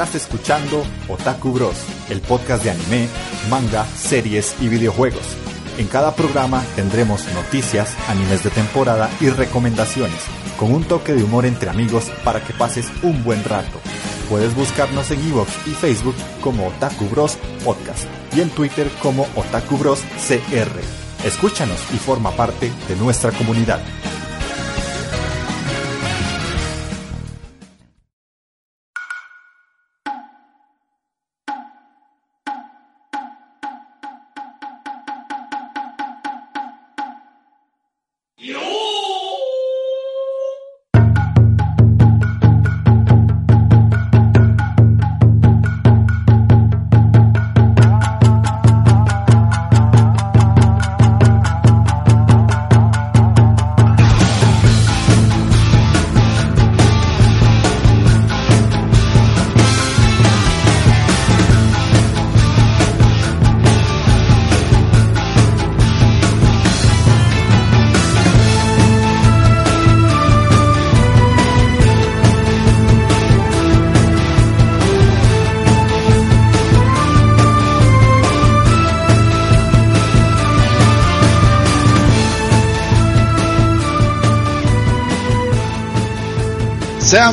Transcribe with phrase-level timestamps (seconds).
[0.00, 1.76] Estás escuchando Otaku Bros,
[2.08, 3.06] el podcast de anime,
[3.50, 5.36] manga, series y videojuegos.
[5.76, 10.22] En cada programa tendremos noticias, animes de temporada y recomendaciones,
[10.58, 13.78] con un toque de humor entre amigos para que pases un buen rato.
[14.30, 19.76] Puedes buscarnos en Evox y Facebook como Otaku Bros Podcast y en Twitter como Otaku
[19.76, 20.80] Bros CR.
[21.26, 23.82] Escúchanos y forma parte de nuestra comunidad.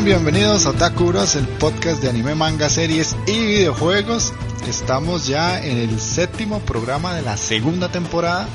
[0.04, 4.32] Bienvenidos a Otaku Bros, el podcast de anime, manga, series y videojuegos.
[4.68, 8.48] Estamos ya en el séptimo programa de la segunda temporada,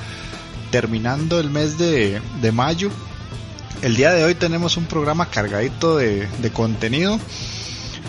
[0.71, 2.21] terminando el mes de,
[2.53, 2.91] mayo.
[3.83, 7.19] El día de hoy tenemos un programa cargadito de contenido.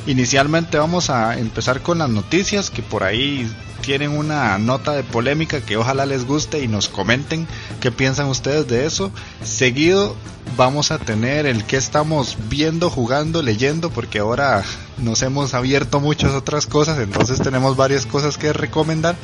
[0.06, 3.50] Inicialmente vamos a empezar con las noticias que por ahí
[3.84, 7.48] tienen una nota de polémica que ojalá les guste y nos comenten
[7.82, 9.12] qué piensan ustedes de eso.
[9.44, 10.16] Seguido
[10.56, 14.64] vamos a tener el que estamos viendo, jugando, leyendo, porque ahora
[14.98, 19.16] nos hemos abierto muchas otras cosas, entonces tenemos varias cosas que recomendar.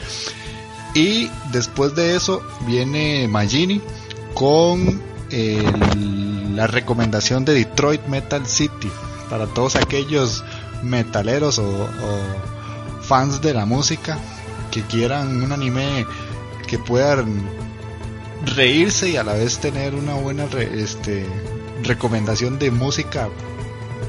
[0.93, 3.81] Y después de eso viene Magini
[4.33, 8.91] con el, la recomendación de Detroit Metal City
[9.29, 10.43] para todos aquellos
[10.83, 11.87] metaleros o
[13.01, 14.19] fans de la música
[14.71, 16.05] que quieran un anime
[16.67, 17.41] que puedan
[18.45, 21.25] reírse y a la vez tener una buena re, este,
[21.83, 23.29] recomendación de música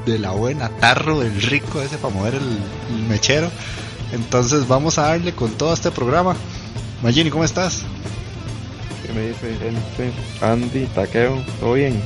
[0.07, 2.59] de la buena, tarro, del rico ese para mover el,
[2.95, 3.51] el, mechero.
[4.13, 6.37] Entonces vamos a darle con todo este programa.
[7.03, 7.83] Magini, ¿cómo estás?
[9.07, 10.13] ¿Qué me dice gente?
[10.41, 12.03] Andy, Taqueo, ¿todo bien?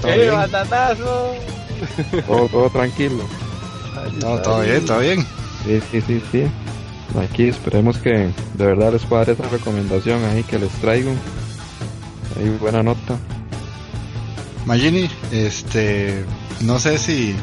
[0.00, 0.34] ¿Todo ¡Eh, bien?
[0.34, 1.34] batatazo!
[2.26, 3.24] Todo, todo tranquilo.
[4.20, 5.26] No, todo bien, todo bien.
[5.64, 6.44] Sí, sí, sí, sí.
[7.20, 8.10] Aquí esperemos que
[8.54, 11.12] de verdad les pueda dar esa recomendación ahí que les traigo.
[12.36, 13.18] Ahí buena nota.
[14.66, 16.24] Magini, este,
[16.60, 17.36] no sé si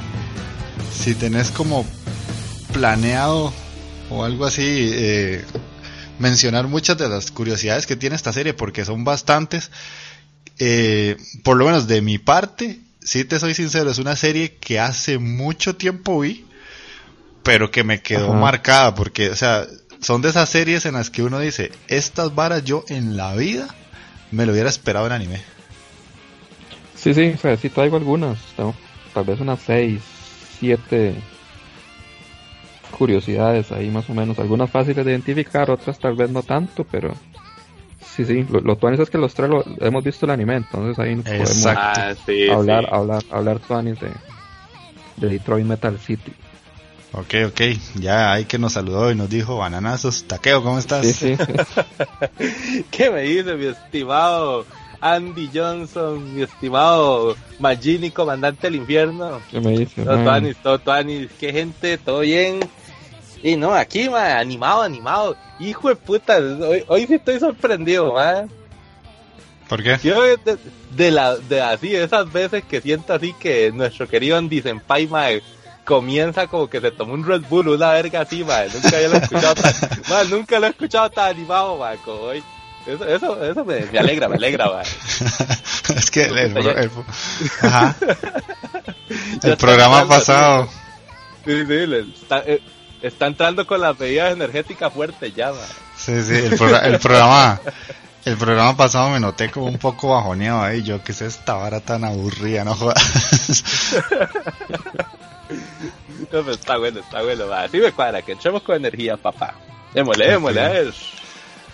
[0.91, 1.85] si tenés como
[2.73, 3.51] planeado
[4.09, 4.61] o algo así
[4.93, 5.43] eh,
[6.19, 9.71] mencionar muchas de las curiosidades que tiene esta serie porque son bastantes.
[10.59, 14.79] Eh, por lo menos de mi parte, si te soy sincero, es una serie que
[14.79, 16.45] hace mucho tiempo vi,
[17.43, 18.39] pero que me quedó Ajá.
[18.41, 19.65] marcada porque, o sea,
[20.01, 23.67] son de esas series en las que uno dice, estas varas yo en la vida
[24.31, 25.41] me lo hubiera esperado en anime.
[26.95, 28.75] Sí, sí, o sea, sí traigo algunas, ¿no?
[29.13, 30.01] tal vez unas 6,
[30.59, 31.13] 7
[32.97, 37.13] curiosidades ahí más o menos, algunas fáciles de identificar, otras tal vez no tanto, pero
[38.15, 40.99] sí, sí, lo, lo tuanis es que los tres lo, hemos visto el anime, entonces
[40.99, 42.89] ahí podemos Ah, sí, hablar, sí.
[42.91, 44.11] hablar, hablar tuanis de,
[45.17, 46.33] de Detroit Metal City.
[47.13, 47.61] Ok, ok,
[47.95, 50.23] ya hay que nos saludó y nos dijo bananazos.
[50.23, 51.05] Taqueo, ¿cómo estás?
[51.05, 51.37] Sí, sí.
[52.91, 54.65] ¿Qué me dice mi estimado
[55.01, 59.41] Andy Johnson, mi estimado Magini, comandante del infierno?
[59.51, 60.03] ¿Qué me dice?
[60.03, 60.23] Todo man?
[60.23, 62.61] tuanis, todo tuanis, qué gente, todo bien.
[63.43, 65.35] Y no, aquí, ma, animado, animado.
[65.59, 68.45] Hijo de puta, hoy, hoy sí estoy sorprendido, ma.
[69.67, 69.97] ¿Por qué?
[70.01, 70.57] Yo de,
[70.95, 75.25] de la, de así, esas veces que siento así que nuestro querido Andy Senpai, ma,
[75.91, 78.61] comienza como que se tomó un Red Bull, una verga así, ma.
[78.73, 82.41] Nunca había lo escuchado tan, nunca lo he escuchado tan animado, ma, como hoy.
[82.87, 84.81] Eso, eso, eso me, me alegra, me alegra, ma.
[85.95, 86.91] es que el, el, el, el-
[87.61, 87.95] ajá.
[89.09, 90.69] Ya el está programa pasado,
[91.45, 92.61] Sí, sí, está, eh,
[93.01, 95.59] está entrando con las bebidas energéticas fuertes ya, ma.
[95.97, 96.55] sí, sí, el
[96.99, 97.59] programa,
[98.23, 100.83] el programa pasado me noté como un poco bajoneado ahí.
[100.83, 103.03] Yo, que es esta vara tan aburrida, no jodas.
[106.31, 107.63] No, pero está bueno, está bueno, va.
[107.63, 109.55] Así me cuadra, que entremos con energía, papá.
[109.93, 110.93] Démosle, démosle, a ver.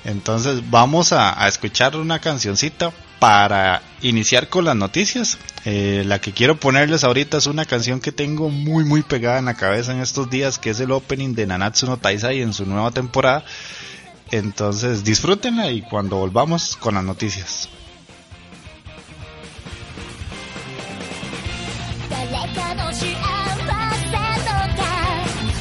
[0.03, 6.33] Entonces vamos a, a escuchar una cancioncita para iniciar con las noticias, eh, la que
[6.33, 10.01] quiero ponerles ahorita es una canción que tengo muy muy pegada en la cabeza en
[10.01, 13.43] estos días, que es el opening de Nanatsu no Taisai en su nueva temporada.
[14.29, 17.69] Entonces disfrútenla y cuando volvamos con las noticias.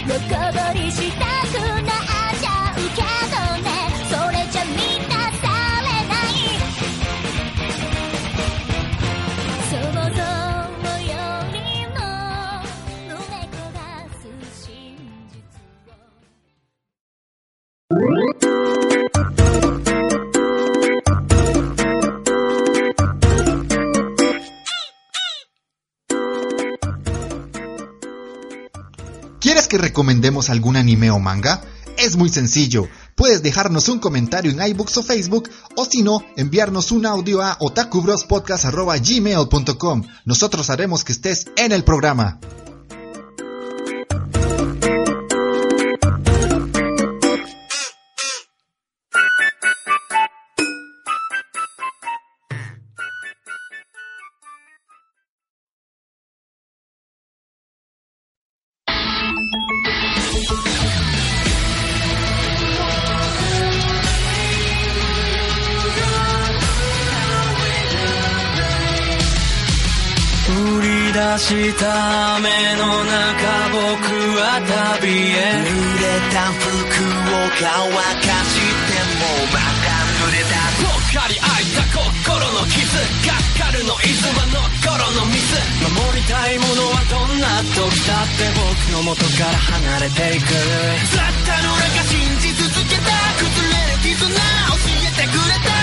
[0.09, 0.15] 横
[0.73, 1.36] りした
[29.47, 31.63] ¿Quieres que recomendemos algún anime o manga?
[31.97, 32.89] Es muy sencillo.
[33.15, 37.57] Puedes dejarnos un comentario en iBooks o Facebook o si no, enviarnos un audio a
[37.61, 40.03] otakubrospodcast.gmail.com.
[40.25, 42.66] Nosotros haremos que estés en el programa.24
[71.47, 79.95] した目の中僕は旅へ濡れた服を乾かしてもまた
[80.27, 82.83] 濡れたぽっかり開いた心の傷
[83.23, 85.55] がっかるのい傷はの頃のミス
[85.87, 93.15] 守りたいものはどんな時だって僕の元から離れていくたったの中信じ続けた。
[93.39, 94.35] 崩れる絆教
[94.99, 95.76] えてくれた。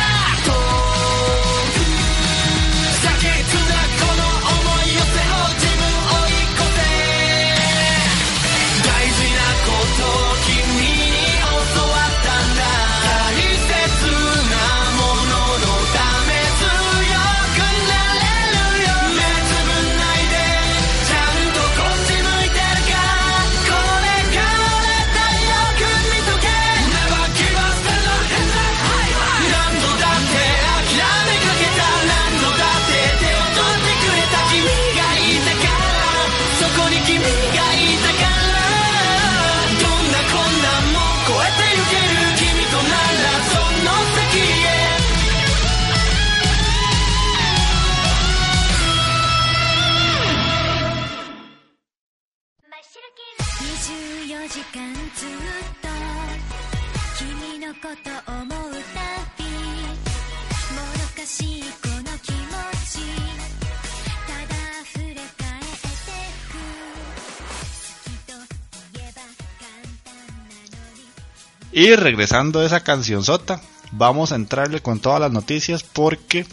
[71.73, 73.59] Y regresando a esa canción sota,
[73.91, 76.45] vamos a entrarle con todas las noticias porque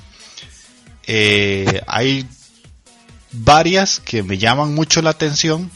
[1.06, 2.26] eh, hay
[3.32, 5.70] varias que me llaman mucho la atención.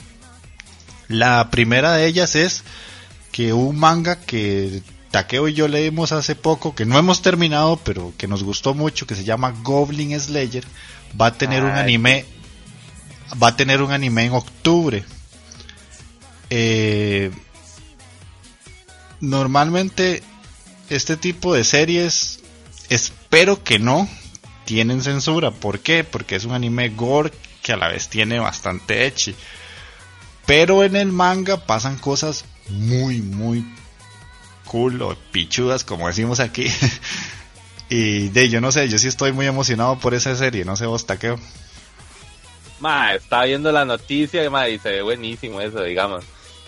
[1.09, 2.65] La primera de ellas es
[3.33, 8.15] que un manga que Takeo y yo leímos hace poco, que no hemos terminado, pero
[8.17, 10.65] que nos gustó mucho, que se llama Goblin Slayer,
[11.21, 12.25] va a tener un anime,
[13.41, 15.05] va a tener un anime en octubre.
[16.49, 17.31] Eh,
[19.29, 20.23] normalmente
[20.91, 22.41] este tipo de series,
[22.89, 24.09] espero que no,
[24.65, 25.51] tienen censura.
[25.51, 26.05] ¿Por qué?
[26.05, 29.35] Porque es un anime gore que a la vez tiene bastante echi.
[30.47, 33.65] Pero en el manga pasan cosas muy, muy
[34.67, 36.67] cool o pichudas, como decimos aquí.
[37.89, 40.87] y de yo no sé, yo sí estoy muy emocionado por esa serie, no sé
[40.87, 41.39] vos, Takeo.
[42.81, 46.25] Ma, estaba viendo la noticia y se ve buenísimo eso, digamos.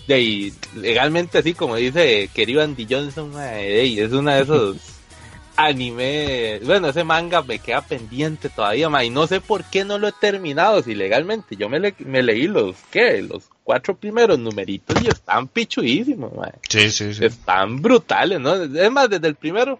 [0.07, 3.39] De ahí, legalmente así como dice querido Andy Johnson, de
[3.81, 4.77] ahí, es una de esos
[5.57, 9.97] anime, bueno, ese manga me queda pendiente todavía, ma, y no sé por qué no
[9.97, 13.21] lo he terminado, si legalmente yo me, le- me leí los, ¿qué?
[13.23, 16.51] Los cuatro primeros numeritos y están pichudísimos, ma.
[16.69, 17.25] Sí, sí, sí.
[17.25, 18.53] están brutales, ¿no?
[18.55, 19.79] Es más, desde el primero,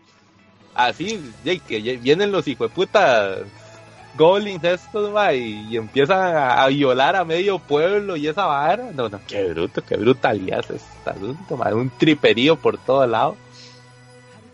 [0.75, 3.37] así, de que vienen los hijueputas
[4.17, 8.91] goblins estos, ma, y, y empiezan a, a violar a medio pueblo y esa vara.
[8.93, 13.35] No, no, qué bruto, qué brutalidad es este asunto, un triperío por todos lados.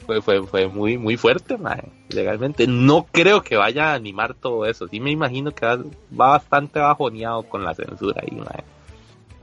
[0.05, 1.77] Fue, fue, fue muy, muy fuerte, ma,
[2.09, 2.67] legalmente.
[2.67, 4.87] No creo que vaya a animar todo eso.
[4.89, 5.77] Sí me imagino que va,
[6.09, 8.51] bastante bajoneado con la censura ahí, ma.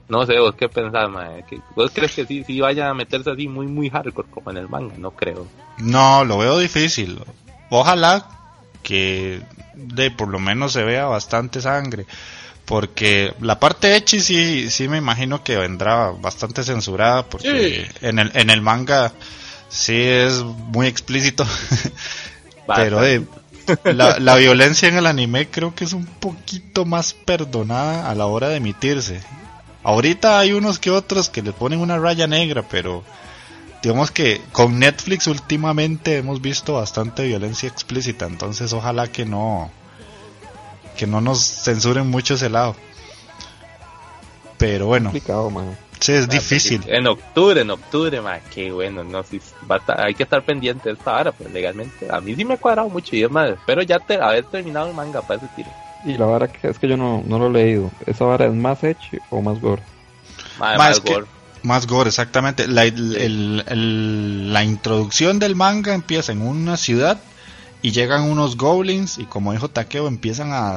[0.09, 1.45] No sé, vos qué pensás, mae.
[1.49, 4.59] ¿Qué- ¿Vos crees que sí, sí vaya a meterse así muy, muy hardcore como en
[4.59, 4.95] el manga?
[4.99, 5.47] No creo.
[5.79, 7.19] No, lo veo difícil.
[7.71, 8.27] Ojalá
[8.83, 9.41] que
[9.75, 12.07] de por lo menos se vea bastante sangre.
[12.65, 18.07] Porque la parte Echi sí, sí me imagino que vendrá bastante censurada porque Sí.
[18.07, 19.13] en, el, en el manga
[19.69, 21.45] sí es muy explícito.
[22.77, 23.23] Pero eh,
[23.85, 28.27] la, la violencia en el anime creo que es un poquito más perdonada a la
[28.27, 29.21] hora de emitirse.
[29.83, 33.03] Ahorita hay unos que otros que le ponen una raya negra, pero
[33.83, 39.71] digamos que con Netflix últimamente hemos visto bastante violencia explícita, entonces ojalá que no
[40.97, 42.77] que no nos censuren mucho ese lado.
[44.59, 45.79] Pero bueno, complicado, man.
[45.99, 46.83] sí es difícil.
[46.87, 50.43] En octubre, en octubre, ma, qué bueno, no, sí, va a estar- hay que estar
[50.45, 52.07] pendiente de esta hora, pues legalmente.
[52.11, 54.89] A mí sí me ha cuadrado mucho y es más, espero ya te, haber terminado
[54.89, 55.71] el manga para ese tiro.
[56.05, 57.91] Y la vara que es que yo no, no lo he leído.
[58.07, 59.83] ¿Esa vara es más Echi o más gore?
[60.59, 61.25] Ma, más gore.
[61.62, 62.67] Más gore, exactamente.
[62.69, 67.21] La, el- el- el- la introducción del manga empieza en una ciudad
[67.83, 70.76] y llegan unos goblins y como dijo Takeo empiezan a,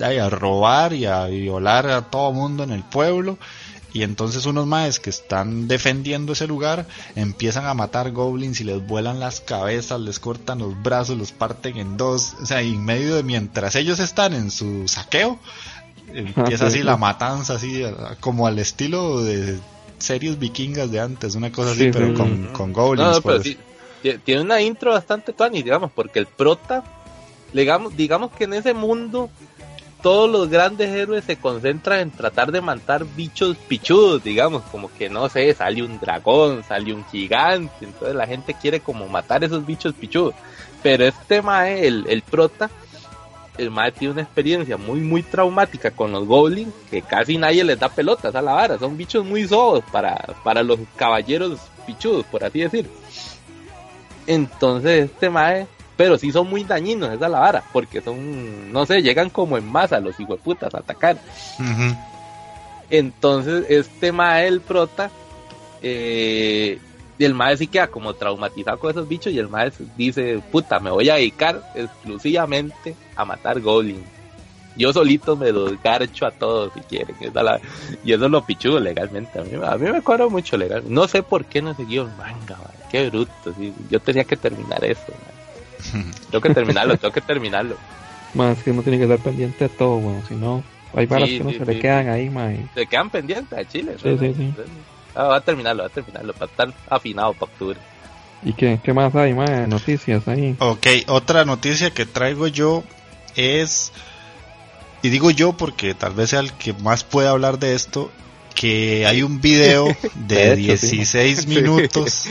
[0.00, 3.38] a robar y a violar a todo mundo en el pueblo.
[3.92, 8.84] Y entonces unos maes que están defendiendo ese lugar empiezan a matar goblins y les
[8.84, 12.84] vuelan las cabezas, les cortan los brazos, los parten en dos, o sea, y en
[12.84, 15.38] medio de mientras ellos están en su saqueo
[16.12, 17.84] empieza Ah, así sí, la matanza así
[18.18, 19.60] como al estilo de
[20.04, 22.14] series vikingas de antes, una cosa así, Sí, pero sí.
[22.14, 23.06] con, con goblins.
[23.08, 23.56] No, no, pero pues.
[24.02, 26.84] sí, tiene una intro bastante tuani, digamos, porque el prota,
[27.52, 29.30] digamos, digamos que en ese mundo
[30.02, 35.08] todos los grandes héroes se concentran en tratar de matar bichos pichudos, digamos, como que
[35.08, 39.64] no sé, sale un dragón, sale un gigante, entonces la gente quiere como matar esos
[39.64, 40.34] bichos pichudos.
[40.82, 42.70] Pero este mae, el, el prota,
[43.58, 47.78] el mae tiene una experiencia muy, muy traumática con los goblins, que casi nadie les
[47.78, 52.44] da pelotas a la vara, son bichos muy sodos para, para los caballeros pichudos, por
[52.44, 52.88] así decir.
[54.26, 58.86] Entonces este mae, pero sí son muy dañinos, esa es la vara, porque son, no
[58.86, 61.18] sé, llegan como en masa los hijueputas a atacar.
[62.90, 65.10] Entonces, este mae, el prota,
[65.82, 66.78] eh,
[67.18, 70.80] y el mae sí queda como traumatizado con esos bichos y el mae dice, puta,
[70.80, 74.04] me voy a dedicar exclusivamente a matar goblins.
[74.76, 77.14] Yo solito me los garcho a todos si quieren.
[77.20, 77.60] esa la-
[78.02, 79.38] y eso lo pichudo legalmente.
[79.38, 80.82] A mí, a mí me cuadra mucho legal.
[80.88, 82.88] No sé por qué no he seguido el manga, mae.
[82.90, 83.30] Qué bruto.
[83.56, 83.72] sí.
[83.88, 85.12] Yo tenía que terminar eso.
[85.24, 86.04] mae.
[86.30, 87.76] Tengo que terminarlo, tengo que terminarlo.
[88.34, 90.24] Más que uno tiene que estar pendiente de todo, weón.
[90.26, 90.64] Si no,
[90.96, 92.68] hay varas Sí, que no sí, se sí, le quedan ahí, man.
[92.74, 93.94] Se quedan pendientes a Chile.
[94.02, 94.18] Sí, ¿no?
[94.18, 94.54] sí, sí.
[95.14, 97.78] Ah, va a terminarlo, va a terminarlo, para estar afinado para octubre.
[98.42, 99.68] ¿Y qué, qué más hay, man?
[99.68, 100.56] Noticias ahí.
[100.58, 102.84] Ok, otra noticia que traigo yo
[103.36, 103.92] es,
[105.02, 108.10] y digo yo porque tal vez sea el que más puede hablar de esto,
[108.54, 110.96] que hay un video de, De hecho, sí.
[110.96, 112.26] 16 minutos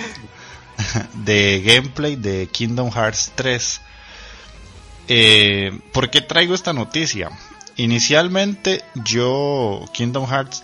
[1.13, 3.81] de gameplay de Kingdom Hearts 3.
[5.07, 7.29] Eh, ¿Por qué traigo esta noticia?
[7.75, 10.63] Inicialmente yo Kingdom Hearts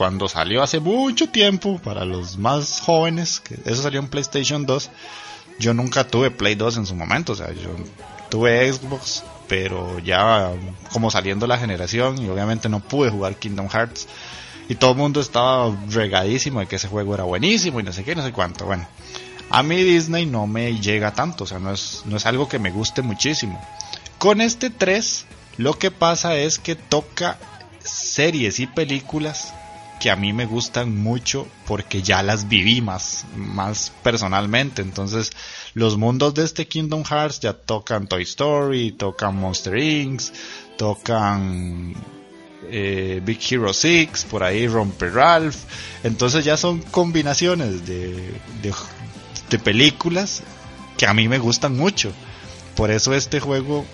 [0.00, 4.88] cuando salió hace mucho tiempo para los más jóvenes, que eso salió en PlayStation 2,
[5.58, 7.68] yo nunca tuve Play 2 en su momento, o sea, yo
[8.30, 10.52] tuve Xbox, pero ya
[10.90, 14.08] como saliendo la generación y obviamente no pude jugar Kingdom Hearts
[14.70, 18.02] y todo el mundo estaba regadísimo de que ese juego era buenísimo y no sé
[18.02, 18.64] qué, no sé cuánto.
[18.64, 18.88] Bueno,
[19.50, 22.58] a mí Disney no me llega tanto, o sea, no es, no es algo que
[22.58, 23.62] me guste muchísimo.
[24.16, 25.26] Con este 3,
[25.58, 27.36] lo que pasa es que toca
[27.84, 29.52] series y películas
[30.00, 34.82] que a mí me gustan mucho porque ya las viví más, más personalmente.
[34.82, 35.30] Entonces,
[35.74, 40.22] los mundos de este Kingdom Hearts ya tocan Toy Story, tocan Monster Inc.,
[40.78, 41.94] tocan
[42.70, 45.56] eh, Big Hero 6, por ahí Romper Ralph.
[46.02, 48.14] Entonces ya son combinaciones de,
[48.62, 48.74] de,
[49.50, 50.42] de películas
[50.96, 52.10] que a mí me gustan mucho.
[52.74, 53.84] Por eso este juego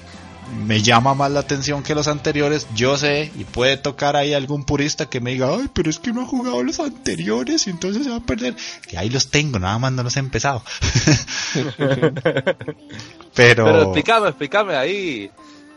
[0.67, 2.67] me llama más la atención que los anteriores.
[2.75, 6.13] Yo sé, y puede tocar ahí algún purista que me diga, ay, pero es que
[6.13, 8.55] no ha jugado los anteriores y entonces se va a perder.
[8.89, 10.63] Que ahí los tengo, nada más no los he empezado.
[13.35, 15.31] pero, Pero explícame, explícame ahí,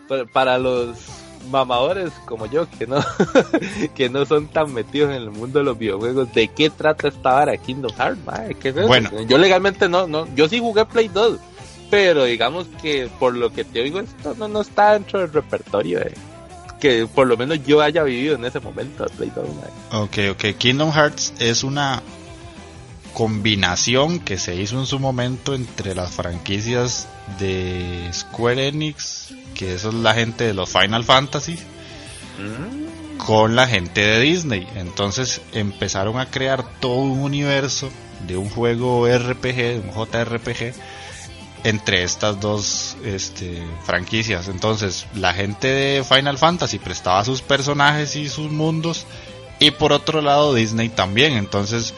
[0.07, 0.97] pa- para los
[1.49, 2.97] mamadores como yo, que no,
[3.95, 7.31] que no son tan metidos en el mundo de los videojuegos, ¿de qué trata esta
[7.33, 8.19] vara Kingdom Hearts?
[8.63, 8.88] es eso?
[8.88, 9.09] Bueno.
[9.27, 11.39] Yo legalmente no, no, yo sí jugué Play 2,
[11.89, 16.01] pero digamos que por lo que te oigo, esto no, no está dentro del repertorio
[16.79, 19.46] que por lo menos yo haya vivido en ese momento de Play 2.
[19.55, 20.01] mae.
[20.01, 20.58] Ok, ok.
[20.58, 22.01] Kingdom Hearts es una
[23.13, 29.89] combinación que se hizo en su momento entre las franquicias de Square Enix, que eso
[29.89, 31.58] es la gente de los Final Fantasy,
[32.38, 33.17] Mm.
[33.17, 34.65] con la gente de Disney.
[34.75, 37.89] Entonces empezaron a crear todo un universo
[38.25, 40.74] de un juego RPG, de un JRPG,
[41.63, 44.47] entre estas dos este, franquicias.
[44.47, 49.05] Entonces, la gente de Final Fantasy prestaba sus personajes y sus mundos,
[49.59, 51.33] y por otro lado, Disney también.
[51.33, 51.93] Entonces,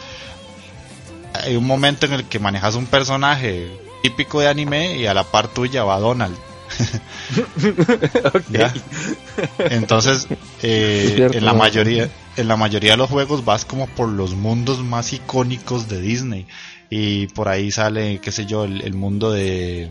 [1.34, 5.24] hay un momento en el que manejas un personaje típico de anime y a la
[5.24, 6.36] par tuya va Donald.
[9.60, 10.28] Entonces,
[10.62, 14.34] eh, cierto, en la mayoría, en la mayoría de los juegos vas como por los
[14.34, 16.48] mundos más icónicos de Disney
[16.92, 19.90] y por ahí sale, qué sé yo, el, el mundo de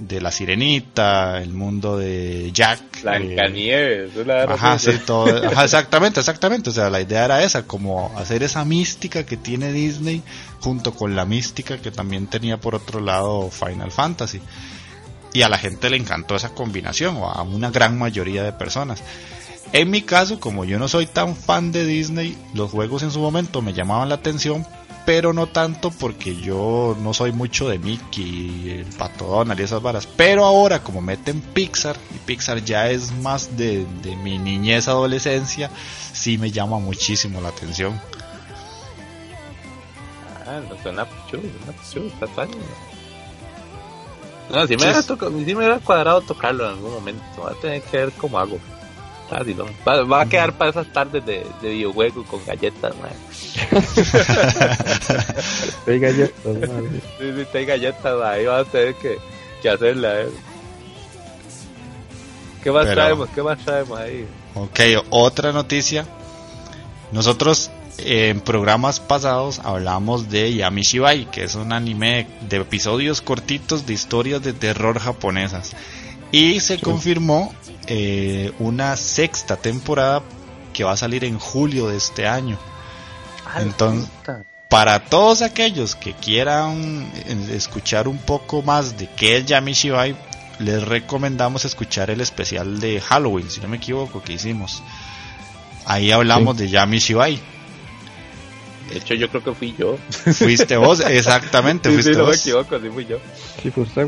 [0.00, 4.44] de la sirenita, el mundo de Jack, eh, Blancanieves, la.
[4.44, 6.70] Ajá, sí, todo, ajá, exactamente, exactamente.
[6.70, 10.22] O sea, la idea era esa, como hacer esa mística que tiene Disney
[10.60, 14.40] junto con la mística que también tenía por otro lado Final Fantasy.
[15.32, 19.02] Y a la gente le encantó esa combinación, o a una gran mayoría de personas.
[19.72, 23.20] En mi caso, como yo no soy tan fan de Disney, los juegos en su
[23.20, 24.66] momento me llamaban la atención,
[25.06, 29.82] pero no tanto porque yo no soy mucho de Mickey, el Pato Donald y esas
[29.82, 30.06] varas.
[30.06, 35.70] Pero ahora, como meten Pixar, y Pixar ya es más de, de mi niñez, adolescencia,
[36.12, 38.00] sí me llama muchísimo la atención.
[40.46, 42.56] Ah, no suena suena pichudo, está tuanis.
[44.50, 47.22] No, si me, Sí, hubiera tocado- si me hubiera cuadrado tocarlo en algún momento.
[47.36, 48.58] Voy a tener que ver cómo hago.
[49.30, 49.66] Fácil, ¿no?
[49.86, 53.12] va, va a quedar para esas tardes de, de videojuego con galletas, man.
[55.86, 57.00] Hay galletas, madre.
[57.18, 58.32] Sí, sí, hay galletas, man.
[58.32, 59.18] Ahí vas a tener que,
[59.62, 60.28] que hacerla, eh.
[62.62, 63.28] ¿Qué más Pero- traemos?
[63.34, 64.26] ¿Qué más traemos ahí?
[64.54, 66.06] Ok, otra noticia.
[67.12, 73.94] Nosotros en programas pasados hablamos de Yamishibai, que es un anime de episodios cortitos de
[73.94, 75.72] historias de terror japonesas.
[76.32, 77.52] Y se confirmó
[77.86, 80.22] eh, una sexta temporada
[80.72, 82.58] que va a salir en julio de este año.
[83.56, 84.10] Entonces-.
[84.70, 90.14] Para todos aquellos que quieran eh, escuchar un poco más de qué es Yamishibai,
[90.60, 94.80] les recomendamos escuchar el especial de Halloween, si no me equivoco, que hicimos.
[95.86, 97.40] Ahí hablamos de Yamishibai.
[98.90, 99.96] De hecho, yo creo que fui yo.
[100.34, 103.18] Fuiste vos, exactamente, Sí, fuiste sí, no me equivoco, sí fui yo.
[103.60, 104.06] Sí, fue usted,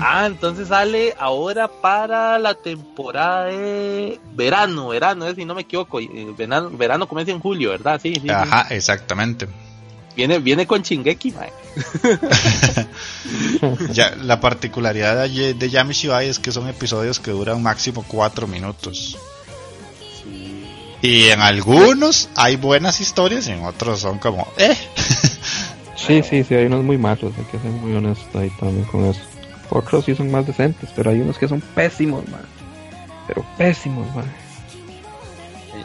[0.00, 6.00] Ah, entonces sale ahora para la temporada de verano, verano, eh, si no me equivoco.
[6.00, 8.00] eh, Verano, verano comienza en julio, ¿verdad?
[8.02, 8.22] Sí, sí.
[8.22, 8.28] sí.
[8.30, 9.46] Ajá, exactamente.
[10.16, 11.52] Viene, viene con Chingeki, mae.
[13.92, 19.16] Ya, la particularidad de, de Yamishibai es que son episodios que duran máximo cuatro minutos.
[21.00, 24.76] Y en algunos hay buenas historias y en otros son como, eh.
[25.96, 29.04] Sí, sí, sí, hay unos muy malos, hay que ser muy honesto ahí también con
[29.06, 29.20] eso.
[29.74, 32.42] Otros sí son más decentes, pero hay unos que son pésimos, man.
[33.26, 34.24] Pero pésimos, man.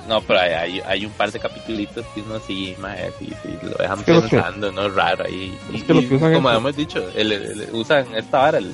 [0.08, 4.04] No, pero hay, un par de capítulos que uno sí, mae, sí, sí, lo dejan
[4.04, 4.90] que los que- pensando, ¿no?
[4.90, 5.58] Raro ahí.
[5.74, 8.38] Es que los y que usan como eso- hemos dicho, el, el- el- usan esta
[8.40, 8.74] vara, el,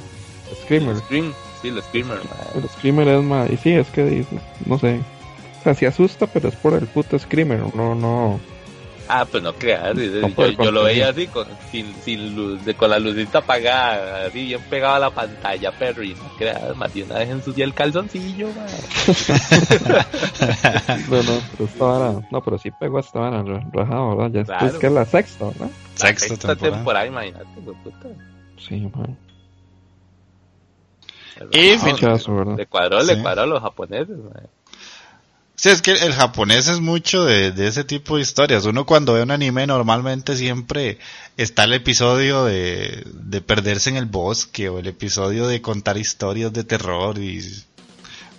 [0.64, 0.96] Screamer.
[0.98, 1.34] Scream.
[1.62, 2.62] Sí, el Screamer, mae.
[2.64, 3.50] El Screamer es más.
[3.50, 4.26] Y sí, es que
[4.66, 5.00] no sé.
[5.60, 7.62] O sea, sí asusta, pero es por el puto Screamer.
[7.76, 8.40] No, no.
[9.08, 12.90] Ah, pues no creas, yo, yo lo veía así, con, sin, sin luz, de, con
[12.90, 17.04] la lucita apagada, así bien pegado a la pantalla, perro, y no creas, más de
[17.04, 18.66] una vez ensucié el calzoncillo, man.
[21.10, 22.28] No, no, pero esta vara.
[22.32, 24.32] No, pero sí pegó esta vara ra- rajado, ¿verdad?
[24.32, 24.68] Ya Claro.
[24.68, 25.70] es que es la sexta, ¿verdad?
[25.96, 26.76] Sexta Esta temporada.
[26.78, 28.08] temporada, imagínate, güey, puta.
[28.58, 29.18] Sí, man.
[31.52, 32.58] Y No, fin- Caso, ¿verdad?
[32.58, 33.16] le cuadró, Sí.
[33.16, 34.48] le cuadró a los japoneses, man.
[35.64, 38.66] Sí, es que el japonés es mucho de, de ese tipo de historias.
[38.66, 40.98] Uno cuando ve un anime normalmente siempre
[41.38, 46.52] está el episodio de, de perderse en el bosque o el episodio de contar historias
[46.52, 47.40] de terror y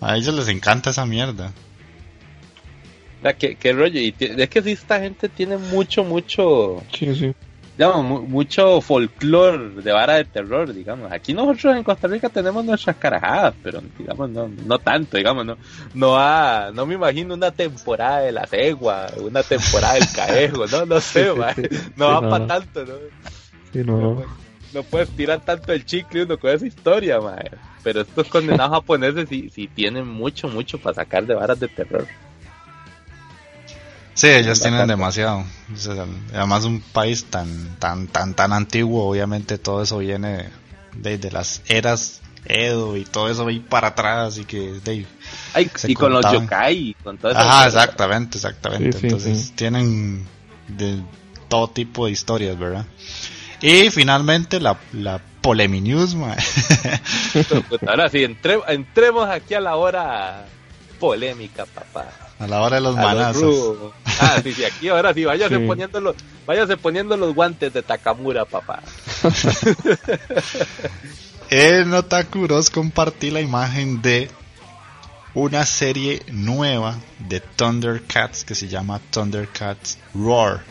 [0.03, 1.55] a ellos les encanta esa mierda.
[3.39, 7.35] ¿Qué, qué rollo, y es que sí, esta gente tiene mucho, mucho, Sí, sí.
[7.77, 11.11] Digamos, mu- mucho folclore de vara de terror, digamos.
[11.13, 15.57] Aquí nosotros en Costa Rica tenemos nuestras carajadas, pero digamos, no, no tanto, digamos, no,
[15.95, 20.87] no ha, no me imagino una temporada de la cegua, una temporada del caejo, no,
[20.87, 21.55] no sé, Sí, sí, mae.
[21.55, 21.63] sí.
[21.97, 22.95] no va no, para tanto, ¿no?
[23.73, 24.45] Sí, no, no.
[24.73, 27.49] No puedes tirar tanto el chicle uno con esa historia, mae.
[27.85, 32.07] Pero estos condenados japoneses sí, sí tienen mucho, mucho para sacar de varas de terror.
[34.15, 34.93] Sí, ellos tienen Bastante.
[34.93, 35.45] demasiado.
[35.73, 40.51] O sea, además un país tan tan tan tan antiguo, obviamente todo eso viene
[40.95, 45.07] de, de las eras Edo y todo eso ahí para atrás y que de,
[45.55, 47.41] Ay, y con los yokai, con todo eso.
[47.41, 48.93] Ajá, exactamente, exactamente.
[48.93, 49.53] Sí, sí, Entonces sí.
[49.57, 50.27] tienen
[50.69, 51.03] de
[51.49, 52.85] todo tipo de historias, ¿verdad?
[53.63, 56.37] Y finalmente la, la Polemi News, mae.
[57.69, 60.45] Pues ahora sí, entre- entremos aquí a la hora
[61.01, 62.11] polémica, papá.
[62.39, 63.77] A la hora de los manazos.
[64.21, 65.67] Ah, sí, sí, aquí ahora sí, váyase Sí.
[65.67, 66.17] poniendo los,
[66.47, 68.83] váyase poniendo los guantes de Takamura, papá.
[71.51, 74.31] en Otaku Bros compartí la imagen de
[75.35, 80.63] una serie nueva de Thundercats que se llama Thundercats Roar.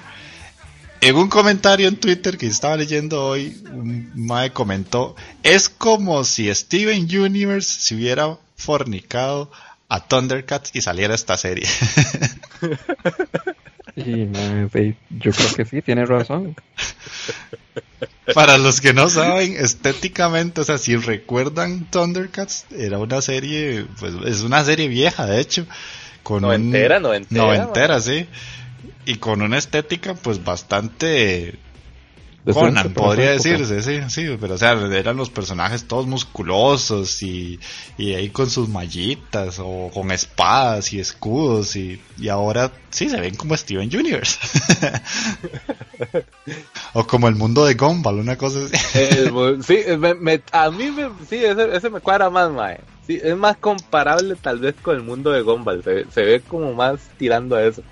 [1.01, 6.53] En un comentario en Twitter que estaba leyendo hoy, un mae comentó, es como si
[6.55, 9.51] Steven Universe se hubiera fornicado
[9.93, 11.67] a Thundercats y saliera esta serie.
[13.95, 16.55] Y yo creo que sí, tiene razón.
[18.33, 24.15] Para los que no saben, estéticamente, o sea, si recuerdan Thundercats, era una serie, pues
[24.25, 25.67] es una serie vieja, de hecho,
[26.23, 28.27] con Noventera, un, noventera, noventera, sí,
[29.05, 31.59] y con una estética, pues bastante
[32.51, 37.57] Conan, podría decirse, sí, sí, pero o sea, eran los personajes todos musculosos y,
[37.97, 43.21] y ahí con sus mallitas o con espadas y escudos y, y ahora sí se
[43.21, 44.39] ven como Steven Universe.
[46.93, 48.99] o como el mundo de Gumball, una cosa así.
[48.99, 52.79] El sí, me- me- a mí me, sí, ese, ese me cuadra más, mae.
[53.07, 55.83] Sí, es más comparable tal vez con el mundo de Gumball.
[55.83, 57.83] Se, se ve como más tirando a eso.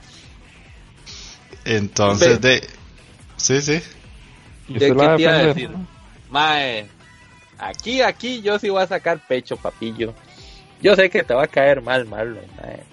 [1.66, 2.70] Entonces, Ve- de...
[3.38, 3.82] Sí, sí.
[4.76, 5.70] Y ¿De usted la qué te iba a decir?
[6.30, 6.88] Mae,
[7.58, 10.14] aquí, aquí yo sí voy a sacar pecho, papillo.
[10.82, 12.84] Yo sé que te va a caer mal, Marlon, mae.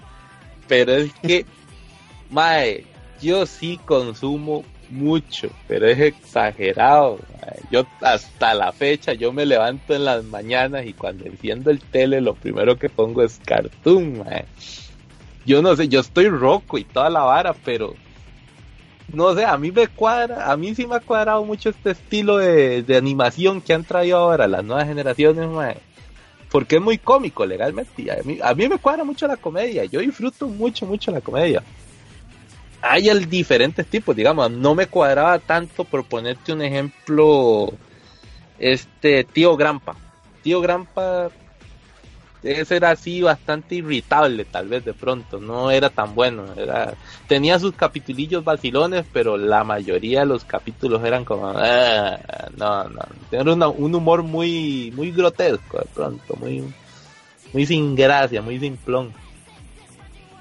[0.67, 1.45] Pero es que,
[2.29, 2.85] mae,
[3.21, 7.19] yo sí consumo mucho, pero es exagerado.
[7.41, 7.59] mae.
[7.71, 12.19] Yo hasta la fecha, yo me levanto en las mañanas y cuando enciendo el tele,
[12.19, 14.45] lo primero que pongo es cartoon, mae.
[15.45, 17.95] Yo no sé, yo estoy roco y toda la vara, pero
[19.13, 22.37] no sé, a mí me cuadra, a mí sí me ha cuadrado mucho este estilo
[22.37, 25.47] de, de animación que han traído ahora las nuevas generaciones.
[26.49, 28.11] Porque es muy cómico legalmente.
[28.11, 29.85] A mí, a mí me cuadra mucho la comedia.
[29.85, 31.63] Yo disfruto mucho, mucho la comedia.
[32.81, 34.49] Hay el diferentes tipos, digamos.
[34.49, 37.71] No me cuadraba tanto por ponerte un ejemplo.
[38.57, 39.95] Este tío Grampa.
[40.41, 41.29] Tío Grampa.
[42.41, 45.39] Ese era así bastante irritable, tal vez de pronto.
[45.39, 46.45] No era tan bueno.
[46.55, 46.93] Era,
[47.27, 52.17] tenía sus capitulillos vacilones, pero la mayoría de los capítulos eran como, "Ah,
[52.55, 56.63] no, no, era un humor muy, muy grotesco de pronto, muy,
[57.53, 59.13] muy sin gracia, muy simplón.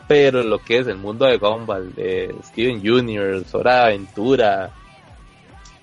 [0.07, 4.71] Pero lo que es el mundo de Gumball, de Steven Jr., Hora de Aventura,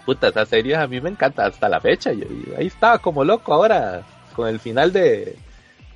[0.06, 2.14] puta, esas series a mí me encanta hasta la fecha.
[2.14, 2.26] Yo
[2.58, 4.04] ahí estaba como loco ahora
[4.36, 5.36] con el final de,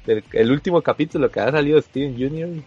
[0.05, 2.63] del el último capítulo que ha salido Steven Jr.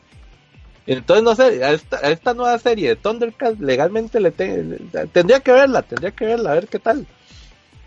[0.86, 1.72] Entonces, no sé, a
[2.10, 4.80] esta, nueva serie de Thundercats legalmente le te-
[5.12, 7.06] tendría que verla, tendría que verla, a ver qué tal.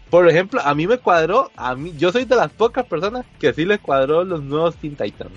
[0.10, 3.54] Por ejemplo, a mí me cuadró, a mí, yo soy de las pocas personas que
[3.54, 5.32] sí le cuadró los nuevos Teen Titans.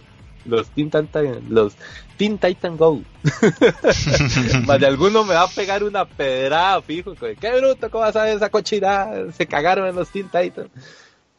[0.44, 1.74] Los Teen Titan, los
[2.16, 3.02] Teen Titan Go.
[4.66, 7.14] Más de alguno me va a pegar una pedrada, fijo.
[7.14, 9.32] que, Qué bruto, ¿cómo vas a ver esa cochinada?
[9.32, 10.70] Se cagaron en los Teen Titans.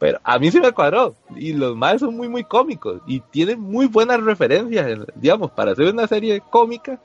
[0.00, 1.14] Pero a mí sí me cuadró.
[1.36, 3.02] Y los más son muy, muy cómicos.
[3.06, 4.88] Y tienen muy buenas referencias.
[4.88, 6.98] en- digamos, para hacer una serie cómica,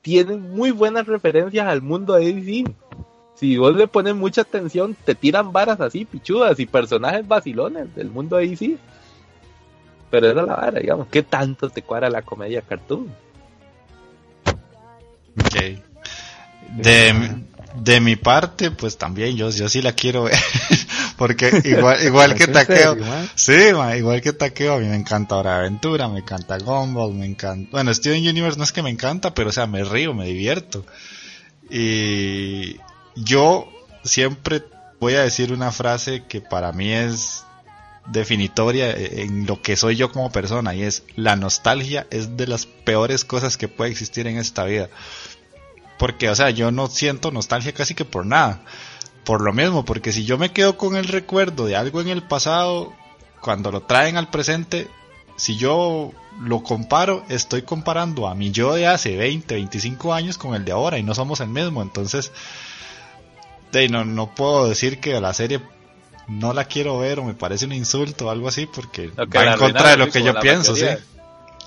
[0.00, 2.64] tienen muy buenas referencias al mundo de DC.
[3.34, 8.08] Si vos le pones mucha atención, te tiran varas así, pichudas y personajes vacilones del
[8.08, 8.76] mundo de DC.
[10.10, 11.08] Pero es la vara, digamos.
[11.08, 13.08] ¿Qué tanto te cuadra la comedia cartoon?
[15.40, 15.56] Ok.
[16.76, 17.14] De,
[17.76, 20.34] de mi parte, pues también yo, yo sí la quiero ver.
[21.18, 22.94] Porque igual, igual que ¿En Taqueo.
[22.94, 23.28] serio?
[23.34, 27.12] Sí, ma, igual que Taqueo, a mí me encanta Hora de Aventura, me encanta Gumball,
[27.12, 27.68] me encanta...
[27.72, 30.86] Bueno, Steven Universe no es que me encanta, pero o sea, me río, me divierto.
[31.68, 32.76] Y
[33.16, 33.68] yo
[34.04, 34.62] siempre
[35.00, 37.42] voy a decir una frase que para mí es
[38.06, 42.64] definitoria en lo que soy yo como persona y es la nostalgia es de las
[42.64, 44.88] peores cosas que puede existir en esta vida.
[45.98, 48.62] Porque, o sea, yo no siento nostalgia casi que por nada.
[49.28, 52.22] Por lo mismo, porque si yo me quedo con el recuerdo de algo en el
[52.22, 52.94] pasado,
[53.42, 54.88] cuando lo traen al presente,
[55.36, 60.54] si yo lo comparo, estoy comparando a mi yo de hace 20, 25 años con
[60.54, 61.82] el de ahora y no somos el mismo.
[61.82, 62.32] Entonces,
[63.90, 65.60] no, no puedo decir que la serie
[66.26, 69.58] no la quiero ver o me parece un insulto o algo así porque va en
[69.58, 70.86] contra de lo que yo pienso, sí.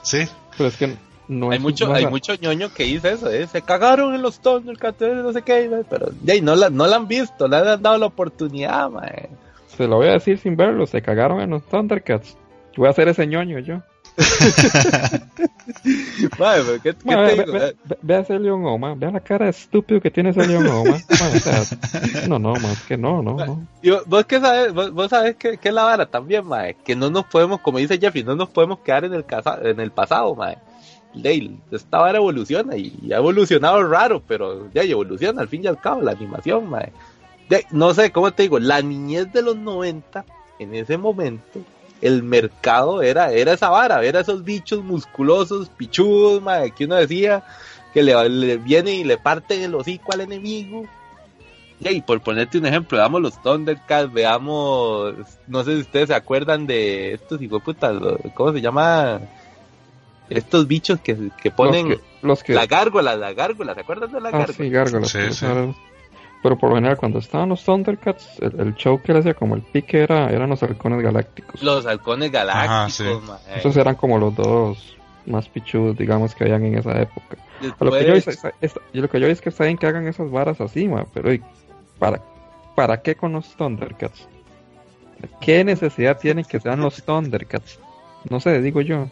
[0.02, 0.28] Sí.
[0.58, 0.97] Pero es que
[1.31, 3.47] no hay mucho, hay mucho ñoño que dice eso, ¿eh?
[3.47, 7.07] se cagaron en los Thundercats, no sé qué, pero ya, no la, no la han
[7.07, 9.29] visto, le han dado la oportunidad, mae.
[9.67, 12.37] Se lo voy a decir sin verlo, se cagaron en los Thundercats.
[12.77, 13.81] Voy a hacer ese ñoño yo.
[16.37, 17.53] Mae, pero ¿qué, qué Ma, te ve, digo?
[17.53, 20.45] ve- ve- ve a ese León Oma, vea la cara de estúpido que tiene ese
[20.45, 20.91] León Oma.
[20.91, 21.63] Ma, o sea,
[22.27, 23.67] no, no, más que no, no, no.
[23.81, 26.75] Y vos, vos que sabes, vos, vos sabes que, que es la vara también, mae,
[26.83, 29.79] que no nos podemos, como dice Jeffy, no nos podemos quedar en el, casa, en
[29.79, 30.57] el pasado, mae.
[31.71, 36.02] Esta vara evoluciona y, ha evolucionado raro, pero ya evoluciona al fin y al cabo
[36.02, 36.69] la animación,
[37.71, 38.60] no sé, ¿cómo te digo?
[38.60, 40.26] La niñez de los 90,
[40.60, 41.60] en ese momento,
[42.02, 46.41] el mercado era, era esa vara, era esos bichos musculosos, pichudos,
[46.76, 47.43] que uno decía
[47.93, 50.86] que le, le viene y le parten el hocico al enemigo.
[51.80, 55.15] Y por ponerte un ejemplo, veamos los Thundercats, veamos,
[55.47, 59.19] no sé si ustedes se acuerdan de estos hijueputas, lo- ¿cómo se llama?
[60.37, 64.11] Estos bichos que, que ponen Los que, los que la gárgola, la gárgola, ¿se acuerdan
[64.11, 64.53] de la Ah, gárgola?
[64.53, 65.09] sí, gárgolas.
[65.11, 65.45] Sí, pero sí.
[65.45, 65.73] era-
[66.43, 69.55] Pero por lo general, cuando estaban los Thundercats, el, el show que le hacía como
[69.55, 71.61] el pique era, eran los halcones galácticos.
[71.61, 73.59] Los halcones galácticos, Ajá, sí.
[73.59, 77.37] Esos eran como los dos más pichudos, digamos, que habían en esa época.
[77.79, 78.27] Lo, que yo, es-
[78.61, 81.31] es- lo que yo es que está bien que hagan esas varas así, ma, pero
[81.31, 81.41] ¿y
[81.99, 82.19] ¿para,
[82.75, 84.27] ¿para qué con los Thundercats?
[85.39, 87.79] ¿Qué necesidad tienen que sean los Thundercats?
[88.29, 89.07] No sé, digo yo.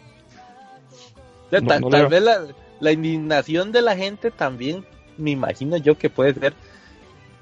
[1.58, 2.46] No- tal, no vez la,
[2.80, 4.84] la indignación de la gente también,
[5.16, 6.54] me imagino yo que puede ser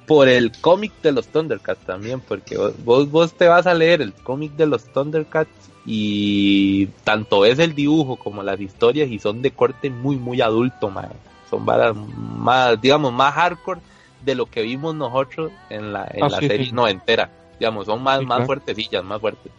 [0.07, 4.15] por el cómic de los Thundercats también, porque vos, vos, te vas a leer el
[4.15, 9.51] cómic de los Thundercats y tanto es el dibujo como las historias y son de
[9.51, 11.11] corte muy, muy adulto, mae.
[11.51, 13.81] Son varas más, digamos, más hardcore
[14.23, 16.73] de lo que vimos nosotros en la, en Ah, la sí, serie sí.
[16.73, 17.31] noventera.
[17.61, 18.47] Digamos, son más, Sí, más claro.
[18.47, 19.53] fuertecillas, más fuertes.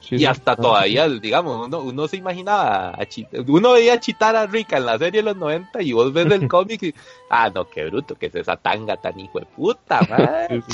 [0.00, 3.06] Sí, y hasta todavía, digamos, uno, uno se imaginaba, a
[3.46, 6.46] uno veía a Chitara Rica en la serie de los 90 y vos ves el
[6.48, 6.94] cómic y,
[7.28, 10.64] ah, no, qué bruto, que es esa tanga tan hijo de puta, man.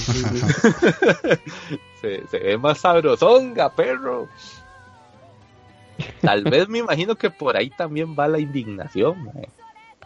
[2.00, 4.28] Se, se ve más sabrosonga, perro.
[6.20, 9.30] Tal vez me imagino que por ahí también va la indignación,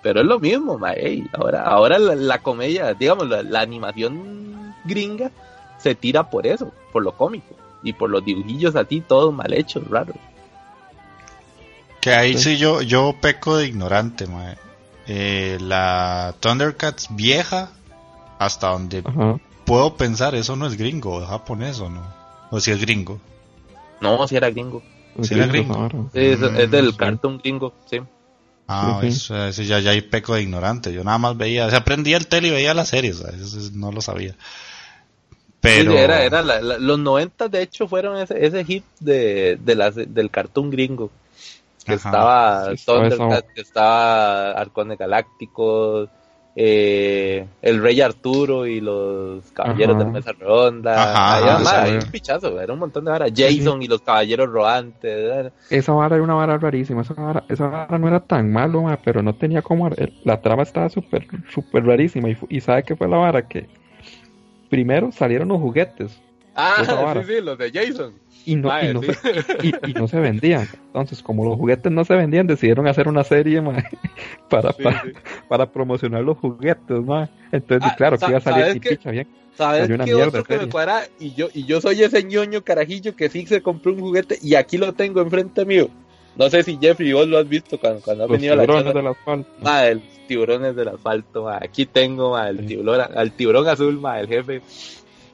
[0.00, 0.78] pero es lo mismo.
[0.86, 5.32] Ey, ahora, ahora la, la comedia, digamos, la, la animación gringa
[5.78, 7.56] se tira por eso, por lo cómico
[7.88, 10.16] y por los dibujillos así, todos mal hechos, raros.
[12.00, 12.52] Que ahí Sí.
[12.54, 14.56] sí yo, yo peco de ignorante, mae.
[15.06, 17.70] Eh, la Thundercats vieja,
[18.38, 19.38] hasta donde Ajá.
[19.64, 22.02] puedo pensar, eso no es gringo, es japonés o no.
[22.50, 23.20] O si es gringo.
[24.00, 24.82] No, si era gringo.
[25.22, 25.88] Sí, era gringo.
[26.12, 28.00] Sí, es, es del Mm, cartoon gringo, sí.
[28.68, 30.92] Ah, eso, eso ya, ya hay peco de ignorante.
[30.92, 33.22] Yo nada más veía, o sea, prendía el tele y veía las series,
[33.72, 34.34] no lo sabía.
[35.60, 35.92] Pero.
[35.92, 39.74] Sí, era, era la- la- los 90 de hecho fueron ese, ese hit de, de
[39.74, 41.10] las, del cartoon gringo.
[41.84, 42.08] Que Ajá.
[42.08, 46.08] estaba Sí, estaba Thundercats, que estaba Arcones Galácticos,
[46.60, 50.04] eh, el Rey Arturo y los Caballeros Ajá.
[50.04, 51.38] de Mesa Redonda.
[51.38, 53.32] Ajá, más, un pichazo, era un montón de varas.
[53.34, 55.52] Jason y los Caballeros Rodantes.
[55.70, 57.02] Esa vara era una vara rarísima.
[57.02, 59.88] Esa vara, esa vara no era tan malo, ma, pero no tenía como.
[60.24, 62.28] La trama estaba súper súper rarísima.
[62.28, 63.46] Y, y ¿sabe qué fue la vara?
[63.46, 63.68] Que
[64.68, 66.20] primero salieron los juguetes.
[66.54, 68.14] Ah, sí, sí, los de Jason.
[68.44, 69.12] Y no, y, no sí.
[69.14, 70.66] se, y, y no se vendían.
[70.86, 73.62] Entonces, como los juguetes no se vendían, decidieron hacer una serie
[74.50, 75.08] para, Sí, para, sí.
[75.48, 77.00] para promocionar los juguetes.
[77.04, 77.28] ma.
[77.52, 79.28] Entonces, Ah, claro, que iba a salir ¿sabes y picha bien.
[79.54, 80.68] ¿Sabes una qué otro que me?
[81.18, 84.54] Y yo, y yo soy ese ñoño carajillo que sí se compró un juguete y
[84.54, 85.88] aquí lo tengo enfrente mío.
[86.36, 88.62] No sé si Jeffrey vos lo has visto cuando, cuando has Los venido a la
[88.62, 89.50] tiburones del asfalto.
[89.60, 91.58] Ma, el tiburones del asfalto, ma.
[91.60, 92.66] aquí tengo ma, el Sí.
[92.66, 94.62] tiburón, al tiburón azul, ma, el jefe.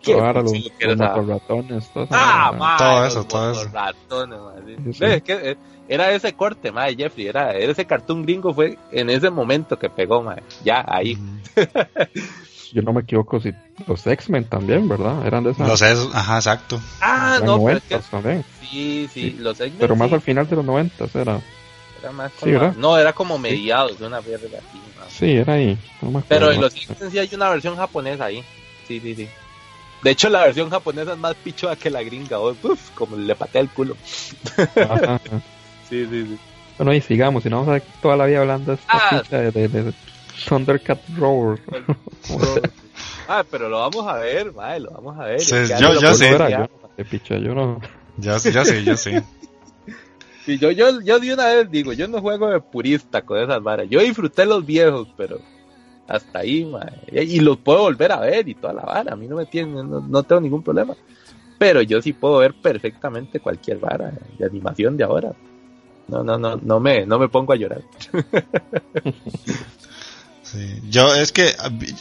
[0.00, 3.60] Qué Ahora los, los era esa- motorratones, todo eso, Ah, Todo los eso, todo eso.
[3.64, 4.92] motorratones, ma, sí.
[4.92, 5.56] Sí, es que, eh,
[5.88, 9.78] era ese corte, ma, de Jeffrey, era, era ese cartoon gringo fue en ese momento
[9.78, 11.16] que pegó, ma, ya, ahí.
[11.16, 11.40] Mm,
[12.74, 13.54] Yo no me equivoco si
[13.86, 15.24] los X-Men también, ¿verdad?
[15.26, 16.80] Eran de esas Los es, ajá, exacto.
[17.00, 18.44] Ah, eran no, pero es que 90 también.
[18.60, 20.14] sí, sí, los X-Men Pero más sí.
[20.14, 21.40] al final de los 90 era.
[22.00, 22.74] Era más Sí, como- ¿verdad?
[22.76, 24.80] no, era como mediados de una verga así.
[25.08, 25.78] Sí, era ahí.
[26.02, 28.42] No me acuerdo Pero en los Simpsons sí hay una versión japonesa ahí.
[28.88, 29.28] Sí, sí, sí.
[30.02, 32.40] De hecho, la versión japonesa es más pichuda que la gringa.
[32.40, 33.96] oh, uf, como le patea el culo.
[34.76, 35.20] Ajá, ajá.
[35.88, 36.38] Sí, sí, sí.
[36.78, 39.22] Bueno, y sigamos, si no vamos a ver toda la vida hablando de esta Ah.
[39.30, 39.94] de, de, de
[40.48, 41.58] Thundercat Roar.
[43.28, 45.40] ah, pero lo vamos a ver, madre, lo vamos a ver.
[45.40, 46.30] Sí, yo- lo sé.
[46.32, 46.70] Yo, ver.
[46.96, 47.80] de picha, yo no.
[48.16, 49.22] Ya, ya sé, ya sé.
[50.44, 53.62] Sí, yo, yo, yo de una vez digo, yo no juego de purista con esas
[53.62, 53.86] varas.
[53.88, 55.38] Yo disfruté los viejos, pero
[56.06, 57.00] hasta ahí, madre.
[57.24, 59.14] Y los puedo volver a ver y toda la vara.
[59.14, 60.94] A mí no me tiene, no, no tengo ningún problema.
[61.58, 65.32] Pero yo sí puedo ver perfectamente cualquier vara de animación de ahora.
[66.08, 67.80] No, no, no, no me, no me pongo a llorar.
[70.54, 70.80] Sí.
[70.88, 71.52] Yo es que,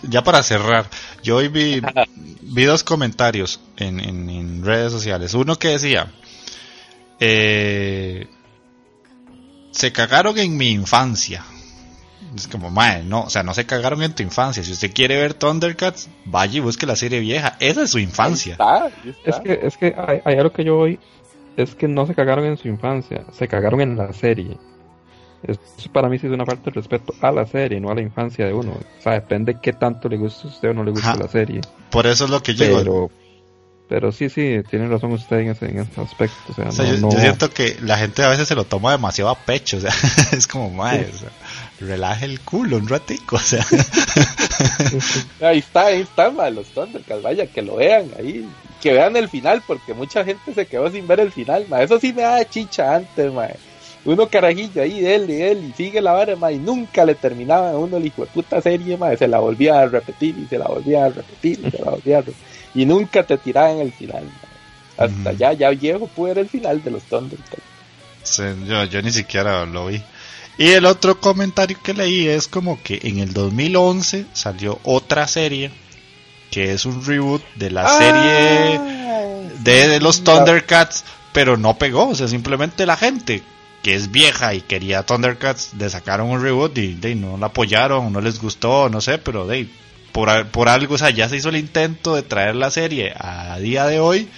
[0.03, 0.85] ya para cerrar,
[1.23, 1.81] yo hoy vi,
[2.41, 5.33] vi dos comentarios en, en, en redes sociales.
[5.33, 6.11] Uno que decía,
[7.19, 8.27] eh,
[9.71, 11.43] se cagaron en mi infancia.
[12.35, 14.63] Es como, mae, no, o sea, no se cagaron en tu infancia.
[14.63, 17.57] Si usted quiere ver Thundercats, vaya y busque la serie vieja.
[17.59, 18.57] Esa es su infancia.
[18.59, 19.29] Ahí está, ahí está.
[19.29, 20.99] Es que, es que hay, hay algo que yo voy,
[21.57, 24.57] es que no se cagaron en su infancia, se cagaron en la serie.
[25.47, 25.59] Eso
[25.91, 28.45] para mí sí es una falta de respeto a la serie, no a la infancia
[28.45, 28.71] de uno.
[28.71, 31.17] O sea, depende qué tanto le guste a usted o no le guste Ajá.
[31.17, 31.61] la serie.
[31.89, 32.77] Por eso es lo que yo digo.
[32.79, 33.11] Pero,
[33.89, 36.35] pero sí, sí, tiene razón usted en ese, en ese aspecto.
[36.49, 38.55] O sea, O sea, no, yo, no- yo siento que la gente a veces se
[38.55, 39.91] lo toma demasiado a pecho, o sea,
[40.31, 41.29] es como, madre, o sea,
[41.79, 43.65] relaje el culo un ratico, o sea.
[45.41, 48.47] Ahí está, ahí están ma, los Thundercats, vaya, que lo vean ahí,
[48.81, 51.81] que vean el final, porque mucha gente se quedó sin ver el final, ma.
[51.81, 53.47] eso sí me da chicha antes, ma.
[54.05, 57.71] Uno carajillo ahí, de él, de él, y sigue la vara, y nunca le terminaba
[57.71, 60.57] a uno el hijo de puta serie, ma, se la volvía a repetir, y se
[60.57, 62.43] la volvía a repetir, y se la volvía a repetir,
[62.75, 65.05] y nunca te tiraban el final, ma.
[65.05, 67.63] hasta ya, ya viejo pude ver el final de los Thundercats.
[68.23, 70.01] Sí, yo, yo ni siquiera lo vi.
[70.57, 75.71] Y el otro comentario que leí es como que en el 2011 salió otra serie
[76.51, 82.09] que es un reboot de la serie Ay, de, de los Thundercats, pero no pegó,
[82.09, 83.41] o sea, simplemente la gente
[83.83, 88.11] que es vieja y quería Thundercats le sacaron un reboot y de, no la apoyaron,
[88.11, 89.67] no les gustó, no sé, pero de,
[90.11, 93.59] por, por algo, o sea, ya se hizo el intento de traer la serie a
[93.59, 94.29] día de hoy,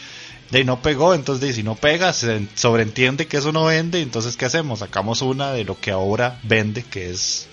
[0.50, 4.36] de no pegó, entonces de, si no pega, se sobreentiende que eso no vende, entonces
[4.36, 4.80] ¿qué hacemos?
[4.80, 7.48] Sacamos una de lo que ahora vende, que es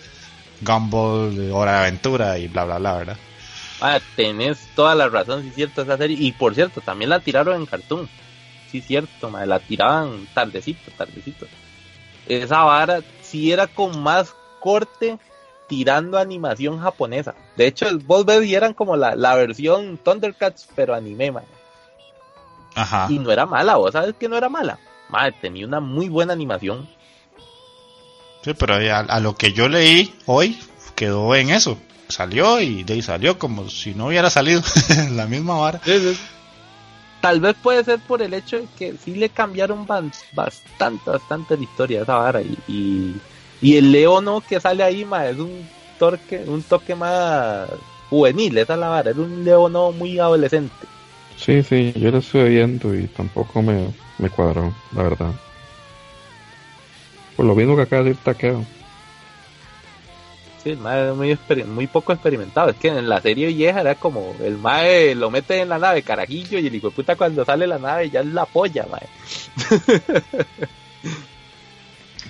[0.62, 3.16] Gumball, Hora de Aventura y bla bla bla, ¿verdad?
[3.82, 6.16] Ah, tenés toda la razón, sí es cierto, esa serie.
[6.18, 8.08] Y por cierto, también la tiraron en cartoon.
[8.70, 11.46] Sí es cierto, madre, la tiraban tardecito, tardecito.
[12.26, 15.18] Esa vara sí era con más corte
[15.66, 17.34] tirando animación japonesa.
[17.56, 21.48] De hecho, vos ves y eran como la, la versión Thundercats, pero anime, madre.
[22.74, 23.06] Ajá.
[23.10, 24.78] Y no era mala, vos sabes que no era mala.
[25.08, 26.88] Madre, tenía una muy buena animación.
[28.42, 30.58] Sí, pero a, a lo que yo leí hoy
[30.94, 31.78] quedó en eso.
[32.08, 34.62] Salió y de ahí salió como si no hubiera salido
[35.12, 35.80] la misma vara.
[37.22, 41.62] Tal vez puede ser por el hecho de que sí le cambiaron bastante, bastante la
[41.62, 42.42] historia a esa vara.
[42.42, 43.16] Y, y,
[43.60, 45.64] y el Leono que sale ahí, ma, es un
[46.00, 47.68] toque, un toque más
[48.10, 49.12] juvenil, esa es la vara.
[49.12, 50.74] Es un Leono muy adolescente.
[51.36, 53.86] Sí, sí, yo lo estuve viendo y tampoco me,
[54.18, 55.30] me cuadró, la verdad.
[57.36, 58.66] Por lo mismo que acaba de decir Takeo.
[60.62, 62.70] Sí, el mae es muy, muy poco experimentado.
[62.70, 66.02] Es que en la serie vieja era como el mae lo mete en la nave
[66.02, 69.08] carajillo y el hijo de puta cuando sale la nave ya es la polla, mae.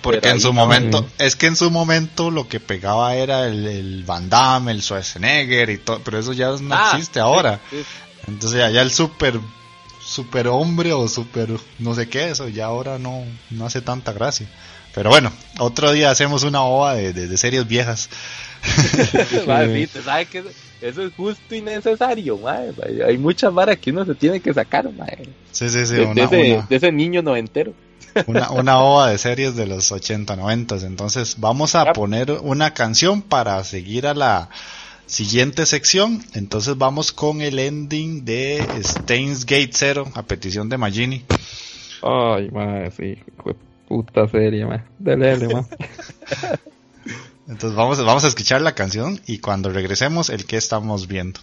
[0.00, 3.66] Porque Pero en su momento, es que en su momento lo que pegaba era el,
[3.66, 7.60] el Van Damme, el Schwarzenegger y todo, pero eso ya no Ah, existe ahora.
[7.70, 7.84] sí,
[8.26, 9.38] Entonces ya, ya el super,
[10.00, 14.48] super hombre o super no sé qué, eso ya ahora no, no hace tanta gracia.
[14.94, 18.11] Pero bueno, otro día hacemos una ova de, de- de series viejas.
[19.46, 20.44] Mae, sí, te sabe que
[20.81, 22.72] eso, es justo y necesario, mae.
[23.07, 25.28] Hay- muchas varas que uno se tiene que sacar, mae.
[25.50, 27.72] Sí, sí, sí, de, de una, ese, una- de ese niño noventero.
[28.26, 30.76] una, una ova de series de los 80, 90.
[30.87, 34.50] Entonces vamos a poner una canción para seguir a la
[35.07, 36.22] siguiente sección.
[36.35, 41.24] Entonces vamos con el ending de Stains Gate Zero a petición de Magini.
[42.02, 43.16] Ay, madre, sí,
[43.92, 44.85] puta serie, madre.
[44.98, 45.37] Dele.
[47.46, 51.40] Entonces vamos, vamos a escuchar la canción y cuando regresemos el que estamos viendo.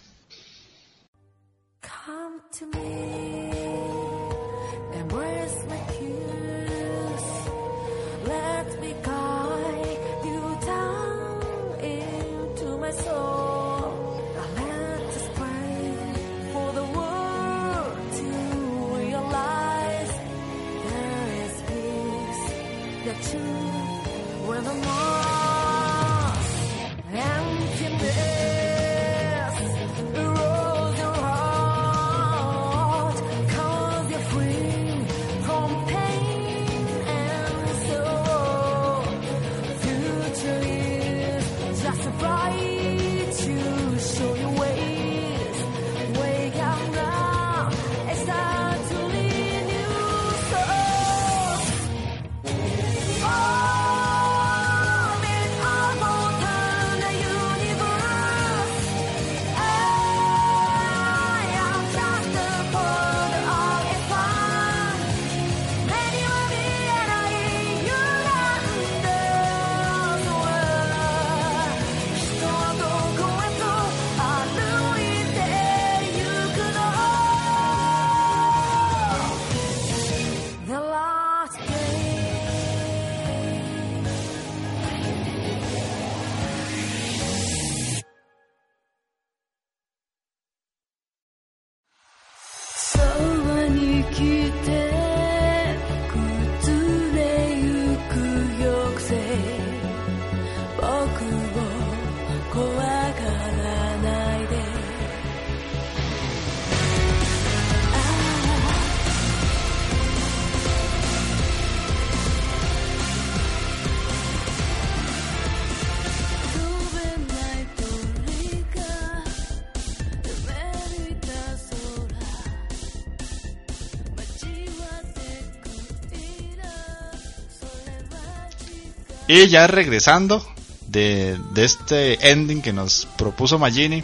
[129.29, 130.43] Y ya regresando
[130.87, 134.03] de, de este ending que nos propuso Magini.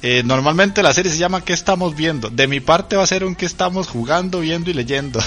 [0.00, 2.30] eh, normalmente la serie se llama ¿Qué estamos viendo?
[2.30, 5.20] De mi parte va a ser un ¿Qué estamos jugando, viendo y leyendo?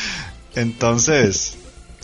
[0.54, 1.56] Entonces,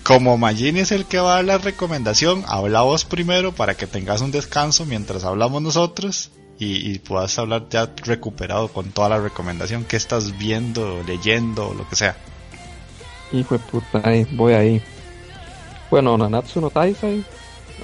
[0.02, 3.86] como Magini es el que va a dar la recomendación, habla vos primero para que
[3.86, 9.84] tengas un descanso mientras hablamos nosotros y, puedas hablar ya recuperado con toda la recomendación
[9.84, 12.16] que estás viendo, leyendo o lo que sea.
[13.30, 14.82] Hijo de puta, voy ahí.
[15.90, 17.24] Bueno, Nanatsu no Taisai.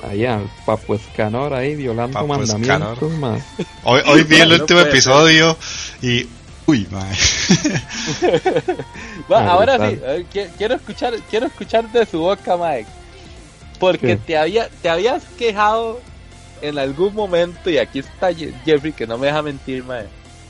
[0.09, 3.19] Ahí al Papu Escanor ahí violando Papu mandamientos, Escanor.
[3.19, 3.39] ma.
[3.85, 4.89] Hoy, hoy vi el No último ser.
[4.89, 5.57] episodio
[6.03, 6.29] y...
[6.67, 7.15] Uy, mae.
[9.31, 10.27] Va, Ah, ahora brutal.
[10.33, 12.87] sí, quiero escuchar, quiero escuchar de su boca, Mike.
[13.79, 14.17] Porque ¿Qué?
[14.17, 16.01] te había, te habías quejado
[16.63, 20.09] en algún momento, y aquí está Je- Jeffrey que no me deja mentir, Mike.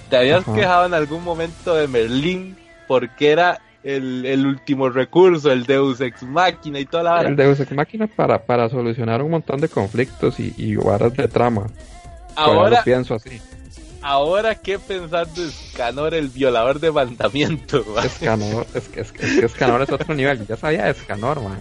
[0.08, 0.54] Te habías Ajá.
[0.54, 2.56] quejado en algún momento de Merlín
[2.88, 7.28] porque era el, el último recurso, el Deus Ex Máquina y toda la vara.
[7.28, 11.28] El Deus Ex Máquina para, para solucionar un montón de conflictos y, y varas de
[11.28, 11.66] trama.
[12.34, 13.40] Ahora, lo pienso así.
[14.02, 18.06] ahora qué pensar de Scanor, el violador de mandamientos, Mike?
[18.06, 20.46] Escanor, es que, es que, es Escanor otro nivel.
[20.46, 21.58] Ya sabía de Escanor, man.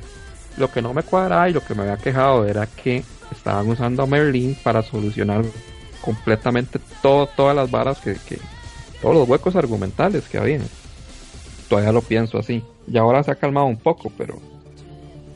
[0.58, 4.04] Lo que no me cuadraba y lo que me había quejado era que estaban usando
[4.04, 5.44] a Merlin para solucionar
[6.02, 8.40] completamente todo, todas las varas que, que-
[9.02, 10.60] todos los huecos argumentales que había.
[11.70, 12.64] Todavía lo pienso así.
[12.88, 14.40] Y ahora se ha calmado un poco, pero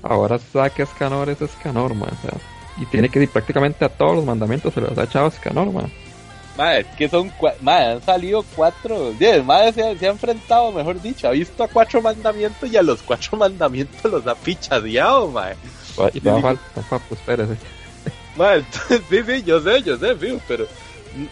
[0.04, 2.10] ahora sabe que Escanor es Escanor, man.
[2.18, 2.38] o sea,
[2.78, 5.92] y tiene que ir prácticamente a todos los mandamientos se los ha echado Escanor, man.
[6.58, 11.02] Madre, que son madre, han salido cuatro, diez, madre se, ha- se ha enfrentado, mejor
[11.02, 15.56] dicho, ha visto a cuatro mandamientos y a los cuatro mandamientos los ha pichadeado, madre.
[16.14, 17.56] Y todavía falta, papu, espérese.
[18.38, 18.64] Madre,
[19.10, 20.16] sí, sí, yo sé, yo sé,
[20.48, 20.66] pero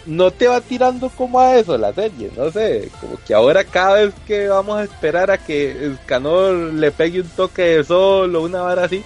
[0.05, 3.95] no te va tirando como a eso la serie, no sé, como que ahora cada
[3.95, 8.41] vez que vamos a esperar a que Escanor le pegue un toque de sol o
[8.41, 9.03] una vara así,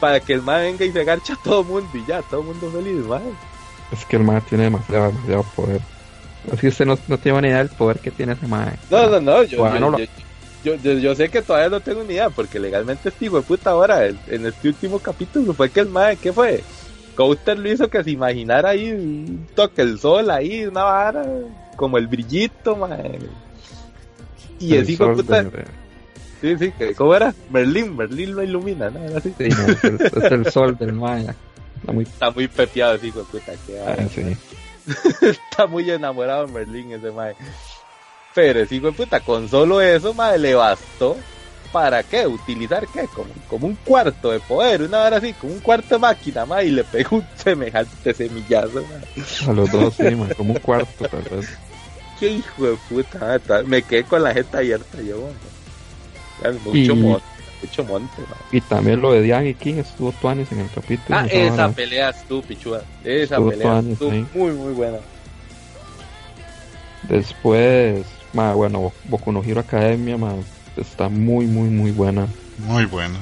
[0.00, 2.46] para que el madre venga y se garcha a todo mundo y ya, todo el
[2.48, 3.30] mundo feliz, madre.
[3.92, 5.80] Es que el mae tiene demasiado, demasiado poder.
[6.52, 8.74] Así usted no, no tiene ni idea del poder que tiene ese mae.
[8.90, 12.14] No, no, no, yo, Bueno, yo, lo- yo, yo, sé que todavía no tengo ni
[12.14, 15.88] idea, porque legalmente este hijo de puta ahora, en, este último capítulo, fue que el
[15.88, 16.64] mae, ¿qué fue?
[17.14, 21.24] Coulter lo hizo que se imaginara ahí un toque el sol ahí, una vara,
[21.76, 23.18] como el brillito, mae.
[24.58, 25.64] Y El ese hijo de sol puta,
[26.40, 27.34] sí, sí, ¿cómo era?
[27.50, 29.02] Merlín, Merlín lo ilumina, ¿no?
[29.02, 29.34] Era así.
[29.36, 31.26] sí, no, es, el, es el sol del mae.
[31.76, 32.04] Está muy...
[32.04, 33.52] Está muy pepeado ese hijo de puta,
[33.86, 34.36] ah, sí.
[35.26, 37.34] está muy enamorado de Merlín ese mae.
[38.34, 41.16] Pero ese hijo de puta, con solo eso, mae, le bastó.
[41.74, 42.24] ¿Para qué?
[42.24, 43.08] ¿Utilizar qué?
[43.08, 46.66] Como, como un cuarto de poder, una hora así, como un cuarto de máquina, mae,
[46.66, 49.48] y le pegó un semejante semillazo, mae.
[49.48, 51.48] A los dos, sí, mae, como un cuarto, tal vez.
[52.20, 55.28] Qué hijo de puta, me quedé con la jeta abierta yo,
[56.64, 57.24] Mucho Y- monte,
[57.60, 58.38] mucho monte, mae.
[58.52, 61.18] Y también lo de Diane y King estuvo Tuanis en el capítulo.
[61.18, 62.84] Ah, esa pelea estuvo pichuda.
[63.02, 64.24] Esa Estuvo pelea estuvo sí.
[64.32, 64.98] muy, muy buena.
[67.08, 70.36] Después, mae, bueno, Boku no Hero Academia, mae,
[70.76, 72.28] está muy, muy, muy buena.
[72.58, 73.18] Muy bueno.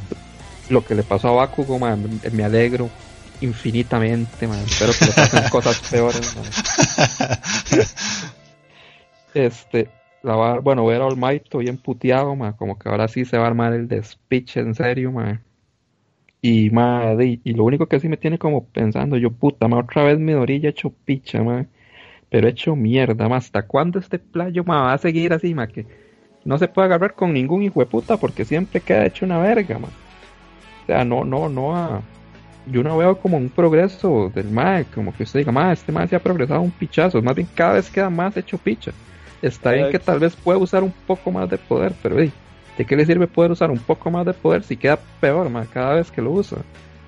[0.69, 2.89] Lo que le pasó a Bakugo, mae, me, alegro
[3.41, 4.63] infinitamente, mae.
[4.63, 6.33] Espero que le pasen cosas peores.
[9.35, 9.89] Este,
[10.23, 13.39] la va, bueno, ver a All Might bien puteado, ma, como que ahora sí se
[13.39, 15.41] va a armar el despiche en serio, ma.
[16.41, 19.79] Y, ma, de- y lo único que sí me tiene como pensando, yo, puta, ma,
[19.79, 21.67] otra vez mi orilla hecho picha, ma.
[22.31, 25.67] Pero hecho mierda, ma, ¿hasta cuándo este playo, ma, va a seguir así, ma?
[25.69, 25.87] Que
[26.45, 29.79] no se puede agarrar con ningún hijo de puta porque siempre queda hecho una verga,
[29.79, 29.89] ma.
[29.89, 32.03] O sea, no, no, no, ah,
[32.67, 36.07] yo no veo como un progreso del ma, como que usted diga, ma, este ma
[36.07, 38.93] se ha progresado un pichazo, más bien cada vez queda más hecho picha.
[39.41, 42.31] Está bien que tal vez pueda usar un poco más de poder, pero ¿de
[42.87, 45.95] qué le sirve poder usar un poco más de poder si queda peor ma, cada
[45.95, 46.59] vez que lo usa?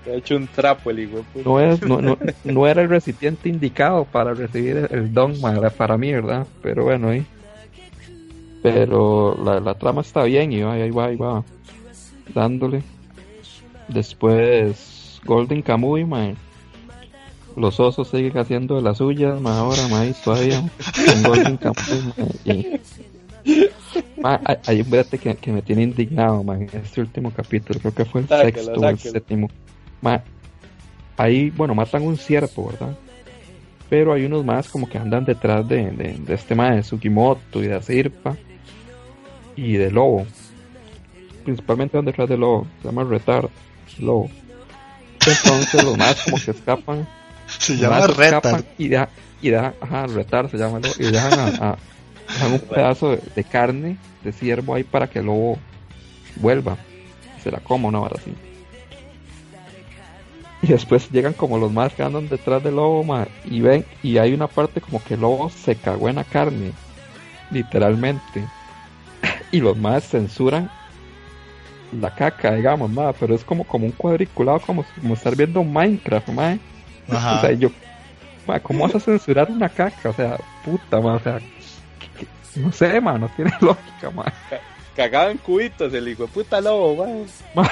[0.04, 1.24] Se ha hecho un trapo el hijo.
[1.44, 5.96] No, es, no, no, no era el recipiente indicado para recibir el, don ma, para
[5.96, 6.46] mí, ¿verdad?
[6.60, 7.24] Pero bueno, ahí.
[8.64, 11.44] Pero la, la trama está bien y ahí va, ahí va.
[12.34, 12.82] Dándole.
[13.88, 16.32] Después, Golden Kamuy, ma.
[17.58, 20.62] Los osos siguen haciendo de las suyas, ma, ahora, ahí todavía.
[21.06, 22.12] Con Golden Kamuy,
[22.46, 22.80] y-
[24.22, 27.78] Ma, hay, un brete que, que me tiene indignado, ma, en este último capítulo.
[27.80, 29.50] Creo que fue el Sáquelo, sexto o el séptimo.
[30.00, 30.22] Ma,
[31.18, 32.96] ahí, bueno, matan un ciervo, ¿verdad?
[33.90, 37.62] Pero hay unos más como que andan detrás de, de, de este ma de Sugimoto
[37.62, 38.34] y de Asirpa
[39.56, 40.26] y de Lobo.
[41.44, 43.48] Principalmente van detrás de Lobo, se llama Retard,
[43.98, 44.30] Lobo.
[45.26, 47.06] Entonces los más como que escapan
[47.46, 48.64] Se llama Retard.
[48.78, 49.08] y deja,
[49.40, 51.78] y deja, ajá, retar se llama lobo, y dejan, a, a-
[52.28, 55.58] dejan un pedazo de, de carne de ciervo ahí para que el lobo
[56.36, 56.76] vuelva
[57.42, 58.32] se la coma una hora así.
[60.62, 64.16] Y después llegan como los más que andan detrás del lobo, ma, y ven, y
[64.16, 66.72] hay una parte como que el lobo se cagó en la carne,
[67.50, 68.44] literalmente.
[69.50, 70.70] Y los más censuran
[72.00, 76.28] la caca, digamos, ma, pero es como, como un cuadriculado, como, como estar viendo Minecraft,
[76.30, 76.58] ma.
[77.08, 77.36] Ajá.
[77.36, 77.70] O sea, yo,
[78.46, 80.08] ma, ¿cómo vas a censurar una caca?
[80.10, 84.24] O sea, puta, ma, o sea, que- que- no sé, ma, no tiene lógica, ma.
[84.96, 87.24] Cagado en cubitos el hijo de puta lobo, man.
[87.54, 87.70] Ma,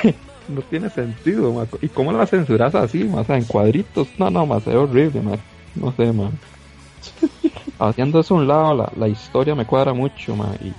[0.48, 1.66] no tiene sentido, ma.
[1.80, 3.22] ¿Y cómo la censuras así, ma?
[3.22, 4.06] O sea, en cuadritos.
[4.18, 5.32] No, no, ma, se ve horrible, ma.
[5.74, 6.30] No sé, ma.
[7.78, 10.50] Haciendo eso a un lado, la, la historia me cuadra mucho, ma.
[10.62, 10.72] Y,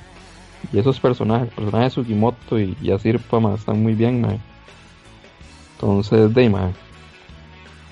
[0.72, 4.38] y esos personajes, el personaje de Sugimoto y, y Asirpa, ma, están muy bien, ma.
[5.76, 6.49] Entonces, de.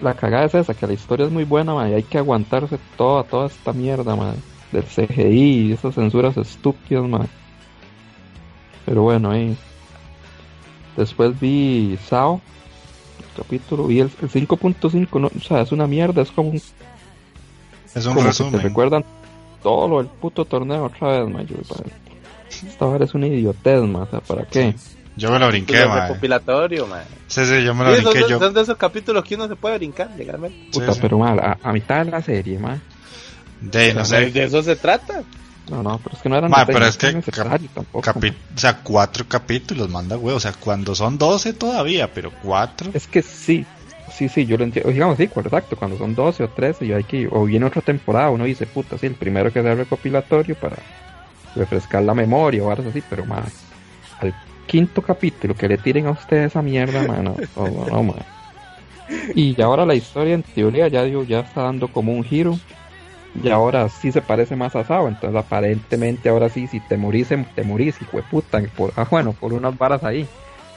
[0.01, 2.79] La cagada es esa, que la historia es muy buena, ma, y hay que aguantarse
[2.97, 4.33] toda, toda esta mierda, ma.
[4.71, 7.25] Del CGI y esas censuras estúpidas, ma.
[8.85, 9.55] Pero bueno, ahí.
[10.97, 12.41] Después vi Sao,
[13.19, 16.55] el capítulo, vi el, el 5.5, no, o sea, es una mierda, es como, un,
[16.55, 18.61] Es un como que te resumen.
[18.61, 19.05] recuerdan
[19.61, 21.43] todo lo del puto torneo otra vez, ma.
[21.43, 21.83] Yo, pa-
[22.67, 24.75] esta vara es una idiotez, ma, o sea, ¿para qué?
[25.15, 25.91] Yo me lo brinqué, el mae.
[25.91, 27.07] recopilatorio, man.
[27.27, 28.19] Sí, sí, yo me lo Sí, son, brinqué.
[28.19, 30.59] de, Yo, son de esos capítulos que uno se puede brincar legalmente.
[30.71, 31.01] Sí, Puta, sí.
[31.01, 32.81] pero mal, a, a mitad de la serie, ma.
[33.59, 35.25] de, no De, sé, de eso se trata.
[35.69, 37.13] No, no, pero es que no eran Ma, tan pero es que
[37.73, 38.03] tampoco.
[38.03, 40.37] capi- o sea, cuatro capítulos, manda huevo.
[40.37, 42.93] O sea, cuando son doce todavía, pero cuatro.
[42.93, 43.69] Es que sí,
[44.07, 44.91] sí, sí, yo lo entiendo.
[44.91, 48.29] Digamos, sí, exacto, cuando son 12 o 13, y hay que, o viene otra temporada,
[48.31, 50.85] uno dice, puta, sí, el primero que sea recopilatorio para
[51.55, 53.51] refrescar la memoria o algo así, pero más
[54.19, 54.33] al
[54.67, 58.15] quinto capítulo que le tiren a ustedes esa mierda, mano, no, no, man.
[59.35, 62.57] Y ahora la historia en teoría ya digo, ya está dando como un giro.
[63.41, 67.29] Y ahora sí se parece más a Sao, entonces aparentemente ahora sí, si te morís,
[67.55, 68.61] te morís, hijo de puta.
[68.75, 70.27] Por, ah, bueno, por unas varas ahí.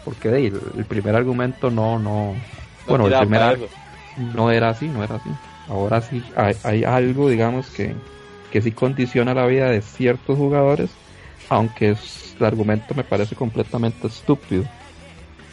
[0.05, 2.33] Porque ahí, el, primer argumento no, no.
[2.33, 2.37] No
[2.87, 3.59] Bueno, el primer
[4.35, 5.31] no era así, no era así.
[5.69, 7.95] Ahora sí hay, hay algo, digamos, que,
[8.55, 10.89] que sí condiciona la vida de ciertos jugadores,
[11.49, 14.63] aunque es- el argumento me parece completamente estúpido.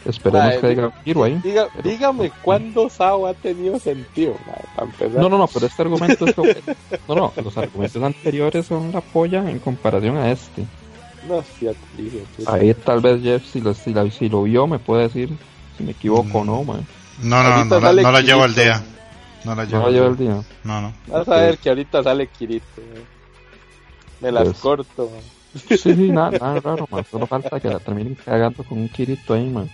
[0.04, 1.40] Esperemos Mae, que diga un giro ahí.
[1.42, 4.36] Diga- pero- dígame cuándo Sao ha tenido sentido,
[4.80, 5.20] empezar.
[5.20, 6.48] No, no, no, pero este argumento es como-
[7.08, 10.64] No, no, los argumentos anteriores son la polla en comparación a este.
[11.28, 11.68] No, sí.
[12.46, 15.28] Ahí tal vez Jeff, si lo, si la- si lo vio, me puede decir
[15.76, 16.86] si me equivoco o no, man.
[17.20, 18.80] No, no, Ahorita no, la, no la llevo al día.
[19.44, 19.82] No la llevo.
[19.84, 20.42] No lleva el día.
[20.64, 20.92] No, no.
[21.08, 22.82] Vas a ver que ahorita sale Kirito.
[24.20, 25.10] Me las Pues- corto.
[25.10, 25.20] man.
[25.68, 27.04] Sí, sí, nada, nada raro, man.
[27.10, 29.70] Solo falta que la terminen cagando con un Kirito ahí, man.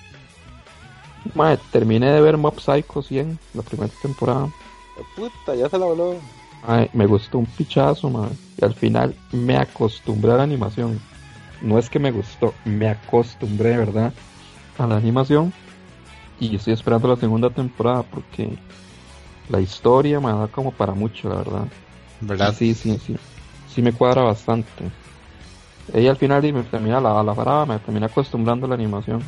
[1.35, 4.49] Man, terminé de ver Mob Psycho 100, la primera temporada.
[5.14, 6.16] Puta, ya se la voló.
[6.66, 8.31] Ay, me gustó un pichazo, man.
[8.61, 11.01] Y al final me acostumbré a la animación.
[11.61, 14.12] No es que me gustó, me acostumbré, ¿verdad?
[14.79, 15.53] A la animación.
[16.41, 18.57] Y estoy esperando la segunda temporada porque
[19.49, 21.64] la historia me da como para mucho, la verdad.
[22.20, 22.55] ¿Verdad?
[22.57, 23.16] Sí, sí, sí.
[23.68, 24.90] Sí me cuadra bastante.
[25.92, 29.22] Ella al final y me termina la, la parada, me termina acostumbrando a la animación.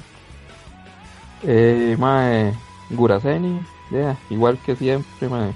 [1.42, 2.52] Eh, mae,
[2.90, 3.60] Guraseni,
[3.90, 5.52] yeah, igual que siempre, mae.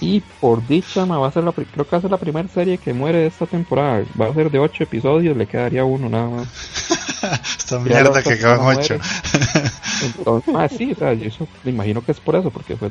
[0.00, 2.48] Y por dicha, mae, va a ser la, creo que va a ser la primera
[2.48, 4.04] serie que muere de esta temporada.
[4.20, 6.48] Va a ser de 8 episodios, le quedaría uno nada más.
[7.58, 8.98] Esta mierda que no ocho.
[10.02, 12.90] Entonces, mae, sí, o sea, yo eso me imagino que es por eso, porque fue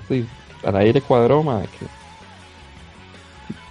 [0.65, 1.85] sí, al aire cuadró, mae, que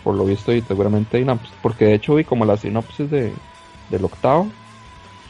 [0.02, 3.32] por lo visto y seguramente hay una, porque de hecho vi como la sinopsis de,
[3.90, 4.50] del octavo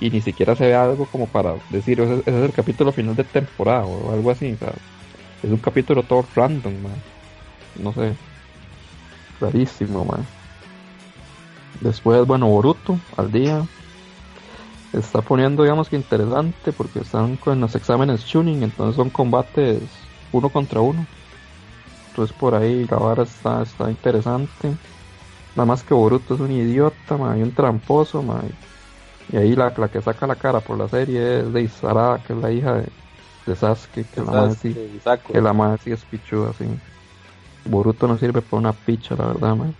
[0.00, 3.14] y ni siquiera se ve algo como para decir ese, ese es el capítulo final
[3.14, 6.92] de temporada o algo así, o es un capítulo todo random, mae.
[7.76, 8.14] no sé,
[9.40, 10.24] rarísimo, mae.
[11.80, 13.64] Después, bueno, Boruto al día
[14.92, 19.80] está poniendo, digamos que interesante porque están con los exámenes tuning, entonces son combates
[20.32, 21.06] uno contra uno.
[22.14, 24.78] Entonces por ahí la vara está, está interesante.
[25.56, 28.40] Nada más que Boruto es un idiota, ma, y un tramposo, ma,
[29.28, 32.34] y ahí la, la que saca la cara por la serie es de Isara, que
[32.34, 32.92] es la hija de,
[33.46, 34.80] de Sasuke, que la madre sí,
[35.32, 36.64] que la madre sí es pichuda, así.
[37.64, 39.74] Boruto no sirve para una picha, la verdad, man.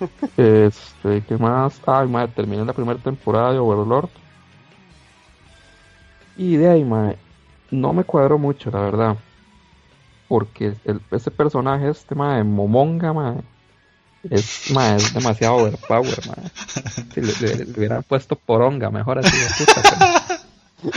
[0.36, 1.80] Este, ¿qué más?
[1.86, 4.10] Ay, madre, terminé la primera temporada de Overlord.
[6.34, 7.18] Y de ahí, madre,
[7.70, 9.29] no me cuadró mucho, la verdad.
[10.30, 13.40] Porque el, ese personaje, este, madre, Momonga, madre,
[14.22, 16.50] es, es demasiado overpower, madre.
[17.12, 19.82] Si le, le- le hubieran puesto Poronga, mejor así de puta,
[20.80, 20.92] pero-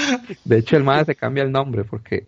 [0.45, 2.27] De hecho, el madre se cambia el nombre porque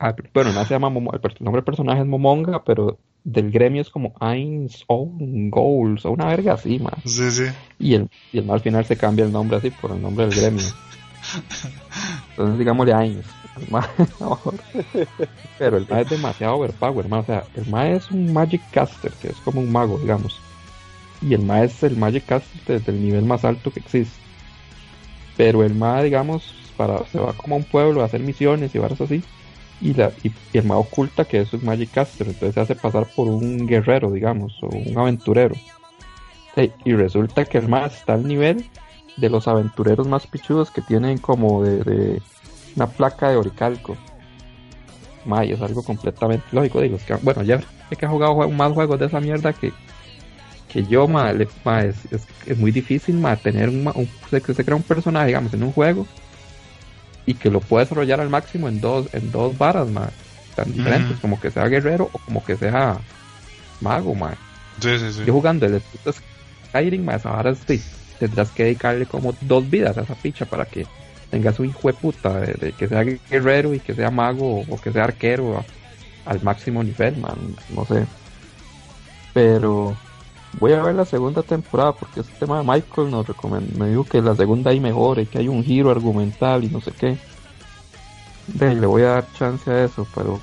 [0.00, 3.82] Ah, bueno, no se llama Momo- el, nombre del personaje es Momonga, pero del gremio
[3.82, 6.94] es como Ain's Own Goals o una verga así, man.
[7.04, 7.44] Sí, sí.
[7.80, 10.38] Y el, y el al final se cambia el nombre así por el nombre del
[10.40, 10.64] gremio.
[12.30, 13.26] Entonces digámosle Ain's.
[15.58, 17.20] Pero el mae es demasiado overpower, mae.
[17.20, 20.40] O sea, el mae es un Magic Caster, que es como un mago, digamos.
[21.20, 24.16] Y el mae es el Magic Caster desde el nivel más alto que existe.
[25.36, 28.78] Pero el mae, digamos, para, se va como a un pueblo a hacer misiones y
[28.78, 29.22] varas así.
[29.80, 32.26] Y, la, y, el mae oculta que es Magic Caster.
[32.26, 35.54] Entonces se hace pasar por un guerrero, digamos, o un aventurero.
[36.54, 38.64] Sí, y resulta que el mae está al nivel
[39.16, 42.20] de los aventureros más pichudos que tienen como de
[42.78, 43.96] una placa de oricalco.
[45.24, 46.80] May, es algo completamente lógico.
[46.80, 49.52] Digo, es que, bueno, ya sé que ha jugado jue- más juegos de esa mierda
[49.52, 49.72] que,
[50.72, 54.08] que yo, ma, le- ma, es, es, es muy difícil ma, tener un, ma- un-
[54.30, 56.06] se, se crea un personaje, digamos, en un juego
[57.26, 60.10] y que lo pueda desarrollar al máximo en dos, en dos varas, ma,
[60.54, 62.98] tan diferentes, como que sea guerrero o como que sea
[63.80, 64.34] mago, ma.
[64.80, 65.24] Sí, sí, sí.
[65.26, 65.82] Yo jugando el
[66.68, 67.82] Skyrim, más ahora sí,
[68.18, 70.86] tendrás que dedicarle como dos vidas a esa picha para que
[71.30, 74.74] tenga su hijo de puta de, de que sea guerrero y que sea mago o,
[74.74, 75.64] o que sea arquero a-
[76.26, 77.36] al máximo nivel, man,
[77.74, 78.06] no sé.
[79.34, 79.94] Pero
[80.60, 84.04] voy a ver la segunda temporada porque este tema de Michael nos recomendó, me dijo
[84.04, 87.16] que la segunda ahí mejor y que hay un giro argumental y no sé qué.
[88.46, 90.38] De, le voy a dar chance a eso, pero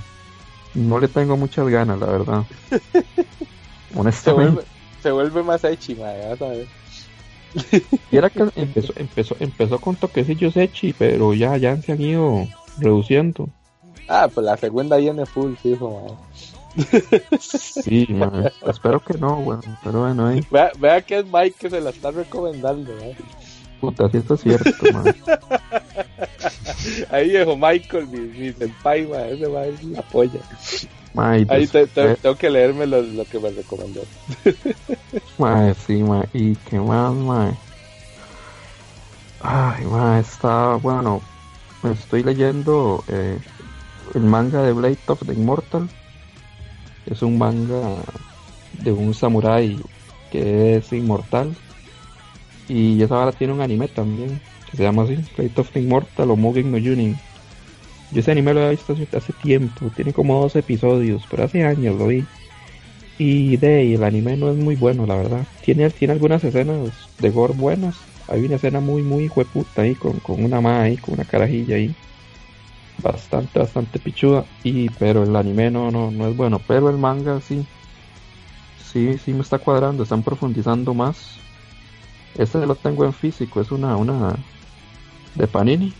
[0.75, 2.43] no le tengo muchas ganas, la verdad.
[3.89, 4.51] Se Honestamente.
[4.51, 4.67] vuelve,
[5.01, 6.67] se vuelve más echi, mae, vas a ver.
[8.11, 12.47] Y era que empezó, empezó, empezó con toquecillos echi, pero ya, ya se han ido
[12.77, 13.49] reduciendo.
[14.07, 16.17] Ah, pues la segunda viene full, fijo.
[17.39, 21.69] Sí, man, espero que no, bueno, pero bueno, ahí, Vea, vea que es Mike que
[21.69, 23.15] se la está recomendando, mae.
[23.79, 25.15] puta, si esto es cierto, man.
[27.09, 30.39] Ahí viejo Michael, mi, mi senpai, mae, ese mae es la polla.
[31.47, 34.01] Ahí te- tengo que leerme lo, lo que me recomendó.
[35.37, 37.55] ma, sí, ma, y qué más.
[39.41, 41.21] Ay, ma, está, bueno,
[41.83, 43.37] me estoy leyendo eh,
[44.15, 45.87] el manga de Blade of the Immortal.
[47.05, 47.97] Es un manga
[48.73, 49.79] de un samurái
[50.31, 51.55] que es inmortal.
[52.67, 54.41] Y esa vara tiene un anime también,
[54.71, 57.15] que se llama así, Blade of the Immortal o Mugen no Junin.
[58.15, 61.97] Yo ese anime lo he visto hace, tiempo, tiene como dos episodios, pero hace años
[61.97, 62.23] lo vi.
[63.17, 65.45] Y de el anime no es muy bueno, la verdad.
[65.65, 67.97] Tiene, tiene algunas escenas de gore buenas.
[68.29, 71.75] Hay una escena muy, muy hueputa ahí, con, con una ma ahí, con una carajilla
[71.75, 71.93] ahí.
[73.03, 74.45] Bastante, bastante pichuda.
[74.63, 76.61] Y, pero el anime no, no, no es bueno.
[76.65, 77.65] Pero el manga sí.
[78.93, 80.03] Sí, sí me está cuadrando.
[80.03, 81.35] Están profundizando más.
[82.37, 83.59] Este lo tengo en físico.
[83.59, 84.37] Es una, una
[85.35, 85.93] de Panini.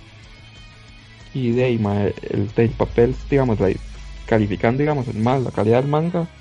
[1.35, 3.75] Y de ahí, ma, el, el papel, digamos, la-
[4.25, 6.31] calificando, digamos, el mal, la calidad del manga.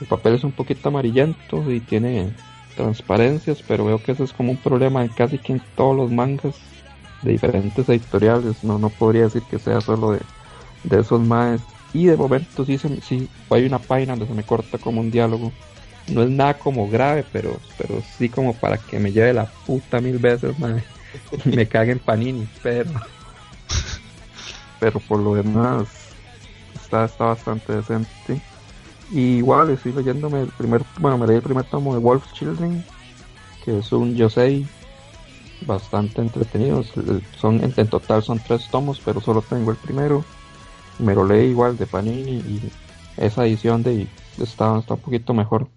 [0.00, 2.38] El papel es un poquito amarillento y tiene
[2.74, 6.76] transparencias, pero veo que eso es como un problema casi que en todos los mangas
[7.20, 8.64] de diferentes editoriales.
[8.64, 10.28] No, no podría decir que sea solo de,
[10.82, 11.68] de esos maes.
[11.92, 15.10] Y de momento sí, se, sí hay una página donde se me corta como un
[15.10, 15.58] diálogo.
[16.06, 20.00] No es nada como grave, pero, pero sí como para que me lleve la puta
[20.00, 20.86] mil veces, mae,
[21.44, 22.92] y me cague en panini, pero
[24.82, 25.86] pero por lo demás
[26.74, 28.42] está, está bastante decente.
[29.12, 32.84] Y igual estoy leyéndome el primer, bueno, me leí el primer tomo de Wolf Children,
[33.64, 34.66] que es un yosei
[35.68, 36.82] bastante entretenido.
[37.36, 40.24] Son, en, en total son tres tomos, pero solo tengo el primero.
[40.98, 42.72] Me lo leí igual de Panini y
[43.18, 44.08] esa edición de
[44.38, 45.68] está, está un poquito mejor,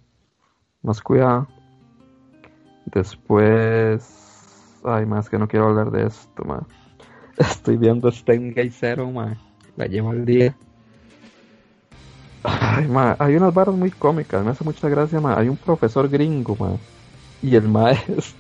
[0.82, 1.46] más cuidado.
[2.86, 6.64] Después, ay, más que no quiero hablar de esto, más.
[7.38, 9.36] Estoy viendo Stengate Zero, ma.
[9.76, 10.56] La llevo al día.
[12.44, 15.38] Ay, ma, hay unas barras muy cómicas, me hace mucha gracia, ma.
[15.38, 16.78] Hay un profesor gringo, ma.
[17.42, 18.36] Y el ma es...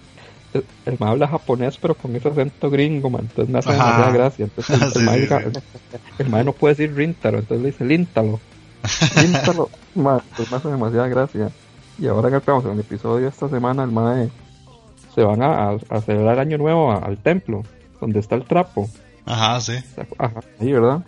[0.86, 3.20] El ma habla japonés, pero con ese acento gringo, ma.
[3.20, 3.84] Entonces me hace Ajá.
[3.84, 4.46] demasiada gracia.
[4.46, 5.98] Entonces el, Sí, ma, sí, diga- sí.
[6.20, 8.40] el ma no puede decir Rintaro, entonces le dice Líntalo.
[9.20, 9.70] Líntalo.
[9.96, 11.50] ma, pues me hace demasiada gracia.
[11.98, 14.28] Y ahora que vamos en el episodio de esta semana, el ma
[15.14, 17.64] se van a, a- a celebrar Año Nuevo a- al templo,
[18.00, 18.90] donde está el trapo.
[19.26, 19.74] Ajá, sí.
[20.18, 21.04] Ajá, ahí, ¿verdad?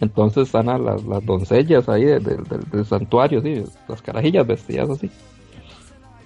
[0.00, 4.46] Entonces están a las, las doncellas ahí de- de- del- del santuario, sí, las carajillas
[4.46, 5.10] vestidas así.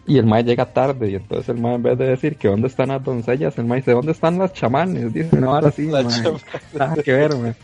[0.07, 2.67] Y el mae llega tarde, y entonces el mae en vez de decir que dónde
[2.69, 5.13] están las doncellas, el mae dice, ¿dónde están las chamanes?
[5.15, 6.05] Dice, no, ahora sí, mae,
[6.75, 7.55] nada que ver, mae.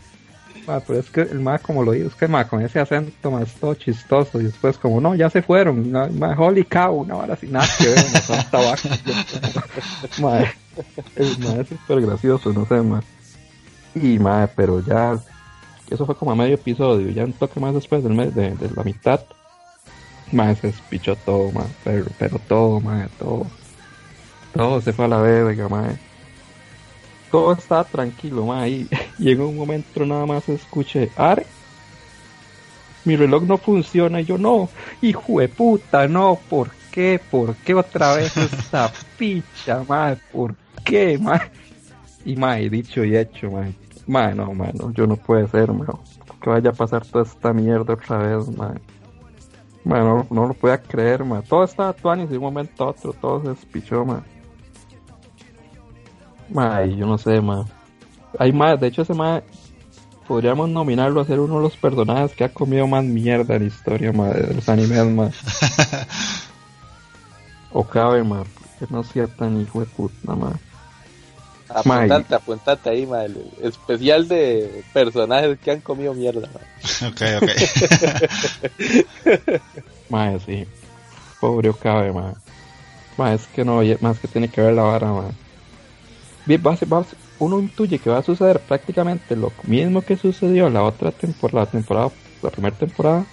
[0.65, 3.29] Mae, pero es que el mae como lo dice, es que mae, con ese acento
[3.29, 7.35] más todo chistoso, y después como, no, ya se fueron, mae, holy cow, no, ahora
[7.35, 8.89] sí, nada que ver, mae, son tabaco.
[10.21, 10.47] mae,
[11.15, 13.01] el mae es súper gracioso, no sé, mae.
[13.95, 15.19] Y mae, pero ya,
[15.89, 18.69] eso fue como a medio episodio, ya un toque más después del mes, de, de
[18.75, 19.21] la mitad,
[20.31, 23.45] mae, se despichó todo, mae, pero, pero todo, mae, todo.
[24.53, 25.97] Todo se fue a la verga, mae.
[27.31, 28.87] Todo estaba tranquilo, mae, ahí.
[29.17, 31.45] Y en un momento nada más escuché, Are,
[33.05, 34.21] mi reloj no funciona.
[34.21, 34.69] Y yo, no,
[35.01, 37.19] hijo de puta, no, ¿por qué?
[37.29, 40.19] ¿Por qué otra vez esta picha, madre?
[40.31, 41.51] ¿Por qué, madre?
[42.25, 43.73] Y madre, dicho y hecho, madre.
[44.07, 45.93] Madre, no, madre, no, yo no puede ser, madre.
[46.41, 48.81] Que vaya a pasar toda esta mierda otra vez, madre.
[49.83, 51.45] Madre, no, no lo podía creer, madre.
[51.47, 54.23] Todo estaba y de un momento a otro todo se despichó, madre.
[56.49, 57.71] Madre, yo no sé, madre.
[58.37, 59.43] Hay más, de hecho ese madre
[60.29, 63.67] podríamos nominarlo a ser uno de los personajes que ha comido más mierda en la
[63.67, 65.33] historia, madre, de los animes, madre.
[67.71, 68.49] O cabe, madre,
[68.79, 70.57] que no sea tan hijo de puta, madre.
[71.69, 76.49] Apuntate, apuntate ahí, ma, el especial de personajes que han comido mierda.
[76.53, 76.59] ma.
[77.07, 77.49] Ok, ok.
[80.09, 80.67] Madre, sí.
[81.39, 82.35] Pobre Okabe, madre.
[83.17, 85.33] Madre, es que no, más que tiene que ver la vara, madre.
[86.45, 87.05] Bien, va va
[87.39, 91.71] uno intuye que va a suceder prácticamente lo mismo que sucedió la otra temporada, la
[91.71, 92.11] temporada,
[92.41, 93.25] la primera temporada,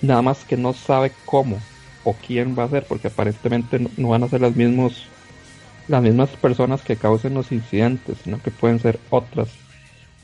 [0.00, 1.58] nada más que no sabe cómo
[2.04, 5.06] o quién va a ser, porque aparentemente no, no van a ser las mismos,
[5.88, 9.48] las mismas personas que causen los incidentes, sino que pueden ser otras.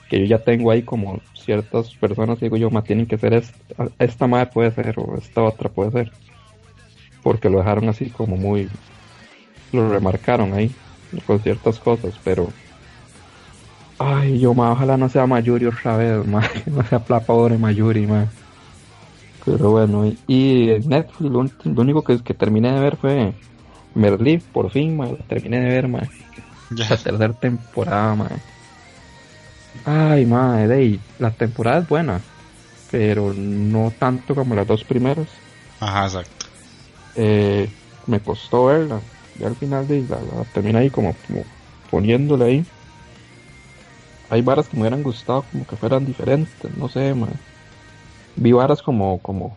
[0.08, 3.88] Que yo ya tengo ahí como ciertas personas digo yo, ma, tienen que ser esta,
[3.98, 6.12] esta madre puede ser, o esta otra puede ser.
[7.22, 8.68] Porque lo dejaron así como muy,
[9.72, 10.70] lo remarcaron ahí
[11.26, 12.48] con ciertas cosas, pero
[13.98, 16.22] ay, yo ma, ojalá no sea Mayuri otra vez,
[16.64, 18.26] que no sea pobre Mayuri, ma.
[19.44, 23.32] Pero bueno, y, y Netflix lo, lo único que, que terminé de ver fue
[23.94, 26.02] Merlí, por fin, ma, lo terminé de ver, ma.
[26.70, 26.88] Ya.
[26.90, 28.28] La tercera temporada, ma.
[29.84, 32.20] Ay, ma, ey, la temporada es buena,
[32.90, 35.28] pero no tanto como las dos primeras.
[35.80, 36.46] Ajá, exacto.
[37.16, 37.68] Eh,
[38.06, 39.00] me costó verla.
[39.38, 41.44] Ya al final de la, la terminé ahí como, como
[41.90, 42.66] poniéndole ahí.
[44.30, 47.30] Hay varas que me hubieran gustado como que fueran diferentes, no sé, man.
[48.36, 49.56] Vi varas como, como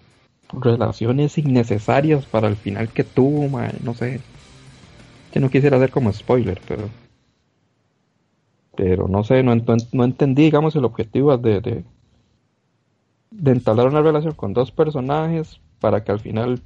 [0.53, 4.21] relaciones innecesarias para el final que tuvo, man, no sé.
[5.31, 6.89] Que no quisiera hacer como spoiler, pero.
[8.75, 9.55] Pero no sé, no,
[9.91, 11.83] no entendí, digamos, el objetivo de, de,
[13.31, 16.61] de entablar una relación con dos personajes para que al final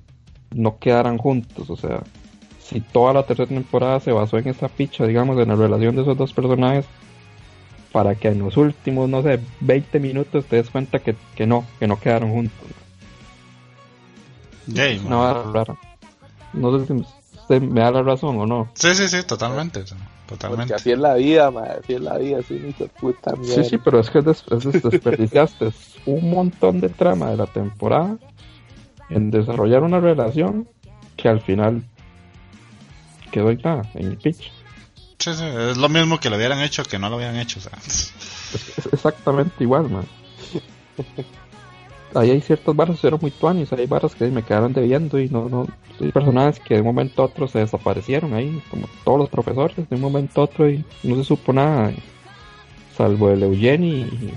[0.54, 1.70] no quedaran juntos.
[1.70, 2.04] O sea,
[2.60, 6.04] si toda la tercera temporada se basó en esa picha, digamos, en la relación de
[6.04, 6.86] esos dos personajes,
[7.92, 11.66] para que en los últimos, no sé, 20 minutos te des cuenta que, que no,
[11.80, 12.85] que no quedaron juntos.
[14.68, 15.76] Yay, Una vara rara.
[16.54, 18.70] No sé si usted me da la razón o no.
[18.74, 19.84] Sí, sí, sí, totalmente.
[20.28, 20.64] Totalmente.
[20.64, 23.64] Porque así es la vida, ma, así es la vida, así hijo de puta mierda.
[23.64, 25.72] Sí, sí, pero es que des- es des- desperdiciaste
[26.08, 28.18] un montón de trama de la temporada
[29.10, 30.68] en desarrollar una relación
[31.16, 31.84] que al final
[33.32, 34.52] quedó nada, en el pitch.
[35.20, 37.60] Sí, sí, es lo mismo que lo hubieran hecho que no lo hubieran hecho.
[37.60, 38.14] O sea, Es,
[38.78, 40.06] es exactamente igual, man.
[42.16, 45.28] Ahí hay ciertas barras que fueron muy tuanis, hay barras que me quedaron debiendo y
[45.28, 45.68] no, no,
[46.00, 49.76] hay personajes que de un momento a otro se desaparecieron ahí, como todos los profesores,
[49.90, 51.92] de un momento a otro y no se supo nada,
[52.96, 54.34] salvo el Eugeni y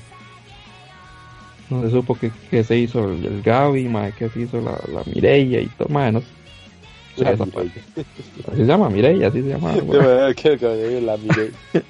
[1.70, 4.72] no se supo que, que se hizo el, el Gaby, madre, que se hizo la,
[4.92, 7.82] la Mireia y todo, madre, no se La desapareció.
[8.46, 9.74] Así se llama, Mireia, así se llama.
[9.74, 9.84] Yo
[11.00, 11.50] la miré.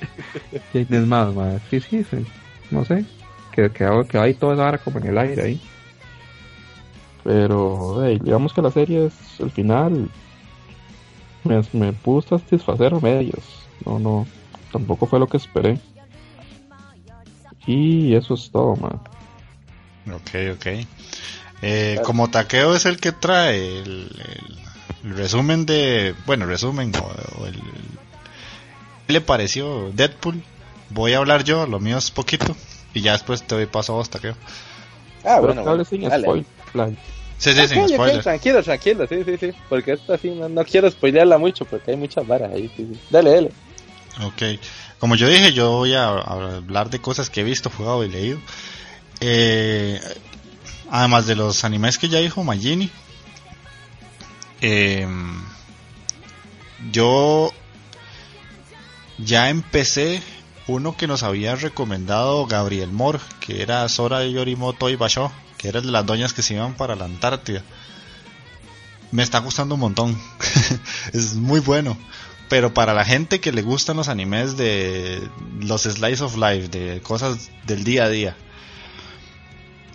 [0.74, 1.60] Y es más, madre.
[1.70, 2.16] Sí, sí, sí.
[2.70, 3.04] No sé.
[3.52, 5.60] Que, que, que hay toda esa vara como en el aire ahí.
[7.24, 10.08] Pero, hey, digamos que la serie es el final.
[11.44, 13.42] Me, me pudo satisfacer a medios.
[13.84, 14.26] No, no.
[14.72, 15.78] Tampoco fue lo que esperé.
[17.66, 18.98] Y eso es todo, man.
[20.06, 20.66] ok, ok.
[21.60, 23.88] Eh, como Taqueo es el que trae el,
[24.18, 24.58] el-
[25.10, 26.14] el resumen de.
[26.26, 27.54] Bueno, resumen o, o el.
[29.06, 30.42] ¿Qué le pareció Deadpool?
[30.90, 32.56] Voy a hablar yo, lo mío es poquito.
[32.94, 34.32] Y ya después te doy paso a vos, Taqueo.
[35.24, 36.22] Ah, Pero bueno, hable bueno, sin dale.
[36.22, 36.46] spoiler.
[36.68, 36.96] Plan.
[37.38, 38.22] Sí, sí, sin ok, spoiler.
[38.22, 39.50] tranquilo, tranquilo, sí, sí, sí.
[39.68, 42.70] Porque esta sí, no, no quiero spoilearla mucho porque hay muchas varas ahí.
[42.76, 43.00] Sí, sí.
[43.10, 43.52] Dale, dale.
[44.24, 44.60] Ok,
[44.98, 48.08] como yo dije, yo voy a, a hablar de cosas que he visto, jugado y
[48.08, 48.38] leído.
[49.20, 50.00] Eh,
[50.90, 52.90] además de los animes que ya dijo Magini,
[54.60, 55.06] eh,
[56.90, 57.52] yo
[59.18, 60.22] ya empecé
[60.66, 65.80] uno que nos había recomendado Gabriel Moore, que era Sora Yorimoto y Basho, que era
[65.80, 67.62] el de las doñas que se iban para la Antártida.
[69.10, 70.18] Me está gustando un montón,
[71.12, 71.98] es muy bueno.
[72.48, 75.28] Pero para la gente que le gustan los animes de
[75.60, 78.36] los slice of life, de cosas del día a día,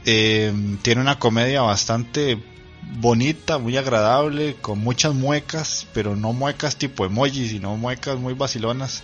[0.06, 0.54] eh,
[0.84, 2.38] tiene una comedia bastante
[3.00, 9.04] bonita, muy agradable, con muchas muecas, pero no muecas tipo emoji, sino muecas muy vacilonas,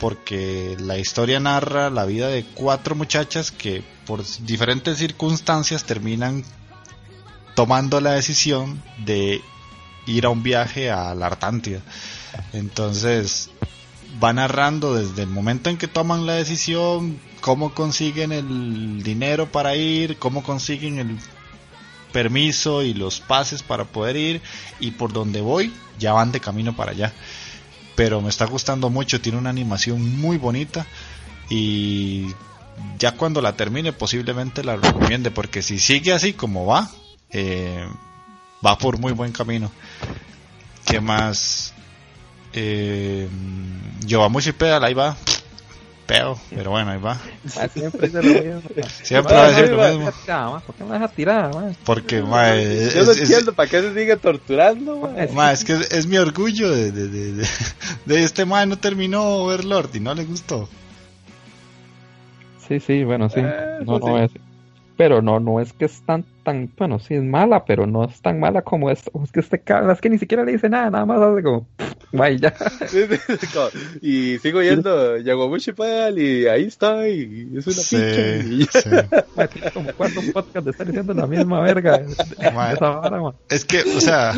[0.00, 6.42] porque la historia narra la vida de cuatro muchachas que por diferentes circunstancias terminan
[7.54, 9.42] tomando la decisión de
[10.06, 11.80] ir a un viaje a la Artántida.
[12.54, 13.50] Entonces
[14.22, 19.76] va narrando desde el momento en que toman la decisión, cómo consiguen el dinero para
[19.76, 21.18] ir, cómo consiguen el
[22.12, 24.42] permiso y los pases para poder ir
[24.80, 27.12] y por donde voy ya van de camino para allá.
[28.00, 30.86] Pero me está gustando mucho, tiene una animación muy bonita
[31.50, 32.28] y
[32.98, 36.90] ya cuando la termine posiblemente la recomiende porque si sigue así como va,
[37.28, 37.86] eh,
[38.64, 39.70] va por muy buen camino.
[40.86, 41.74] ¿Qué más?
[42.54, 43.28] Eh,
[44.06, 45.14] Yobamushi Pedal, ahí va.
[46.10, 47.20] Peo, pero bueno, ahí va.
[47.56, 48.62] Ah, Siempre dice lo mismo.
[49.02, 50.10] Siempre va a decir lo mismo.
[50.28, 51.76] Ah, ¿Por qué me dejas tirar, man?
[51.84, 55.28] Porque, ma, es, Yo no es- entiendo para qué se sigue torturando, mae.
[55.32, 57.48] ma, es que es, es mi orgullo de, de, de, de-
[58.06, 60.68] de este ma no terminó Overlord y no le gustó.
[62.66, 63.38] Sí, sí, bueno, sí.
[63.40, 64.24] Eh, no, eso no sí.
[64.24, 64.49] es.
[65.00, 68.20] Pero no, no es que es tan, tan, bueno, sí es mala, pero no es
[68.20, 69.00] tan mala como es.
[69.24, 71.66] Es que este cabrón, es que ni siquiera le dice nada, nada más hace como,
[72.12, 72.52] vaya.
[74.02, 79.70] Y sigo yendo Yaguamushi Pedal y ahí está y es una Sí, pinche sí.
[79.72, 82.02] Como cuatro podcasts de estar diciendo la misma verga.
[82.52, 83.32] Ma, esa vara.
[83.48, 84.34] Es que, o sea,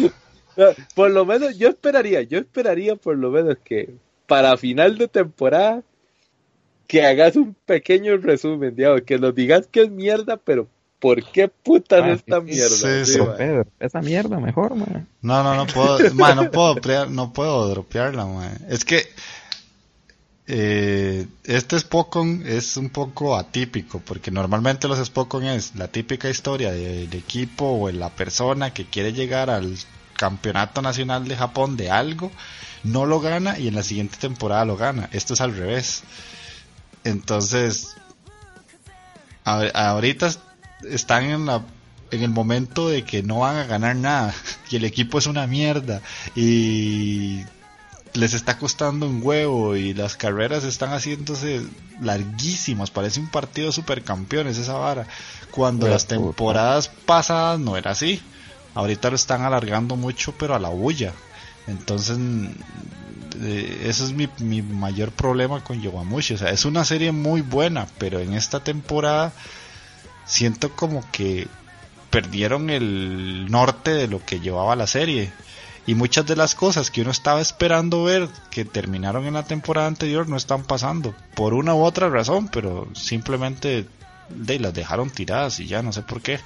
[0.95, 3.97] por lo menos yo esperaría, yo esperaría por lo menos que
[4.29, 5.83] para final de temporada
[6.87, 10.69] que hagas un pequeño resumen, digamos, que nos digas que es mierda, pero
[10.99, 12.89] ¿por qué putas Ah, es tan sí, mierda?
[13.05, 13.19] sí, Sí, sí.
[13.21, 13.37] mae.
[13.37, 15.09] Pedro, esa mierda mejor, man.
[15.21, 15.99] no, no, no puedo,
[16.35, 18.59] no puedo, no puedo dropearla.
[18.69, 19.03] Es que
[20.47, 26.73] eh, este Spokon es un poco atípico, porque normalmente los Spokon es la típica historia
[26.73, 29.77] del equipo o de la persona que quiere llegar al
[30.17, 32.31] campeonato nacional de Japón de algo,
[32.85, 35.09] no lo gana y en la siguiente temporada lo gana.
[35.13, 36.03] Esto es al revés.
[37.05, 37.97] Entonces,
[39.45, 40.31] a- ahorita
[40.91, 41.63] están en la
[42.11, 44.35] en el momento de que no van a ganar nada
[44.71, 46.03] y el equipo es una mierda
[46.37, 47.43] y
[48.13, 51.63] les está costando un huevo y las carreras están haciéndose
[52.03, 55.07] larguísimas, parece un partido de supercampeones esa vara,
[55.51, 58.21] cuando las temporadas pasadas no era así.
[58.75, 61.15] Ahorita lo están alargando mucho, pero a la bulla.
[61.67, 62.47] Entonces, mm,
[63.85, 66.35] eso es mi, mi mayor problema con Yowamushi.
[66.35, 69.33] O sea, es una serie muy buena, pero en esta temporada
[70.25, 71.49] siento como que
[72.11, 75.33] perdieron el norte de lo que llevaba la serie.
[75.87, 79.89] Y muchas de las cosas que uno estaba esperando ver que terminaron en la temporada
[79.89, 81.15] anterior no están pasando.
[81.35, 83.87] Por una u otra razón, pero simplemente
[84.29, 86.39] de, las dejaron tiradas y ya no sé por qué.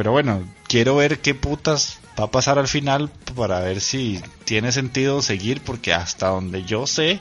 [0.00, 4.72] Pero bueno, quiero ver qué putas va a pasar al final para ver si tiene
[4.72, 7.20] sentido seguir porque hasta donde yo sé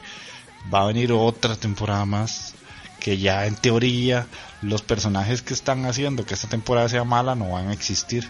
[0.74, 2.54] va a venir otra temporada más
[3.02, 4.28] que ya en teoría
[4.62, 8.26] los personajes que están haciendo que esta temporada sea mala no van a existir.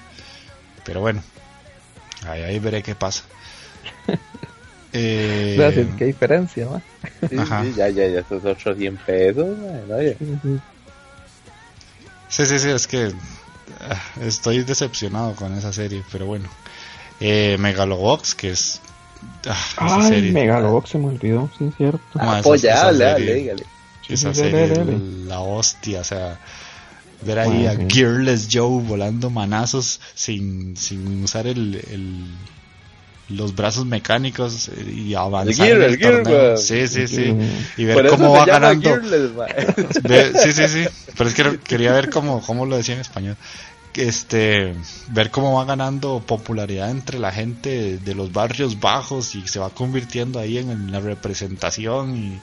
[0.83, 1.21] Pero bueno,
[2.27, 3.25] ahí, ahí veré qué pasa.
[4.91, 6.81] Eh, qué diferencia, man.
[7.29, 7.63] Sí, Ajá.
[7.63, 9.55] sí, ya, ya, ya, esos otros 100 pesos.
[9.87, 10.15] Ya.
[12.27, 13.13] Sí, sí, sí, es que
[14.21, 16.47] estoy decepcionado con esa serie, pero bueno.
[17.19, 18.79] Eh, Megalobox, que es...
[19.47, 20.31] ah, esa Ay, serie.
[20.31, 21.99] Megalobox se me olvidó, sí, es cierto.
[22.13, 22.71] Dale, serie-
[23.05, 23.63] dale, dígale.
[24.07, 24.97] Esa Sí, sí, serie dale, es dale.
[25.27, 26.39] la hostia, o sea,
[27.21, 27.81] ver ahí a Ajá.
[27.89, 32.35] Gearless Joe volando manazos sin, sin usar el, el-
[33.29, 36.57] los brazos mecánicos eh, y avanzar gear, en el torneo.
[36.57, 37.35] Sí, sí, sí.
[37.77, 38.89] Y ver cómo va ganando.
[38.89, 39.31] Gearless.
[40.03, 40.85] Ve- sí, sí, sí.
[41.17, 43.37] Pero es que quería ver cómo, cómo lo decía en español.
[43.93, 44.75] Este,
[45.09, 49.69] ver cómo va ganando popularidad entre la gente de los barrios bajos y se va
[49.71, 52.39] convirtiendo ahí en, en la representación y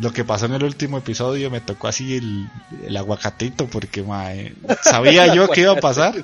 [0.00, 2.48] lo que pasó en el último episodio me tocó así el,
[2.86, 6.14] el aguacatito porque mae, sabía yo que iba a pasar.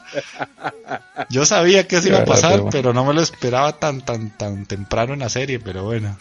[1.30, 4.66] Yo sabía que eso iba a pasar, pero no me lo esperaba tan tan tan
[4.66, 6.16] temprano en la serie, pero bueno.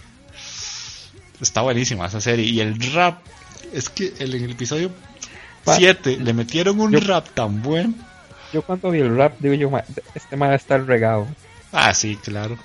[1.41, 3.20] Está buenísima esa serie y el rap
[3.74, 4.89] es que el, en el episodio
[5.66, 7.93] Pa- 7 le metieron un Yo- rap tan bueno.
[8.53, 9.84] Yo cuando vi el rap, digo yo, ma,
[10.14, 11.28] este man está el regado.
[11.74, 12.58] Ah, sí, claro.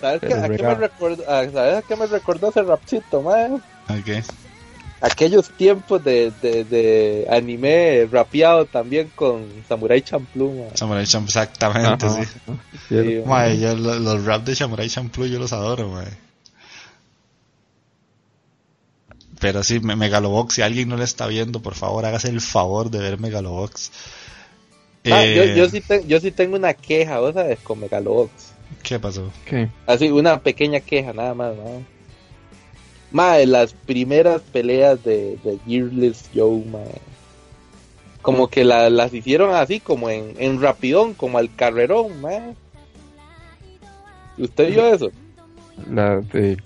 [0.00, 0.74] ¿Sabes Pero a, qué me regalo.
[0.78, 3.50] recordó, a, ¿Sabes a qué me recordó ese rapcito, mae?
[5.02, 10.68] Aquellos tiempos de, de, de anime rapeado también con Samurai Champloo.
[10.74, 12.28] Samurai Champloo, exactamente, Ajá, sí.
[12.28, 12.62] cierto.
[12.88, 15.90] Sí, Mae, yo lo- los rap de Samurai Champloo yo los adoro.
[19.40, 22.90] Pero sí, Me- Megalobox, si alguien no le está viendo, por favor, hágase el favor
[22.90, 23.90] de ver Megalobox.
[25.06, 28.30] Ah, yo, Eh, yo, sí te- yo sí tengo una queja, vos sabes, con Megalobox.
[28.82, 29.32] ¿Qué pasó?
[29.46, 29.70] ¿Qué?
[29.86, 31.82] Así, una pequeña queja, nada más, ¿no?
[33.12, 37.00] Mae, las primeras peleas de, de Gearless Joe, mae.
[38.22, 42.54] Como que la- las hicieron así, como en, en rapidón, como al carrerón, mae.
[44.38, 45.10] ¿Usted vio eso?
[45.90, 46.56] La de.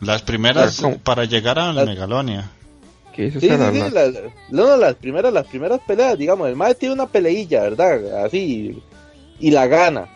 [0.00, 2.50] Las primeras para llegar a Las- Megalonia.
[3.14, 3.72] ¿Qué dice Sí, sí, usted?
[3.88, 4.12] sí, La-
[4.50, 8.24] no, las primeras, las primeras peleas, digamos, el mae tiene una peleilla, ¿verdad?
[8.24, 8.82] Así,
[9.38, 10.08] y la gana.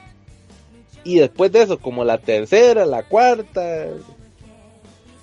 [1.05, 3.87] Y después de eso, como la tercera, la cuarta,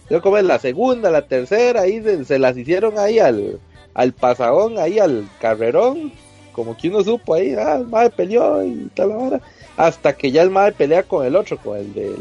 [0.10, 3.60] yo como es la segunda, la tercera, ahí se, se las hicieron ahí al,
[3.94, 6.12] al pasadón, ahí al carrerón,
[6.52, 9.42] como que uno supo ahí, ah, el mae peleó y tal
[9.78, 12.16] hasta que ya el mae pelea con el otro, con el del,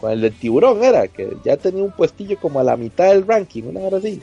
[0.00, 3.26] con el del tiburón era, que ya tenía un puestillo como a la mitad del
[3.26, 4.20] ranking, una hora así.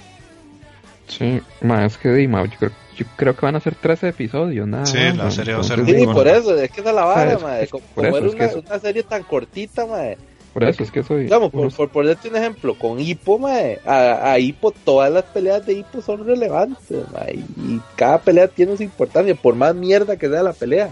[1.07, 4.09] Sí, ma, es que di, ma, yo, creo, yo creo que van a ser 13
[4.09, 4.85] episodios, nada.
[4.85, 6.95] Sí, más, la serie va a ser Sí, muy por eso, es que esa es
[6.95, 7.37] la vara,
[7.69, 10.17] Como, era una, una serie tan cortita, mae.
[10.53, 11.23] Por eso es que soy.
[11.23, 15.65] Digamos, por, por ponerte un ejemplo, con Hippo, mae, a, a Hippo, todas las peleas
[15.65, 20.27] de Hippo son relevantes, mae, y cada pelea tiene su importancia, por más mierda que
[20.27, 20.89] sea la pelea.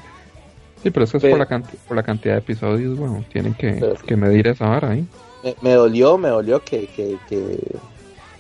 [0.82, 3.54] Sí, pero eso es Pero- por, la canti- por la cantidad de episodios, bueno, tienen
[3.54, 5.06] que, que medir esa vara ahí.
[5.44, 7.60] Me, me dolió, me dolió que, que, que,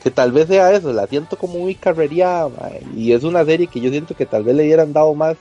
[0.01, 3.67] que tal vez sea eso, la siento como muy carrería, mae, y es una serie
[3.67, 5.35] que yo siento que tal vez le hubieran dado más,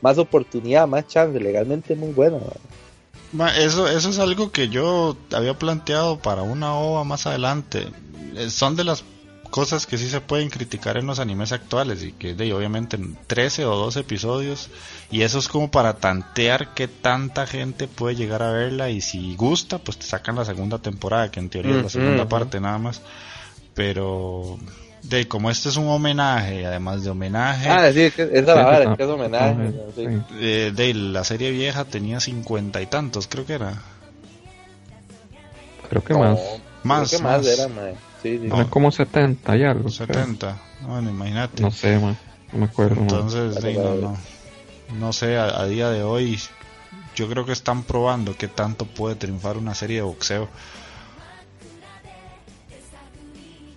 [0.00, 2.56] más oportunidad, más chance, legalmente muy buena, mae.
[3.56, 7.88] Eso, eso es algo que yo había planteado para una OVA más adelante.
[8.34, 9.04] Eh, Son de las
[9.50, 13.18] cosas que sí se pueden criticar en los animes actuales y que de, obviamente en
[13.26, 14.70] 13 o 12 episodios
[15.10, 19.34] y eso es como para tantear qué tanta gente puede llegar a verla y si
[19.34, 22.78] gusta pues te sacan la segunda temporada que en teoría es la segunda parte nada
[22.78, 23.02] más
[23.74, 24.58] pero
[25.02, 28.46] de como este es un homenaje además de homenaje Ah, sí, es que esa es
[28.46, 29.92] la Sí, vara, sí, es que es homenaje, ajá, ¿no?
[29.94, 30.06] Sí.
[30.06, 30.22] sí.
[30.40, 33.74] eh, de la serie vieja tenía cincuenta y tantos creo que era
[35.88, 36.38] Creo que No, más.
[36.82, 37.58] Más, creo que más, más.
[37.58, 37.94] era, mae.
[38.22, 38.46] Sí, sí.
[38.46, 39.82] Eran como 70 y algo.
[39.84, 39.90] creo.
[39.90, 42.14] 70 bueno imagínate No sé, ma,
[42.52, 43.00] no me acuerdo.
[43.00, 44.16] Entonces, sí, no, no,
[44.98, 46.38] no sé, a, a día de hoy
[47.16, 50.48] yo creo que están probando qué tanto puede triunfar una serie de boxeo.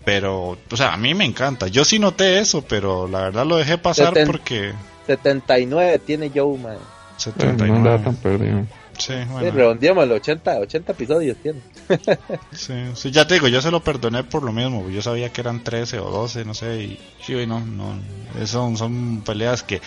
[0.05, 1.67] Pero, o sea, a mí me encanta.
[1.67, 4.73] Yo sí noté eso, pero la verdad lo dejé pasar Seten- porque
[5.07, 6.73] 79 tiene Joe, man.
[6.75, 8.03] Eh, no andaba 79.
[8.03, 8.65] tan perdido.
[8.97, 11.61] Sí, Sí, bueno, redondeémoslo, 80, 80 episodios tiene.
[12.51, 14.87] sí, sí, ya te digo, yo se lo perdoné por lo mismo.
[14.89, 17.95] Yo sabía que eran 13 o 12, no sé, y sí, no, no,
[18.45, 19.81] son, son peleas que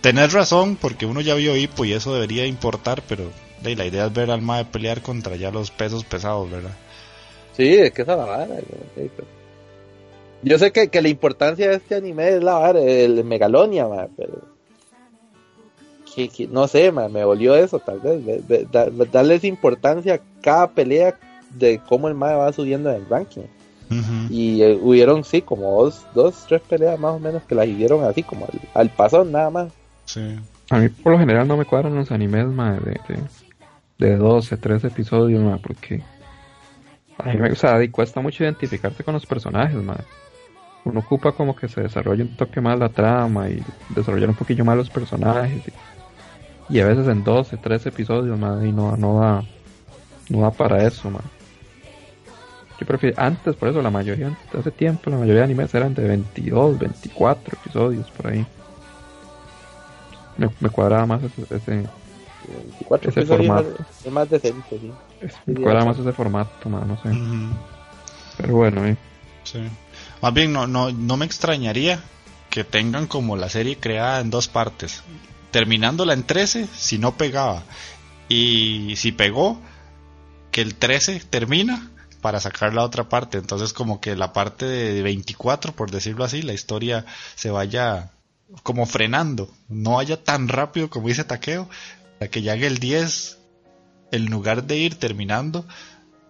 [0.00, 3.30] tenés razón porque uno ya vio hipo y eso debería importar, pero
[3.62, 6.74] de, la idea es ver al MAE pelear contra ya los pesos pesados, ¿verdad?
[7.56, 8.46] Sí, es que esa es la vara.
[10.42, 14.40] Yo sé que, que la importancia de este anime es la el Megalonia, man, pero...
[16.14, 18.24] Que, que- no sé, man, me volvió eso, tal vez.
[18.24, 21.18] de- de- da- darles importancia a cada pelea
[21.50, 23.42] de cómo el MAE va subiendo en el ranking.
[24.30, 28.04] Y eh, hubieron, sí, como dos, dos, tres peleas más o menos que las hicieron
[28.04, 29.72] así, como al, al pasón, nada más.
[30.04, 30.38] Sí.
[30.70, 34.58] A mí por lo general no me cuadran los animes, ma, de, de, de 12,
[34.58, 36.02] 13 episodios, ma, porque
[37.16, 39.96] a mí me, o sea, y cuesta mucho identificarse con los personajes, ma.
[40.88, 44.64] Uno ocupa como que se desarrolle un toque más la trama y desarrollar un poquillo
[44.64, 45.62] más los personajes.
[46.70, 49.44] Y, y a veces en 12, 13 episodios, ma, y no, no da,
[50.30, 51.20] no da para eso, ma.
[52.80, 56.06] Yo prefiero, antes por eso la mayoría, hace tiempo la mayoría de animes eran de
[56.06, 58.46] 22, 24 episodios por ahí.
[60.36, 61.70] Me, me cuadraba más ese, ese,
[62.46, 63.74] 24 Ese episodios formato.
[63.90, 64.92] es- es más decente, sí.
[65.46, 67.08] me cuadraba más ese formato, ma, no sé.
[68.36, 68.96] Pero bueno, eh.
[69.42, 69.68] Sí.
[70.20, 72.02] Más bien, no, no, no me extrañaría
[72.50, 75.02] que tengan como la serie creada en dos partes.
[75.50, 77.62] Terminándola en 13, si no pegaba.
[78.28, 79.60] Y si pegó,
[80.50, 81.90] que el 13 termina
[82.20, 83.38] para sacar la otra parte.
[83.38, 88.10] Entonces, como que la parte de 24, por decirlo así, la historia se vaya
[88.62, 89.50] como frenando.
[89.68, 91.68] No vaya tan rápido como dice Takeo.
[92.18, 93.38] Para que llegue el 10,
[94.10, 95.66] en lugar de ir terminando,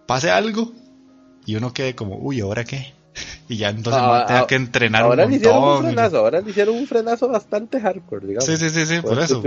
[0.05, 0.71] pase algo
[1.45, 2.93] y uno quede como, uy, ¿ahora qué?
[3.47, 5.63] Y ya entonces Ah, va a tener ah, que entrenar Ahora un le hicieron un
[5.65, 5.85] montón.
[5.93, 8.45] frenazo, ahora le hicieron un frenazo bastante hardcore, digamos.
[8.45, 9.41] Sí, sí, sí, sí, por Por eso.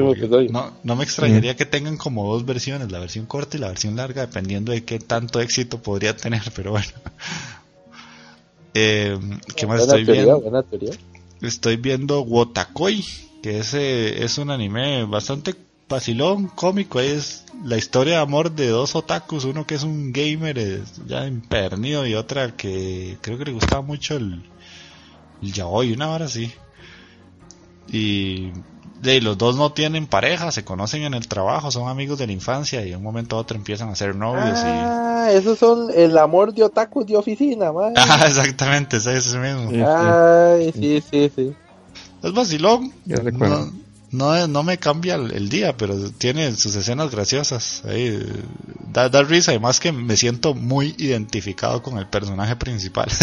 [0.50, 3.96] No, no me extrañaría que tengan como dos versiones, la versión corta y la versión
[3.96, 6.88] larga, dependiendo de qué tanto éxito podría tener, pero bueno.
[8.74, 9.18] Eh,
[9.54, 10.40] ¿Qué más buena estoy teoría, viendo?
[10.40, 10.92] buena teoría.
[11.42, 13.04] Estoy viendo Wotakoi,
[13.42, 15.54] que ese es un anime bastante
[15.92, 16.98] vacilón, cómico.
[16.98, 22.06] Es la historia de amor de dos otakus, uno que es un gamer ya impernido
[22.06, 24.42] y otra que creo que le gustaba mucho el,
[25.40, 26.52] el yaoi, una hora así.
[27.88, 28.50] Y
[29.02, 32.84] los dos no tienen pareja, se conocen en el trabajo, son amigos de la infancia
[32.84, 34.58] y de un momento a otro empiezan a ser novios.
[34.60, 34.66] y...
[34.66, 37.92] Ah, esos son el amor de otakus de oficina, man.
[37.96, 39.70] Ah, exactamente, es ese mismo.
[39.70, 39.82] Sí.
[39.86, 41.54] Ay, sí, sí, sí.
[42.22, 42.92] Es vacilón.
[43.04, 43.66] Ya recuerdo.
[43.66, 43.81] No,
[44.12, 47.82] no, no me cambia el, el día, pero tiene sus escenas graciosas.
[47.86, 48.22] Ahí,
[48.92, 53.08] da, da risa, además que me siento muy identificado con el personaje principal.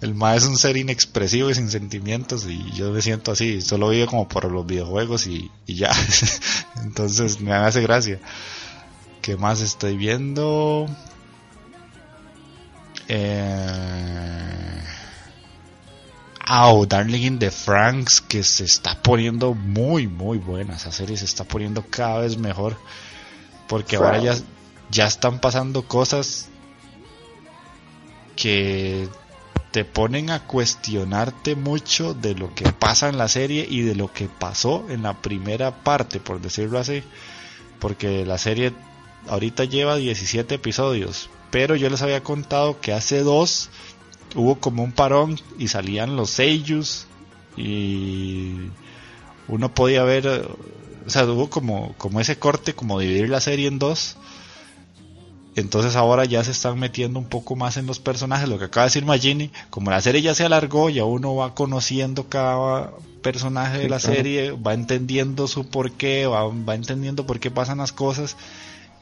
[0.00, 3.90] el ma es un ser inexpresivo y sin sentimientos y yo me siento así, solo
[3.90, 5.92] vivo como por los videojuegos y, y ya.
[6.82, 8.18] Entonces me hace gracia.
[9.22, 10.86] ¿Qué más estoy viendo?
[13.06, 14.80] Eh...
[16.52, 20.74] Oh, Darling in the Franks, que se está poniendo muy, muy buena.
[20.74, 22.76] Esa serie se está poniendo cada vez mejor.
[23.68, 24.34] Porque ahora ya,
[24.90, 26.48] ya están pasando cosas
[28.34, 29.08] que
[29.70, 34.12] te ponen a cuestionarte mucho de lo que pasa en la serie y de lo
[34.12, 37.04] que pasó en la primera parte, por decirlo así.
[37.78, 38.72] Porque la serie
[39.28, 41.30] ahorita lleva 17 episodios.
[41.52, 43.70] Pero yo les había contado que hace dos
[44.34, 47.06] hubo como un parón y salían los seiyus
[47.56, 48.54] y
[49.48, 50.26] uno podía ver,
[51.06, 54.16] o sea, hubo como, como ese corte, como dividir la serie en dos.
[55.56, 58.84] Entonces ahora ya se están metiendo un poco más en los personajes, lo que acaba
[58.84, 63.78] de decir Magini, como la serie ya se alargó, ya uno va conociendo cada personaje
[63.78, 68.36] de la serie, va entendiendo su porqué, va, va entendiendo por qué pasan las cosas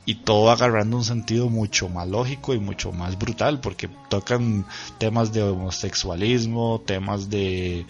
[0.09, 4.65] y todo agarrando un sentido mucho más lógico y mucho más brutal porque tocan
[4.99, 7.85] temas de homosexualismo, temas de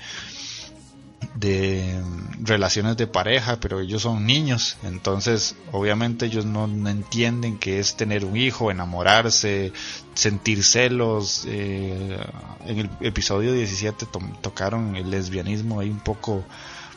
[1.34, 2.00] de
[2.42, 8.24] relaciones de pareja, pero ellos son niños, entonces obviamente ellos no, entienden qué es tener
[8.24, 9.72] un hijo, enamorarse,
[10.14, 11.44] sentir celos.
[11.46, 12.18] eh,
[12.66, 16.44] en el episodio 17 to- tocaron el lesbianismo ahí un poco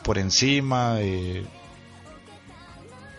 [0.02, 0.96] por encima.
[1.00, 1.44] eh,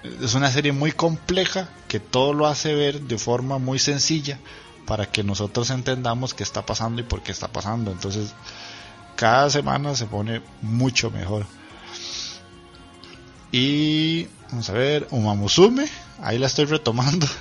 [0.03, 4.39] es una serie muy compleja que todo lo hace ver de forma muy sencilla
[4.85, 7.91] para que nosotros entendamos qué está pasando y por qué está pasando.
[7.91, 8.33] Entonces,
[9.15, 11.45] cada semana se pone mucho mejor.
[13.51, 15.87] Y vamos a ver, Umamusume,
[16.21, 17.27] ahí la estoy retomando.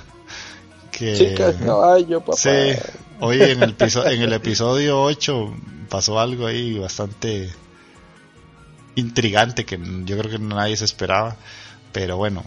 [0.93, 2.37] Que, Chicas, caballo, papá.
[2.37, 2.49] Sí,
[3.19, 5.55] hoy en el, en el episodio 8
[5.89, 7.49] pasó algo ahí bastante
[8.93, 11.35] intrigante que yo creo que nadie se esperaba.
[11.93, 12.43] Pero bueno,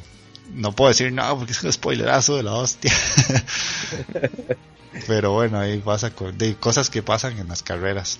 [0.52, 2.92] no puedo decir nada porque es un spoilerazo de la hostia.
[5.06, 8.18] Pero bueno, ahí pasa con, de cosas que pasan en las carreras.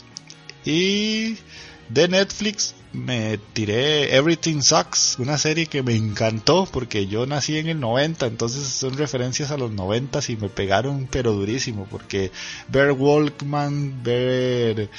[0.64, 1.37] Y
[1.89, 7.68] de Netflix me tiré Everything Sucks, una serie que me encantó porque yo nací en
[7.68, 12.31] el 90, entonces son referencias a los 90 y me pegaron pero durísimo porque
[12.68, 14.91] ver Walkman, ver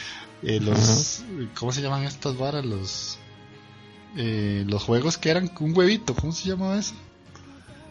[0.44, 1.24] eh, los
[1.56, 2.66] ¿cómo se llaman estas varas?
[2.66, 3.18] Los
[4.18, 6.94] eh, los juegos que eran un huevito, ¿cómo se llamaba eso?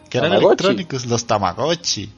[0.09, 0.47] Que eran Tamagotchi.
[0.67, 2.09] electrónicos, los Tamagotchi.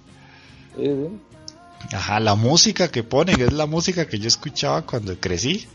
[1.93, 5.67] Ajá, la música que ponen es la música que yo escuchaba cuando crecí.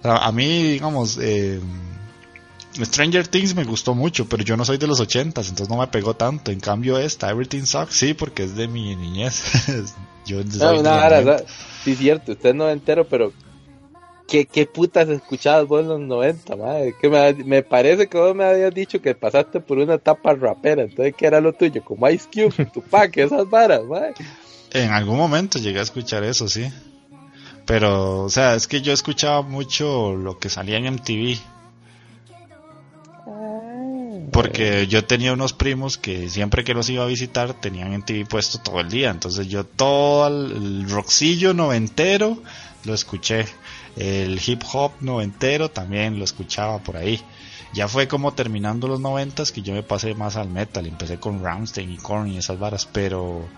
[0.00, 1.60] O sea, a mí, digamos, eh,
[2.74, 5.86] Stranger Things me gustó mucho, pero yo no soy de los ochentas, entonces no me
[5.88, 6.50] pegó tanto.
[6.50, 9.42] En cambio esta, Everything Sucks, sí, porque es de mi niñez.
[10.26, 11.20] yo No, los vara, 90.
[11.20, 11.46] ¿verdad?
[11.84, 13.32] Sí, cierto, usted no entero, pero
[14.32, 16.94] ¿qué, qué putas escuchabas vos en los 90, madre?
[16.98, 20.84] Que me, me parece que vos me habías dicho que pasaste por una etapa rapera,
[20.84, 21.84] entonces ¿qué era lo tuyo?
[21.84, 24.14] Como Ice Cube, Tupac, esas varas, madre.
[24.70, 26.66] En algún momento llegué a escuchar eso, sí.
[27.66, 31.38] Pero, o sea, es que yo escuchaba mucho lo que salía en MTV.
[34.32, 38.24] Porque yo tenía unos primos que siempre que los iba a visitar tenían en TV
[38.24, 39.10] puesto todo el día.
[39.10, 42.42] Entonces yo todo el, rockcillo noventero
[42.84, 43.44] lo escuché.
[43.96, 47.20] El hip hop noventero también lo escuchaba por ahí.
[47.74, 50.86] Ya fue como terminando los noventas que yo me pasé más al metal.
[50.86, 52.86] Empecé con Rammstein y Korn y esas varas.
[52.86, 53.48] Pero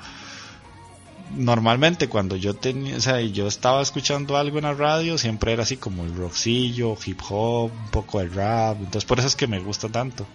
[1.31, 5.65] normalmente cuando yo tenía, o sea, yo estaba escuchando algo en la radio, siempre era
[5.65, 8.77] así como el rockcillo, hip hop, un poco de rap.
[8.78, 10.27] Entonces por eso es que me gusta tanto.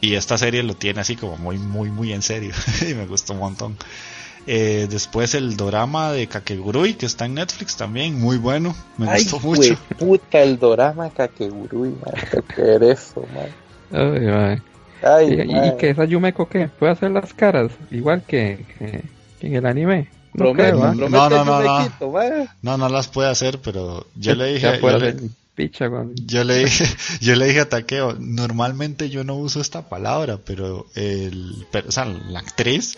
[0.00, 2.52] Y esta serie lo tiene así como muy, muy, muy en serio.
[2.88, 3.76] y me gustó un montón.
[4.46, 8.74] Eh, después el drama de Kakegurui, que está en Netflix también, muy bueno.
[8.98, 9.82] Me Ay, gustó güey, mucho.
[9.98, 11.94] puta, el dorama Kakegurui,
[12.56, 12.78] qué
[13.32, 13.52] madre.
[13.92, 14.62] Ay.
[15.04, 16.68] Ay, ¿Y, y- que esa Yumeko qué?
[16.68, 19.02] ¿Puede hacer las caras igual que, que-
[19.40, 20.08] que en el anime?
[20.34, 20.94] No Promete, creo.
[20.94, 21.84] No, no, no, que no.
[21.84, 22.12] quito.
[22.62, 25.16] No, no las puede hacer, pero yo le Ya dije, puede yo le,
[25.54, 26.84] picha yo le dije,
[27.20, 31.92] yo le dije a Takeo, normalmente yo no uso esta palabra, pero el, pero, o
[31.92, 32.96] sea, la actriz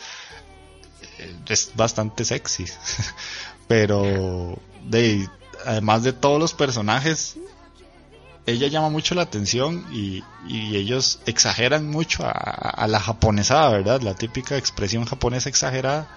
[1.48, 2.66] es bastante sexy,
[3.68, 5.28] pero de,
[5.64, 7.36] además de todos los personajes,
[8.46, 14.02] ella llama mucho la atención y, y ellos exageran mucho a, a la japonesada, ¿verdad?
[14.02, 16.08] La típica expresión japonesa exagerada,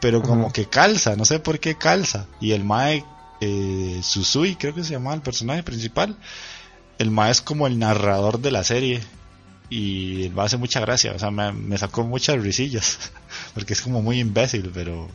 [0.00, 2.26] pero como que calza, no sé por qué calza.
[2.40, 3.04] Y el Mae
[3.40, 6.16] eh, Susui, creo que se llama el personaje principal,
[6.98, 9.02] el Mae es como el narrador de la serie.
[9.76, 13.10] Y el Mae hace mucha gracia, o sea, me, me sacó muchas risillas,
[13.54, 15.08] porque es como muy imbécil, pero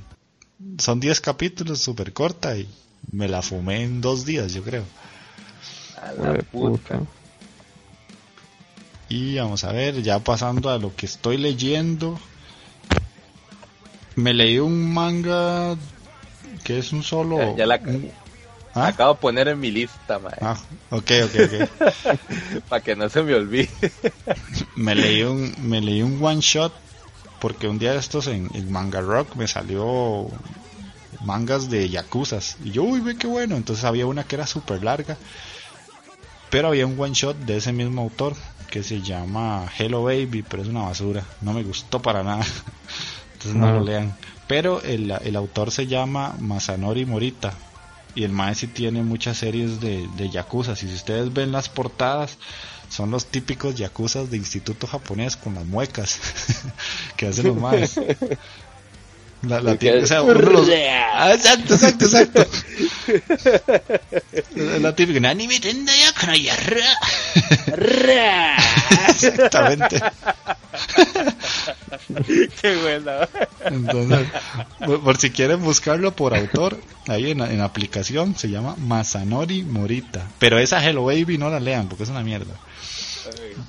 [0.77, 2.67] son 10 capítulos, súper corta y
[3.13, 4.83] me la fumé en dos días, yo creo.
[6.01, 6.95] A la puta.
[6.99, 7.01] puta.
[9.07, 12.19] Y vamos a ver, ya pasando a lo que estoy leyendo.
[14.15, 15.75] Me leí un manga
[16.65, 17.37] que es un solo.
[17.37, 18.11] Ya- ya la- un-
[18.73, 18.89] ¿Ah?
[18.89, 20.57] Acabo de poner en mi lista, mae, Ah,
[20.89, 21.53] ok, ok, ok.
[22.67, 23.69] para que no se me olvide.
[24.75, 26.73] me leí un, me leí un one shot
[27.39, 30.29] porque un día de estos en, en Manga Rock me salió
[31.19, 34.83] mangas de yakuzas y yo uy ve qué bueno entonces había una que era súper
[34.83, 35.19] larga
[36.49, 38.35] pero había un one shot de ese mismo autor
[38.69, 42.45] que se llama Hello Baby pero es una basura no me gustó para nada
[43.33, 43.73] entonces no Ah.
[43.73, 44.17] lo lean
[44.47, 47.59] pero el, el autor se llama Masanori Morita
[48.19, 51.69] y el mae sí tiene muchas series de, de yakuzas y si ustedes ven las
[51.69, 52.37] portadas
[52.89, 56.19] son los típicos yakuzas de instituto japonés con las muecas
[57.15, 57.97] que hacen los maes.
[59.41, 60.69] La, la o sea, uno los-
[61.13, 62.45] Ah, exacto, exacto, exacto.
[64.55, 66.85] La, la típica, "Nani me tenda ya con ayarra".
[69.09, 70.01] Exactamente.
[72.61, 73.27] Qué buena.
[73.65, 74.27] Entonces,
[74.85, 79.63] por, por si quieren buscarlo por autor, ahí en, la- en aplicación se llama Masanori
[79.63, 80.25] Morita.
[80.39, 82.53] Pero esa Hello Baby no la lean porque es una mierda.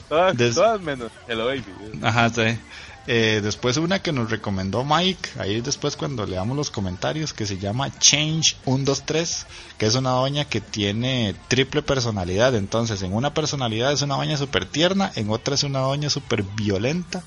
[0.09, 1.64] Todas, Des- todas menos Hello Baby.
[2.02, 2.59] Ajá, sí.
[3.06, 7.59] Eh, después una que nos recomendó Mike, ahí después cuando leamos los comentarios, que se
[7.59, 9.47] llama Change 123,
[9.78, 12.55] que es una doña que tiene triple personalidad.
[12.55, 16.43] Entonces, en una personalidad es una doña súper tierna, en otra es una doña súper
[16.43, 17.22] violenta,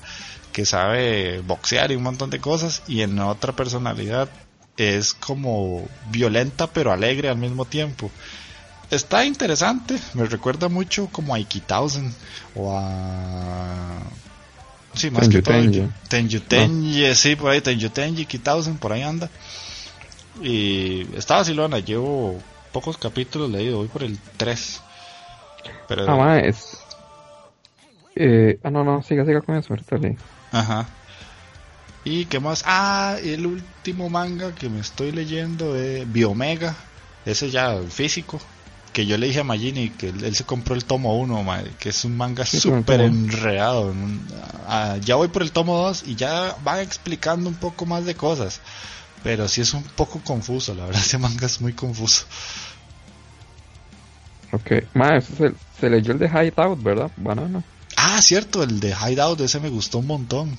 [0.52, 4.28] que sabe boxear y un montón de cosas, y en otra personalidad
[4.76, 8.10] es como violenta pero alegre al mismo tiempo.
[8.90, 12.12] Está interesante, me recuerda mucho como a Iki Thousand
[12.54, 13.98] o a...
[14.94, 15.54] Sí, más Tenyu que todo
[16.48, 17.14] Tenji.
[17.14, 18.26] Sí, por ahí Tenyu Tenji,
[18.80, 19.28] por ahí anda.
[20.42, 22.40] Y está vacilona, llevo
[22.72, 24.80] pocos capítulos leídos, voy por el 3.
[25.88, 26.78] Pero, Ah, mae, es...
[28.16, 30.16] Eh, ah, no, no, siga, siga con eso, ahorita leí.
[30.52, 30.86] Ajá.
[32.04, 32.62] ¿Y qué más?
[32.66, 36.76] Ah, el último manga que me estoy leyendo es Biomega.
[37.24, 38.40] Ese ya físico.
[38.94, 41.44] Que yo le dije a Magini que él, él se compró el tomo 1,
[41.80, 43.92] que es un manga súper enredado.
[44.68, 48.14] Ah, ya voy por el tomo 2 y ya van explicando un poco más de
[48.14, 48.60] cosas.
[49.24, 52.24] Pero sí es un poco confuso, la verdad ese manga es muy confuso.
[54.52, 54.84] Ok.
[54.94, 57.10] Mae, ese se, se leyó el de Hideout, ¿verdad?
[57.16, 57.64] Banana.
[57.96, 60.56] Ah, cierto, el de Hideout, ese me gustó un montón.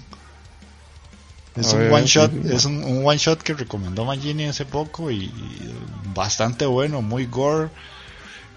[1.56, 4.04] Es A un ver, one sí, shot, sí, es un, un one shot que recomendó
[4.04, 5.74] Magini hace poco y, y
[6.14, 7.70] bastante bueno, muy gore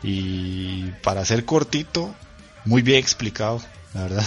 [0.02, 2.14] y para ser cortito,
[2.64, 3.60] muy bien explicado,
[3.94, 4.24] la verdad.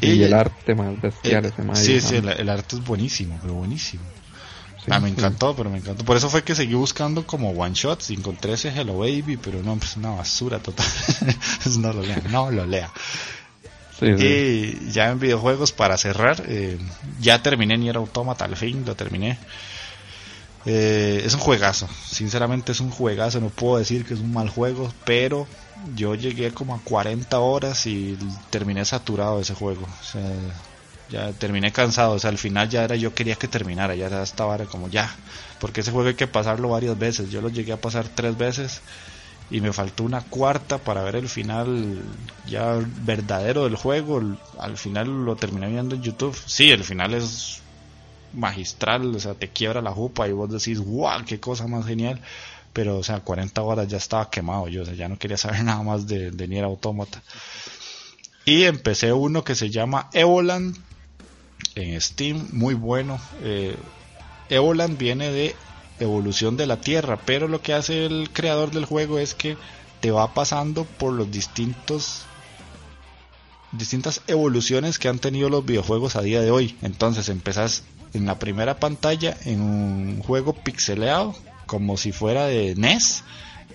[0.00, 3.54] Sí, Y- y el arte, mae, bestial ese sí, sí, el, arte es buenísimo, pero
[3.54, 4.04] buenísimo.
[4.84, 5.14] Sí, ah, me sí.
[5.16, 6.04] encantó, pero me encantó.
[6.04, 9.62] Por eso fue que seguí buscando como one shots y encontré ese Hello Baby, pero
[9.62, 10.86] no, pues una basura total.
[11.78, 12.90] no lo lea, no lo lea.
[13.98, 14.24] Sí, sí.
[14.26, 16.78] Y ya en videojuegos, para cerrar, eh,
[17.20, 19.38] ya terminé Nier Automata, al fin lo terminé.
[20.66, 24.48] Eh, es un juegazo, sinceramente es un juegazo, no puedo decir que es un mal
[24.48, 25.46] juego, pero
[25.94, 28.16] yo llegué como a 40 horas y
[28.50, 29.82] terminé saturado de ese juego.
[29.82, 30.22] O sea,
[31.10, 34.56] ya terminé cansado, o sea, al final ya era yo quería que terminara, ya estaba
[34.64, 35.14] como ya,
[35.60, 38.80] porque ese juego hay que pasarlo varias veces, yo lo llegué a pasar tres veces
[39.50, 42.00] y me faltó una cuarta para ver el final
[42.46, 44.20] ya verdadero del juego.
[44.58, 46.36] Al final lo terminé viendo en YouTube.
[46.46, 47.60] Sí, el final es
[48.34, 52.20] magistral, o sea, te quiebra la jupa y vos decís, wow, qué cosa más genial.
[52.72, 55.62] Pero, o sea, 40 horas ya estaba quemado yo, o sea, ya no quería saber
[55.64, 57.22] nada más de, de Nier Automata.
[58.44, 60.76] Y empecé uno que se llama Evoland
[61.74, 63.18] en Steam, muy bueno.
[63.42, 63.76] Eh,
[64.48, 65.56] Evoland viene de
[65.98, 69.56] evolución de la Tierra, pero lo que hace el creador del juego es que
[70.00, 72.26] te va pasando por los distintos
[73.72, 76.76] distintas evoluciones que han tenido los videojuegos a día de hoy.
[76.82, 77.82] Entonces empezás
[78.14, 81.34] en la primera pantalla en un juego pixeleado,
[81.66, 83.24] como si fuera de NES,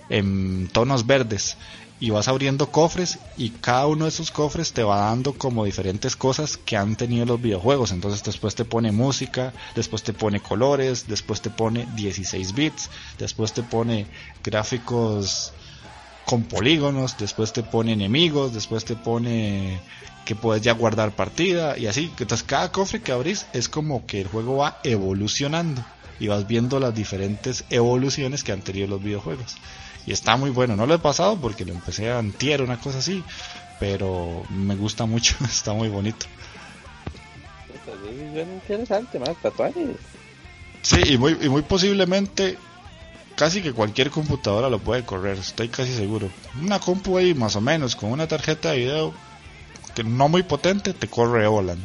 [0.10, 1.58] en tonos verdes.
[2.02, 6.16] y vas abriendo cofres y cada uno de esos cofres te va dando como diferentes
[6.16, 7.92] cosas que han tenido los videojuegos.
[7.92, 13.52] Entonces después te pone música, después te pone colores, después te pone 16 bits, después
[13.52, 14.08] te pone
[14.42, 15.52] gráficos
[16.30, 19.80] con polígonos, después te pone enemigos, después te pone
[20.26, 22.12] que puedes ya guardar partida y así.
[22.20, 25.84] Entonces cada cofre que abrís es como que el juego va evolucionando
[26.20, 29.56] y vas viendo las diferentes evoluciones que han tenido los videojuegos.
[30.06, 33.00] Y está muy bueno, no lo he pasado porque lo empecé a antier, una cosa
[33.00, 33.24] así,
[33.80, 36.28] pero me gusta mucho, está muy bonito.
[38.06, 39.96] Es interesante, más tatuajes.
[40.84, 42.60] Sí, y muy, y muy posiblemente
[43.40, 46.30] casi que cualquier computadora lo puede correr, estoy casi seguro.
[46.62, 49.14] Una compu ahí más o menos, con una tarjeta de video
[49.96, 51.82] que no muy potente, te corre Evoland.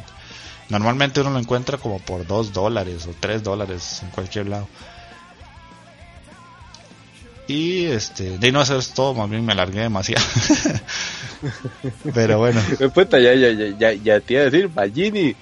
[0.67, 4.67] Normalmente uno lo encuentra como por 2 dólares o 3 dólares en cualquier lado.
[7.47, 10.25] Y este, de no hacer todo, más bien me alargué demasiado.
[12.13, 12.61] Pero bueno.
[12.93, 15.33] Puta, ya, ya, ya, ya, te iba a decir, Magini,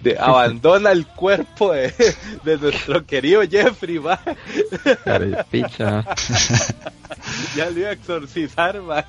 [0.00, 1.92] de, abandona el cuerpo de,
[2.44, 4.20] de nuestro querido Jeffrey, va.
[5.50, 6.04] Picha.
[7.56, 9.04] ya lo iba a exorcizar, va.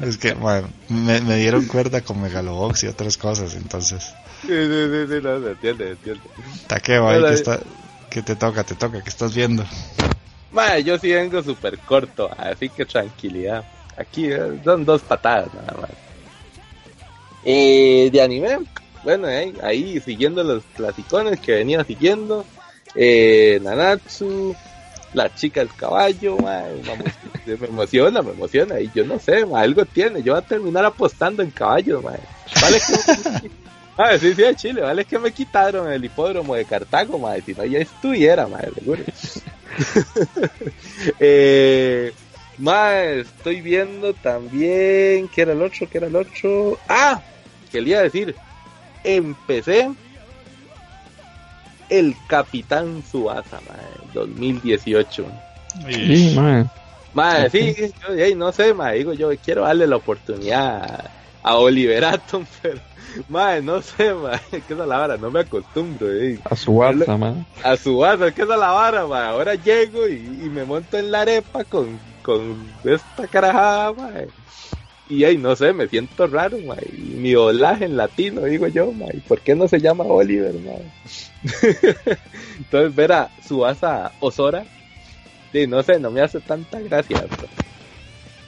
[0.00, 4.14] Es que, bueno, me, me dieron cuerda con Megalobox y otras cosas, entonces.
[4.42, 6.20] Sí, sí, sí, sí, no, se entiende, se entiende.
[6.66, 7.60] Taqueo ahí Hola, que está,
[8.08, 9.64] que te toca, te toca, que estás viendo.
[10.84, 13.64] Yo sí vengo súper corto, así que tranquilidad.
[13.96, 15.90] Aquí eh, son dos patadas nada más.
[17.44, 18.58] Eh, de anime,
[19.02, 22.44] bueno, eh, ahí siguiendo los clasicones que venía siguiendo.
[22.94, 24.54] Eh, Nanatsu,
[25.14, 26.36] la chica del caballo,
[27.46, 28.80] me emociona, me emociona.
[28.80, 30.22] Y yo no sé, algo tiene.
[30.22, 32.20] Yo voy a terminar apostando en caballos, mae.
[32.60, 33.50] Vale que
[34.02, 37.52] Ah, sí, sí, de Chile, vale que me quitaron el hipódromo de Cartago, mae, si
[37.52, 39.02] no ya estuviera, mae, seguro.
[41.20, 42.10] eh,
[42.56, 45.86] mae, estoy viendo también, ¿qué era el otro?
[45.86, 46.78] ¿Qué era el otro?
[46.88, 47.20] Ah,
[47.70, 48.34] quería decir,
[49.04, 49.90] empecé
[51.90, 55.26] el Capitán Suasa, mae, 2018.
[55.86, 56.38] Sí.
[57.12, 57.74] Mae, sí,
[58.08, 61.10] yo, no sé, mae, digo yo, quiero darle la oportunidad
[61.42, 62.80] a, Oliver Atom, pero,
[63.28, 66.38] mae, no sé, mae, que esa es la vara, no me acostumbro, ey.
[66.44, 67.44] A su WhatsApp, mae.
[67.64, 70.96] A su vaso, que esa es la vara, mae, ahora llego y, y me monto
[70.98, 74.28] en la arepa con, con esta carajada, mae.
[75.10, 76.56] Y ahí, no sé, me siento raro,
[76.96, 78.92] mi doblaje en latino, digo yo,
[79.26, 80.84] ¿por qué no se llama Oliver, mae?
[82.58, 84.64] Entonces, ver a Suasa Osora,
[85.50, 87.26] sí, no sé, no me hace tanta gracia.
[87.28, 87.52] Pero,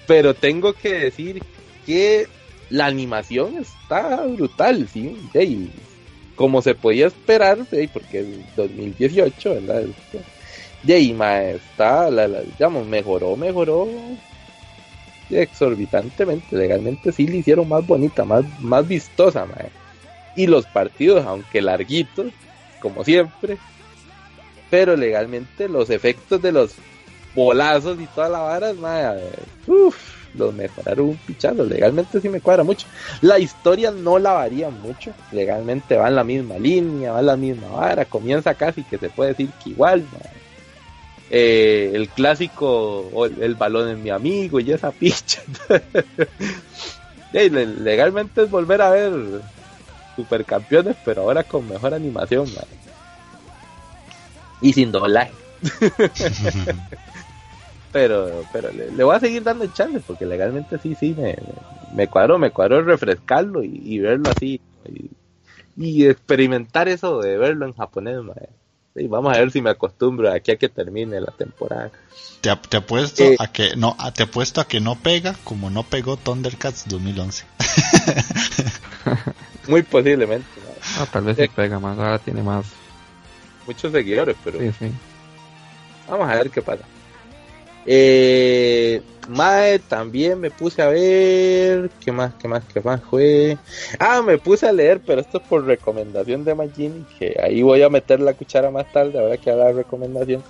[0.06, 1.43] pero tengo que decir
[1.84, 2.28] que
[2.70, 5.16] la animación está brutal, sí.
[5.32, 5.68] sí,
[6.36, 9.82] como se podía esperar, sí, porque es 2018, ¿verdad?
[10.84, 13.89] Y ahí, mae, está, la, la, digamos, mejoró, mejoró
[15.40, 16.56] exorbitantemente.
[16.56, 19.70] Legalmente sí le hicieron más bonita, más, más vistosa, mae.
[20.36, 22.32] Y los partidos, aunque larguitos,
[22.80, 23.59] como siempre,
[24.70, 26.74] pero legalmente los efectos de los
[27.34, 29.20] bolazos y toda la vara, mae,
[29.66, 29.96] uff,
[30.34, 31.64] los mejoraron un pichazo.
[31.64, 32.86] Legalmente sí me cuadra mucho.
[33.20, 35.12] La historia no la varía mucho.
[35.30, 38.04] Legalmente va en la misma línea, va en la misma vara.
[38.04, 40.06] Comienza casi que se puede decir que igual.
[40.12, 40.41] mae.
[41.34, 45.40] Eh, el clásico, o el, el balón es mi amigo y esa picha.
[47.32, 49.14] Legalmente es volver a ver
[50.14, 52.46] supercampeones, pero ahora con mejor animación.
[54.60, 55.32] Y sin doblaje.
[57.92, 61.34] pero pero le, le voy a seguir dando chance porque legalmente sí, sí, me,
[61.94, 64.60] me cuadró, me cuadró refrescarlo y, y verlo así.
[64.86, 65.10] Y,
[65.78, 68.18] y experimentar eso de verlo en japonés.
[68.94, 71.90] Sí, vamos a ver si me acostumbro aquí a que termine la temporada.
[72.43, 73.36] Te, ap- te apuesto Eh.
[73.39, 77.47] a que no, a- te apuesto a que no pega como no pegó Thundercats 2011.
[79.69, 80.47] Muy posiblemente.
[80.98, 82.66] Ah, tal vez sí pega más, ahora tiene más.
[83.66, 84.93] muchos seguidores, pero Sí, sí.
[86.09, 86.82] Vamos a ver qué pasa.
[87.86, 91.90] Eh, Mae, también me puse a ver.
[92.00, 92.34] ¿Qué más?
[92.34, 92.64] ¿Qué más?
[92.64, 93.56] ¿Qué más fue?
[93.98, 97.04] Ah, me puse a leer, pero esto es por recomendación de Magini.
[97.18, 100.42] Que ahí voy a meter la cuchara más tarde, ahora que haga la recomendación.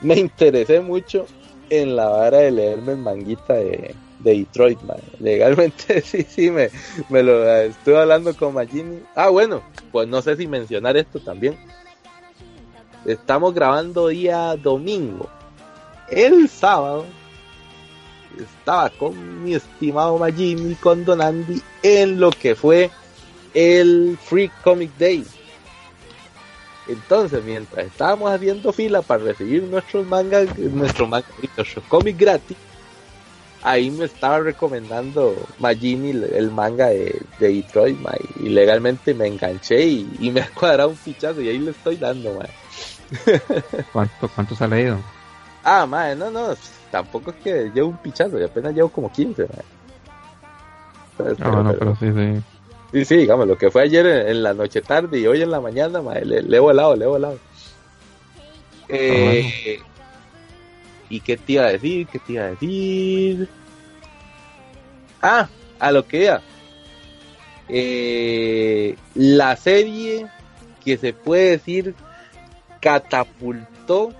[0.00, 1.26] Me interesé mucho
[1.70, 5.02] en la vara de leerme el manguita de, de Detroit, mae.
[5.18, 6.70] Legalmente, sí, sí, me,
[7.08, 9.00] me lo estuve hablando con Magini.
[9.16, 11.56] Ah, bueno, pues no sé si mencionar esto también.
[13.04, 15.28] Estamos grabando día domingo.
[16.08, 17.06] El sábado
[18.42, 22.90] estaba con mi estimado Magini y con Don Andy en lo que fue
[23.54, 25.24] el Free Comic Day.
[26.86, 32.56] Entonces, mientras estábamos haciendo fila para recibir nuestros mangas, nuestro manga, nuestros cómics gratis,
[33.62, 39.86] ahí me estaba recomendando Magini el, manga de, de Detroit, mae, y legalmente me enganché
[39.86, 42.50] y, me ha cuadrado un fichazo y ahí le estoy dando, mae.
[43.92, 44.98] ¿Cuánto, ¿Cuántos ha leído?
[45.64, 46.54] Ah, mae, no, no,
[46.90, 49.64] tampoco es que llevo un pichazo, y apenas llevo como 15, mae.
[51.16, 52.42] Pero- Ah, bueno, pero- pero sí, sí.
[52.92, 55.50] Sí, sí, digamos, lo que fue ayer en, en la noche tarde y hoy en
[55.50, 57.38] la mañana, mae, le, le he volado, le he volado.
[58.88, 59.80] Eh,
[61.08, 62.06] ¿Y qué te iba a decir?
[62.08, 63.48] ¿Qué te iba a decir?
[65.22, 65.48] Ah,
[65.80, 66.40] a lo que iba.
[67.68, 70.26] Eh, la serie
[70.84, 71.94] que se puede decir
[72.80, 74.12] catapultó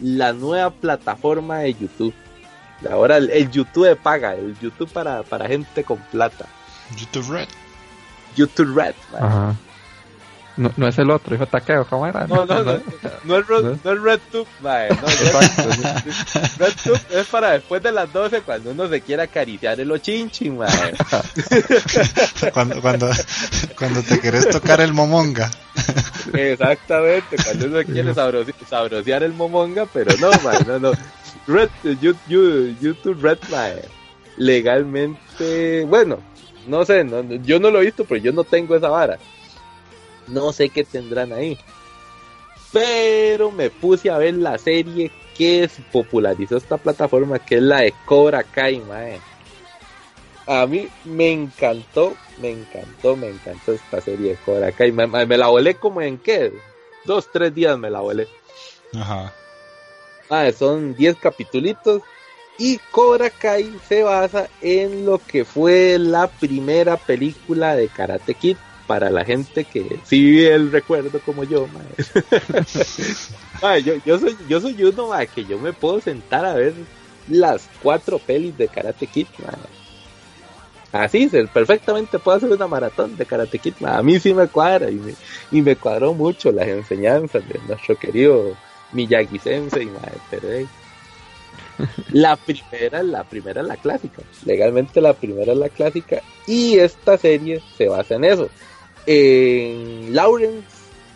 [0.00, 2.14] la nueva plataforma de YouTube.
[2.90, 6.46] Ahora el, el YouTube de paga, el YouTube para, para gente con plata.
[6.96, 7.48] YouTube Red.
[8.36, 8.94] YouTube Red.
[9.12, 9.24] man.
[9.24, 9.54] Ajá.
[10.58, 12.26] No, no es el otro, hijo de taqueo, ¿cómo era?
[12.26, 12.80] No, no, no,
[13.24, 13.78] no es, Red, ¿No?
[13.84, 15.82] no es RedTube, mae, no, Exacto, sí.
[16.58, 20.56] Red- RedTube es para después de las 12 cuando uno se quiere acariciar el ochinchin,
[20.56, 20.94] mae.
[22.54, 23.10] Cuando, cuando,
[23.78, 25.50] cuando te querés tocar el momonga.
[26.32, 30.92] Exactamente, cuando uno quiere sabrosi- sabrosear el momonga, pero no, mae, no, no.
[31.46, 31.68] Red,
[32.00, 33.82] you- you- YouTube Red, mae.
[34.38, 36.18] Legalmente, bueno,
[36.66, 39.18] no sé, no- no- yo no lo he visto, pero yo no tengo esa vara.
[40.28, 41.58] No sé qué tendrán ahí.
[42.72, 47.94] Pero me puse a ver la serie que popularizó esta plataforma, que es la de
[48.04, 49.20] Cobra Kai, mae.
[50.46, 54.92] A mí me encantó, me encantó, me encantó esta serie de Cobra Kai.
[54.92, 56.52] Me, la volé como en qué?
[57.04, 58.28] Dos, tres días me la volé.
[58.94, 59.32] Ajá.
[60.28, 62.02] Ah, son 10 capitulitos.
[62.58, 68.56] Y Cobra Kai se basa en lo que fue la primera película de Karate Kid
[68.86, 71.66] para la gente que sí vive el recuerdo como yo,
[73.84, 76.74] yo, yo soy yo soy uno que yo me puedo sentar a ver
[77.28, 79.54] las cuatro pelis de Karate Kid, mae.
[80.92, 83.74] Así, se- perfectamente puedo hacer una maratón de Karate Kid.
[83.84, 85.14] A mí sí me cuadra y me,
[85.50, 88.56] y me cuadró mucho las enseñanzas de nuestro querido
[88.92, 89.90] Miyagi Sensei,
[90.30, 90.66] pero hey.
[92.12, 94.22] La primera, la primera es la clásica.
[94.44, 96.22] Legalmente la primera es la clásica.
[96.46, 98.48] Y esta serie se basa en eso.
[99.06, 100.66] En Lawrence,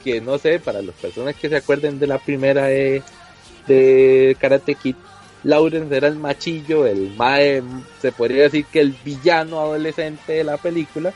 [0.04, 3.02] que no sé, para las personas que se acuerden de la primera de,
[3.66, 4.94] de Karate Kid,
[5.42, 7.62] Lawrence era el machillo, el mae,
[8.00, 11.12] se podría decir que el villano adolescente de la película,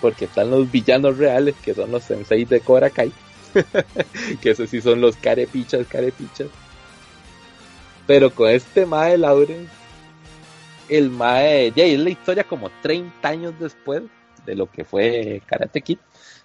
[0.00, 3.12] porque están los villanos reales, que son los senseis de Cobra Kai,
[4.40, 6.48] que esos sí son los carepichas, carepichas.
[8.06, 9.70] Pero con este mae Lawrence,
[10.88, 14.02] el mae, ya es la historia como 30 años después
[14.46, 15.98] de lo que fue Karate Kid.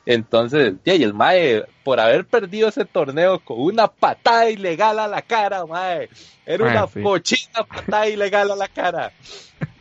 [0.06, 5.22] Entonces, y el mae, por haber perdido ese torneo con una patada ilegal a la
[5.22, 6.10] cara, mae,
[6.45, 7.02] era una sí.
[7.02, 9.11] cochina patada ilegal a la cara.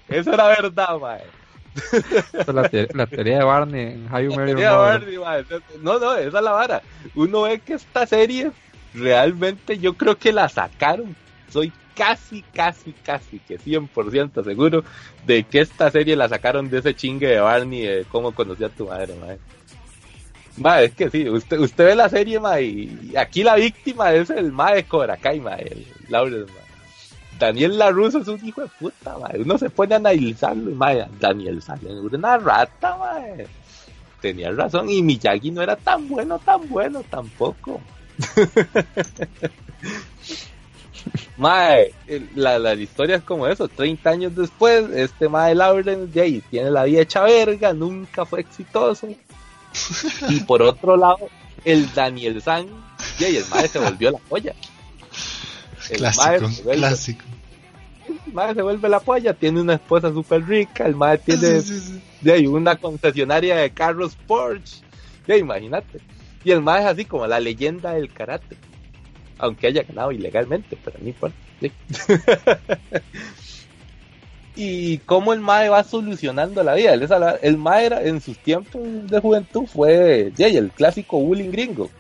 [0.09, 1.22] Eso era verdad, mae.
[2.52, 5.01] La, te- la teoría de Barney en How You Your Tenía Mother.
[5.01, 5.44] Barney, mae.
[5.82, 6.82] No, no, esa es la vara.
[7.14, 8.51] Uno ve que esta serie
[8.94, 11.14] realmente yo creo que la sacaron.
[11.52, 14.85] Soy casi, casi, casi que 100% seguro
[15.27, 18.68] de que esta serie la sacaron de ese chingue de Barney de cómo conocí a
[18.68, 19.39] tu madre, mae.
[20.59, 24.31] Mae, es que sí, usted, usted ve la serie, mae, y aquí la víctima es
[24.31, 26.52] el mae de Cobra Kai, el Lawrence.
[27.39, 29.40] Daniel LaRusso es un hijo de puta, mae.
[29.40, 33.47] Uno se pone a analizarlo, mae, Daniel sale una rata, mae.
[34.20, 37.81] Tenía razón, y Miyagi no era tan bueno, tan bueno tampoco.
[41.36, 41.92] Mae,
[42.34, 46.70] la, la historia es como eso, 30 años después, este Mae Lawrence de ahí tiene
[46.70, 49.08] la vida hecha verga, nunca fue exitoso.
[50.30, 51.28] Y por otro lado,
[51.64, 52.66] el Daniel San,
[53.20, 54.54] ahí el Mae se volvió la polla.
[55.90, 57.24] El Clásico, se vuelve- clásico.
[58.26, 61.78] el Mae se vuelve la polla, tiene una esposa súper rica, el Mae tiene Sí,
[61.78, 62.02] sí, sí.
[62.22, 64.78] de ahí una concesionaria de carros Porsche.
[65.28, 66.00] Ya imagínate.
[66.44, 68.56] Y el mae es así como la leyenda del karate.
[69.38, 71.36] Aunque haya ganado ilegalmente, pero no importa.
[71.60, 71.72] sí.
[74.56, 76.94] y cómo el mae va solucionando la vida.
[77.42, 81.90] El mae era, en sus tiempos de juventud fue ya, y el clásico bullying gringo.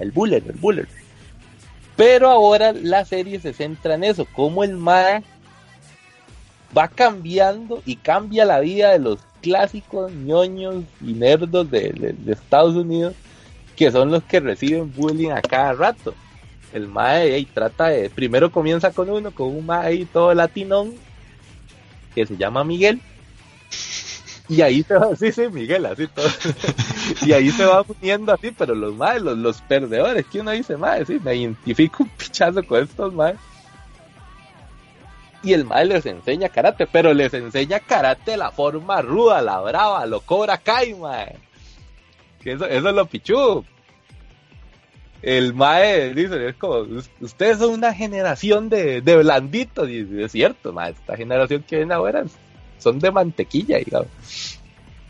[0.00, 0.88] El buller, el buller.
[1.96, 5.22] Pero ahora la serie se centra en eso, cómo el mae
[6.76, 12.74] va cambiando y cambia la vida de los clásicos ñoños y nerdos de- de Estados
[12.74, 13.14] Unidos,
[13.78, 16.12] que son los que reciben bullying a cada rato.
[16.72, 20.94] El mae trata de, primero comienza con uno, con un mae ahí todo latinón,
[22.12, 23.00] que se llama Miguel,
[24.48, 26.26] y ahí se va, sí, sí, Miguel, así todo.
[27.24, 30.76] y ahí se va uniendo así, pero los maes, los, los perdedores, que uno dice,
[30.76, 33.38] mae, sí, me identifico un pichazo con estos maes.
[35.44, 39.60] Y el mae les enseña karate, pero les enseña karate de la forma ruda, la
[39.60, 41.47] brava, lo cobra Kai, mae.
[42.48, 43.62] Que eso, eso es lo pichu.
[45.20, 50.32] El mae dice, es como, "Us- ustedes son una generación de, de blanditos, y es
[50.32, 52.24] cierto, mae, esta generación que viene ahora
[52.78, 54.08] son de mantequilla, digamos.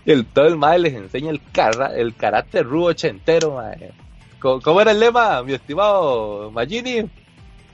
[0.06, 3.92] Y el, todo el mae les enseña el, cara, el karate rudo ochentero, mae.
[4.40, 7.02] ¿Cómo, cómo era el lema, mi estimado Magini?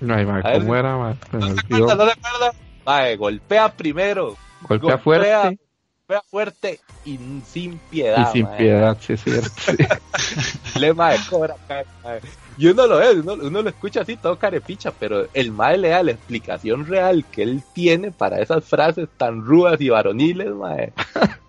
[0.01, 1.15] No, mae, ver, ¿cómo era, mae?
[1.33, 1.95] ¿No se acuerda?
[1.95, 2.53] ¿No se acuerda?
[2.85, 4.37] Mae, golpea primero,
[4.69, 5.59] Golpea fuerte
[6.07, 8.29] golpea fuerte y sin piedad.
[8.29, 9.49] y sin piedad, sí, es cierto.
[10.19, 10.79] sí.
[10.79, 12.21] lema de Cobra Kai, mae.
[12.59, 15.89] Y uno lo ve, uno, uno lo escucha así todo carepicha, pero el mae le
[15.89, 20.93] da la explicación real que él tiene para esas frases tan rudas y varoniles, mae.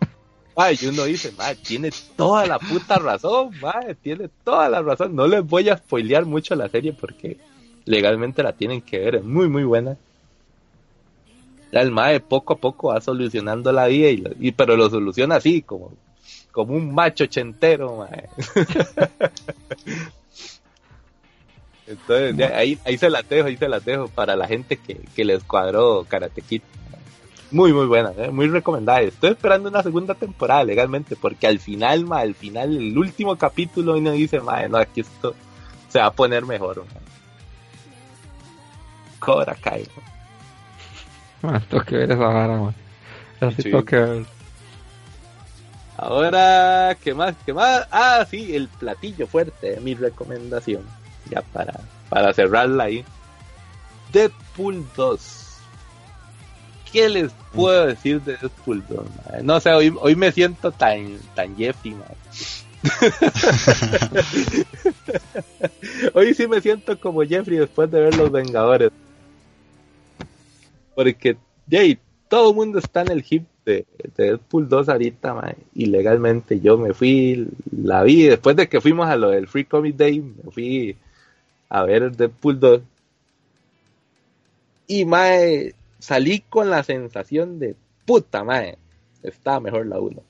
[0.57, 5.13] Mae, y uno dice, mae, tiene toda la puta razón, mae, tiene toda la razón.
[5.13, 7.37] No les voy a spoilear mucho la serie porque
[7.83, 9.97] legalmente la tienen que ver, es muy, muy buena.
[11.81, 15.91] El mae poco a poco va solucionando la vida, y, pero lo soluciona así, como,
[16.51, 18.29] como un macho ochentero, mae.
[21.87, 25.25] Entonces, ahí, ahí se las dejo, ahí se las dejo para la gente que, que
[25.25, 26.41] les cuadró Karate.
[27.51, 28.31] Muy, muy buena, ¿eh?
[28.31, 29.01] muy recomendada.
[29.01, 34.11] Estoy esperando una segunda temporada legalmente, porque al final, al final, el último capítulo, uno
[34.11, 35.35] dice, ma, no, aquí esto
[35.89, 36.83] se va a poner mejor.
[39.19, 39.85] Cobra Kai.
[39.95, 40.14] ma.
[41.69, 42.73] Tengo que ver esa vara, mae.
[43.41, 43.63] Así Sí.
[43.63, 44.25] tengo que ver.
[45.97, 47.35] Ahora, ¿qué más?
[47.45, 47.87] ¿Qué más?
[47.91, 50.83] Ah, sí, el platillo fuerte, mi recomendación.
[51.29, 51.73] Ya para,
[52.09, 53.03] para cerrarla ahí.
[54.11, 55.41] Deadpool 2.
[56.91, 59.05] ¿Qué les puedo decir de Deadpool 2?
[59.31, 59.43] mae?
[59.43, 62.15] No sé, hoy, hoy me siento tan, tan Jeffy, mae.
[66.13, 68.91] hoy sí me siento como Jeffrey después de ver Los Vengadores.
[70.95, 71.37] Porque,
[71.69, 73.85] Jay, todo el mundo está en el hip de,
[74.15, 78.81] de Deadpool 2 ahorita, mae, y legalmente yo me fui, la vi, después de que
[78.81, 80.97] fuimos a lo del Free Comic Day, me fui
[81.69, 82.81] a ver Deadpool 2.
[84.87, 88.77] Y, mae, salí con la sensación de, puta, mae,
[89.23, 90.21] está mejor la 1.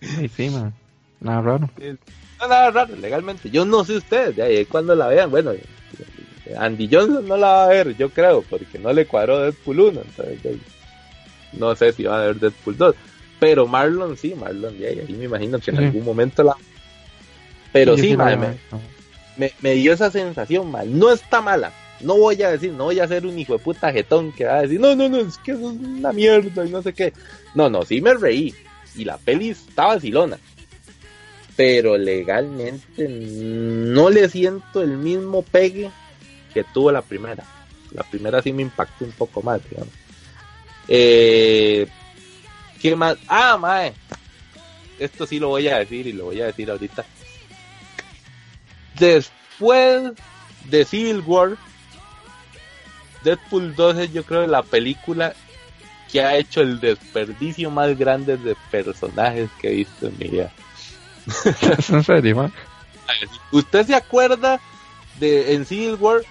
[0.00, 0.72] Sí, sí, mae.
[1.20, 1.70] Nada raro.
[2.38, 3.50] No, nada raro, legalmente.
[3.50, 5.52] Yo no sé ustedes, ya, ahí cuando la vean, bueno,
[6.58, 10.00] Andy Johnson no la va a ver, yo creo, porque no le cuadró Deadpool 1,
[10.02, 10.56] entonces
[11.52, 12.94] no sé si va a ver Deadpool 2.
[13.38, 15.84] Pero Marlon sí, Marlon, ya, ahí me imagino que en Sí.
[15.84, 16.56] algún momento la...
[17.72, 18.56] Pero sí, me, mae.
[19.36, 20.98] me, me dio esa sensación, mal.
[20.98, 21.72] No está mala.
[22.00, 24.58] No voy a decir, no voy a ser un hijo de puta jetón que va
[24.58, 27.12] a decir, no, no, no, es que eso es una mierda y no sé qué.
[27.54, 28.54] No, no, sí me reí.
[28.94, 30.38] Y la peli está vacilona.
[31.56, 35.90] Pero legalmente no le siento el mismo pegue
[36.56, 37.44] que tuvo la primera.
[37.90, 39.92] La primera sí me impactó un poco más, digamos.
[40.88, 41.86] Eh,
[42.80, 43.18] ¿Qué más?
[43.28, 43.92] Ah, mae.
[44.98, 47.04] Esto sí lo voy a decir y lo voy a decir ahorita.
[48.98, 50.14] Después
[50.64, 51.58] de Civil War,
[53.22, 55.34] Deadpool 2 es yo creo la película
[56.10, 60.50] que ha hecho el desperdicio más grande de personajes que he visto en mi vida.
[61.78, 62.50] ¿Es en serio, mae?
[63.52, 64.58] ¿Usted se acuerda
[65.20, 66.22] de en Civil War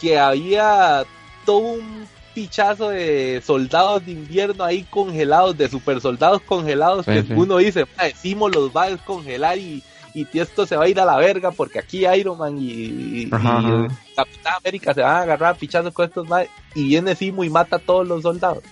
[0.00, 1.04] que había
[1.44, 7.22] todo un pichazo de soldados de invierno ahí congelados, de super soldados congelados, Sí, que
[7.22, 7.32] sí.
[7.34, 9.82] uno dice, "Mae, Simo los va a descongelar y,
[10.14, 13.28] y esto se va a ir a la verga porque aquí Iron Man y, y-
[13.32, 13.88] Ajá, y ajá.
[14.14, 17.76] Capitán América se van a agarrar pichazos con estos más y viene Simo y mata
[17.76, 18.62] a todos los soldados.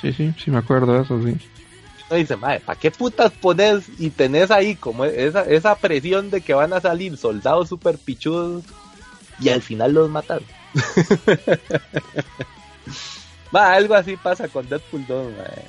[0.00, 1.36] Sí, sí, sí me acuerdo de eso, sí.
[2.10, 6.40] Uno dice, madre, ¿para qué putas pones y tenés ahí como esa, esa presión de
[6.40, 8.64] que van a salir soldados super pichudos
[9.40, 10.40] y al final los matan?
[13.54, 15.62] Va, algo así pasa con Deadpool 2, madre.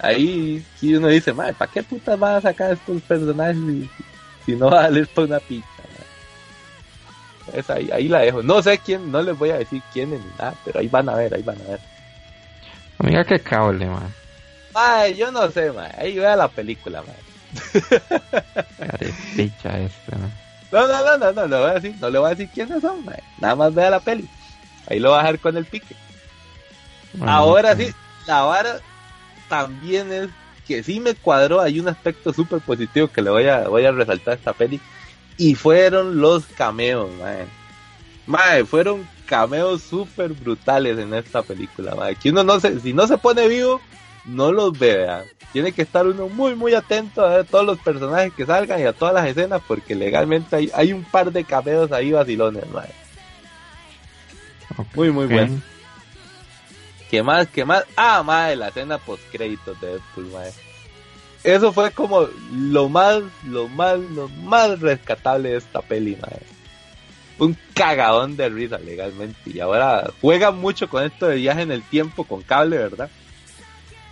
[0.00, 3.90] Ahí sí uno dice, madre, ¿para qué putas van a sacar estos personajes si,
[4.46, 5.66] si no va a salir por una pizza?
[7.52, 8.42] Es ahí, ahí la dejo.
[8.42, 11.14] No sé quién, no les voy a decir quién ni nada, pero ahí van a
[11.14, 11.80] ver, ahí van a ver.
[12.98, 14.08] Amiga, qué cable, mae.
[14.74, 15.92] Ay, yo no sé, mae.
[15.98, 17.16] Ahí vea la película, mae.
[18.78, 20.47] Carepicha este, mae.
[20.70, 22.82] No, no, no, no, no, le voy a decir, no le voy a decir quiénes
[22.82, 23.04] son.
[23.40, 24.28] Nada más vea la peli.
[24.88, 25.96] Ahí lo voy a dejar con el pique.
[27.14, 27.92] Bueno, Ahora no sí,
[28.26, 28.80] la vara
[29.48, 30.28] también es
[30.66, 31.60] que sí me cuadró.
[31.60, 34.80] Hay un aspecto súper positivo que le voy a, voy a resaltar a esta peli.
[35.38, 37.46] Y fueron los cameos, mae.
[38.26, 42.16] Mae, fueron cameos súper brutales en esta película, mae.
[42.16, 43.80] Que uno no se, si no se pone vivo,
[44.28, 45.24] no los ve, ¿verdad?
[45.52, 48.84] Tiene que estar uno muy, muy atento a ver todos los personajes que salgan y
[48.84, 52.90] a todas las escenas, porque legalmente hay, hay un par de cameos ahí vacilones, mae.
[54.94, 55.60] Muy, muy bueno.
[57.10, 57.48] ¿Qué más?
[57.48, 57.84] ¿Qué más?
[57.96, 60.52] Ah, madre, la escena post créditos de Deadpool, madre.
[61.42, 66.42] Eso fue como lo más, lo más, lo más rescatable de esta peli, madre.
[67.38, 69.38] Un cagadón de risa legalmente.
[69.46, 73.08] Y ahora juega mucho con esto de viaje en el tiempo con cable, ¿verdad?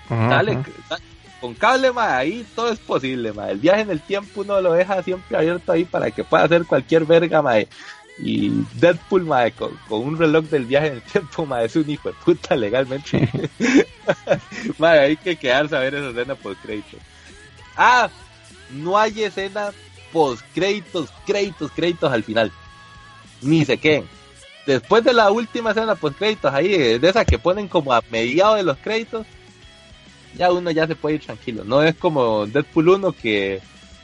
[0.08, 0.70] Ajá, Dale, ajá.
[0.90, 0.98] da-
[1.40, 3.52] con cable, madre, ahí todo es posible, madre.
[3.52, 6.64] El viaje en el tiempo uno lo deja siempre abierto ahí para que pueda hacer
[6.64, 7.68] cualquier verga, madre.
[8.18, 8.50] Y
[8.80, 12.08] Deadpool, madre, con, con un reloj del viaje en el tiempo, madre, es un hijo
[12.08, 13.28] de puta legalmente.
[14.78, 17.00] madre, hay que quedarse a ver esa escena post créditos.
[17.76, 18.08] Ah,
[18.70, 19.70] no hay escena
[20.12, 22.50] post créditos, créditos, créditos al final.
[23.42, 24.08] Ni se queden.
[24.66, 28.56] Después de la última escena post créditos ahí, de esa que ponen como a mediados
[28.56, 29.26] de los créditos,
[30.36, 31.64] ya uno ya se puede ir tranquilo.
[31.64, 33.60] No es como Deadpool 1 que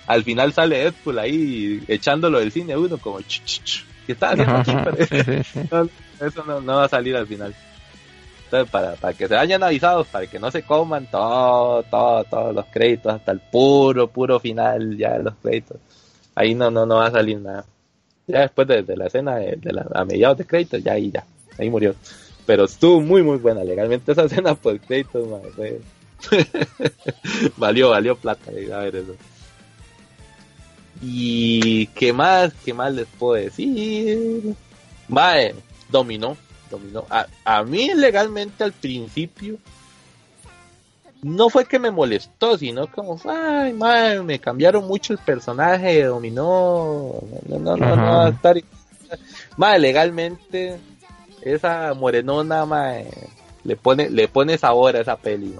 [0.07, 4.31] al final sale Deadpool ahí echándolo del cine uno como ch, ch, ch, ¿qué está
[4.31, 4.73] haciendo aquí?
[5.71, 5.89] No,
[6.27, 7.55] eso no, no va a salir al final.
[8.45, 12.55] Entonces, para, para que se vayan avisados, para que no se coman todo, todo, todos
[12.55, 15.79] los créditos, hasta el puro, puro final ya de los créditos.
[16.35, 17.65] Ahí no, no, no va a salir nada.
[18.27, 21.11] Ya después de, de la escena, de, de la, a mediados de créditos, ya ahí
[21.11, 21.25] ya,
[21.59, 21.95] ahí murió.
[22.45, 23.65] Pero estuvo muy, muy buena.
[23.65, 25.81] Legalmente esa escena por créditos, madre,
[27.57, 29.17] valió, valió plata ir a ver eso.
[31.01, 34.55] Y qué más, qué más les puedo decir.
[35.09, 35.55] Mae,
[35.91, 36.37] dominó,
[36.71, 37.05] dominó.
[37.11, 39.59] A, a mí legalmente al principio
[41.23, 47.15] no fue que me molestó, sino como, ay, mae, me cambiaron mucho el personaje, dominó,
[47.47, 48.57] no, no, no, no, va a estar.
[49.57, 50.79] Mae, legalmente
[51.43, 53.07] esa morenona, mae,
[53.63, 55.55] le pone, le pone sabor a esa peli,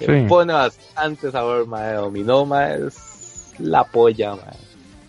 [0.00, 0.28] Le Sí.
[0.28, 4.56] pone bastante sabor, mae, dominó, mae, es la polla, mae.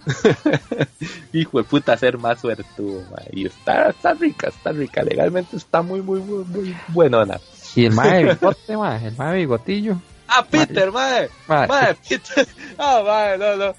[1.33, 3.27] Hijo de puta, ser más suertudo, mae.
[3.31, 5.03] Y está, está rica, está rica.
[5.03, 7.39] Legalmente está muy, muy, muy, muy buenona.
[7.75, 10.01] Y el mae bigote, mae, el mae bigotillo.
[10.27, 11.29] Ah, Peter, mae.
[11.47, 12.47] Mae, Mae, Peter.
[12.77, 13.73] Ah, mae, no, no.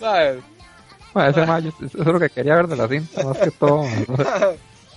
[0.00, 0.40] Mae.
[1.14, 3.84] mae, ese mae, eso es lo que quería ver de la cinta, más que todo.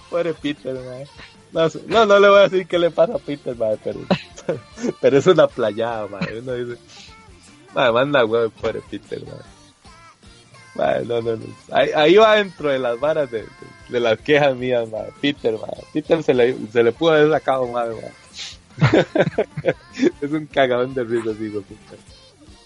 [0.10, 1.06] Pobre Peter, mae.
[1.52, 4.00] No, no, no le voy a decir qué le pasa a Peter, mae, pero,
[5.02, 6.40] pero es una playada, mae.
[6.40, 6.80] Uno dice,
[7.74, 9.34] mae, manda huevo, pobre Peter, mae.
[10.76, 11.46] Mae, no, no, no.
[11.72, 13.48] Ahí, ahí va dentro de las varas de, de,
[13.90, 15.10] de las quejas mías, mae.
[15.22, 15.84] Peter, mae.
[15.94, 18.12] Peter se le, se le pudo haber sacado más, mae.
[20.22, 22.00] es un cagadón de risa, digo, Peter.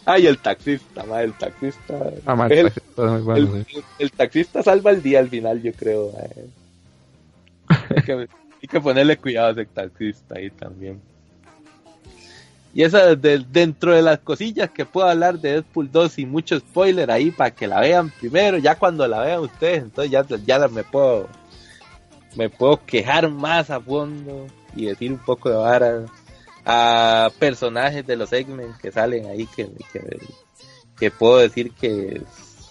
[0.05, 1.93] Ah, y el taxista, mae, el taxista.
[2.25, 3.77] Ah, es el- taxista es muy bueno, el, sí.
[3.77, 6.11] el- el taxista salva el día al final, yo creo.
[6.19, 6.47] eh.
[8.63, 11.01] Hay, que, ponerle cuidado a ese taxista ahí también.
[12.73, 16.57] Y esa de- dentro de las cosillas que puedo hablar de Deadpool 2 y mucho
[16.57, 20.67] spoiler ahí para que la vean primero, ya cuando la vean ustedes, entonces ya, ya
[20.69, 21.27] me puedo
[22.35, 26.09] me puedo quejar más a fondo y decir un poco de varas
[26.65, 30.19] a personajes de los X-Men que salen ahí que, que,
[30.97, 32.21] que puedo decir que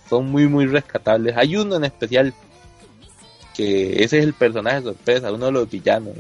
[0.09, 1.37] son muy muy rescatables.
[1.37, 2.33] Hay uno en especial
[3.55, 6.15] que ese es el personaje sorpresa, uno de los villanos,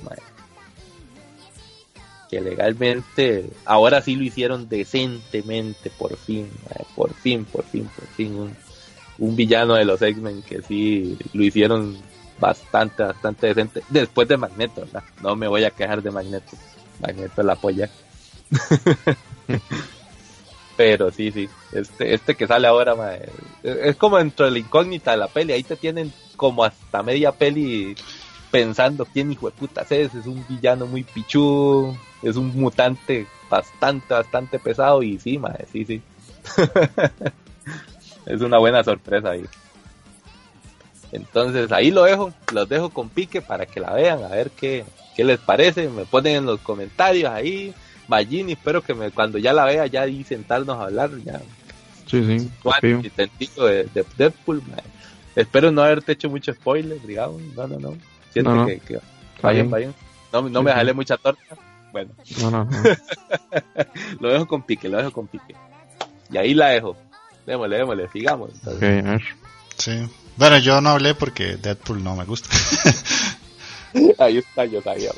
[2.30, 6.48] que legalmente ahora sí lo hicieron decentemente, por fin,
[6.94, 8.54] por fin, por fin, por fin,
[9.18, 11.96] un, villano de los X-Men que sí lo hicieron
[12.40, 14.88] bastante, bastante decente, después de Magneto.
[15.22, 16.56] No me voy a quejar de Magneto,
[17.00, 17.90] Magneto la polla.
[20.76, 22.94] Pero sí, sí, este, este que sale ahora,
[23.62, 26.10] es como dentro de la incógnita de la peli, ahí te tienen
[26.43, 27.94] como hasta media peli
[28.51, 34.12] pensando quién hijo de puta es, es un villano muy pichudo, es un mutante bastante,
[34.12, 36.02] bastante pesado y sí, mae, sí, sí.
[38.27, 39.44] es una buena sorpresa ahí.
[41.12, 44.85] Entonces ahí lo dejo, los dejo con pique para que la vean, a ver qué,
[45.14, 47.73] qué les parece, me ponen en los comentarios ahí,
[48.09, 51.40] Magini, espero que me, cuando ya la vea ya ahí sentarnos a hablar, ya
[52.06, 52.51] Sí, sí.
[52.64, 52.81] Juan,
[53.39, 54.82] y de, de Deadpool, mae.
[55.36, 57.96] Espero no haberte hecho mucho spoiler, digamos, no, no, no,
[58.32, 58.66] siento No, no.
[58.66, 59.72] que, que Está va bien, bien.
[59.74, 59.94] va bien,
[60.32, 60.76] no, no Sí, me sí.
[60.76, 61.42] jalé mucha torta,
[61.92, 62.10] bueno,
[62.40, 62.70] No, no, no.
[64.20, 65.54] lo dejo con pique, lo dejo con pique,
[66.30, 66.96] y ahí la dejo,
[67.46, 68.50] démosle, démosle, sigamos.
[69.78, 69.92] Sí.
[70.36, 72.48] Bueno, yo no hablé porque Deadpool no me gusta.
[74.18, 75.10] ahí está, yo sabía.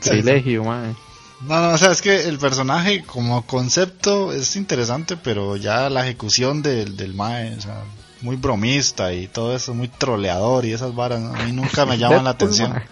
[0.00, 0.94] Sacrilegio, mae.
[1.42, 6.04] No, no, o sea, es que el personaje como concepto es interesante, pero ya la
[6.04, 7.82] ejecución del, del Mae, o sea,
[8.22, 11.34] muy bromista y todo eso, muy troleador y esas varas, ¿no?
[11.34, 12.82] a mí nunca me llaman la atención.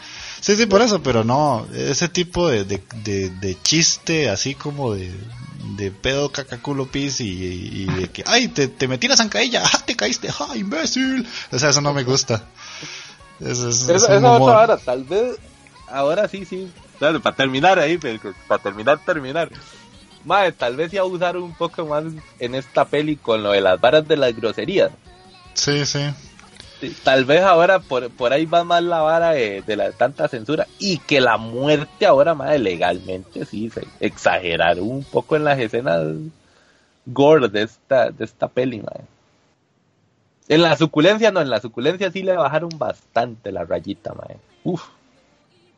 [0.41, 4.95] Sí, sí, por eso, pero no, ese tipo de, de, de, de chiste así como
[4.95, 5.13] de,
[5.77, 9.83] de pedo cacaculo pis y, y de que, ay, te, te metí la zancadilla, ¡ah,
[9.85, 11.27] te caíste, ¡ah, imbécil!
[11.53, 12.45] O sea, eso no me gusta.
[13.39, 15.37] Es, es- Esa, es un esa otra vara, tal vez,
[15.89, 16.71] ahora sí, sí.
[16.99, 19.51] Claro, para terminar ahí, pero para terminar, terminar.
[20.25, 22.05] Madre, tal vez ya usar un poco más
[22.39, 24.91] en esta peli con lo de las varas de las groserías.
[25.61, 26.01] Sí, sí.
[27.05, 30.67] Tal vez ahora por, por ahí va más la vara de, de la tanta censura
[30.79, 36.03] y que la muerte ahora, madre, legalmente sí, se exageraron un poco en las escenas
[37.05, 39.05] gore de esta, de esta peli, madre.
[40.49, 44.39] En la suculencia no, en la suculencia sí le bajaron bastante la rayita, madre.
[44.65, 44.83] Uf.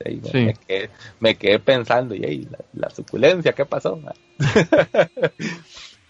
[0.06, 0.38] Sí, me, Sí.
[0.38, 4.20] me quedé, me quedé pensando, y ey, la, la suculencia, ¿qué pasó, madre?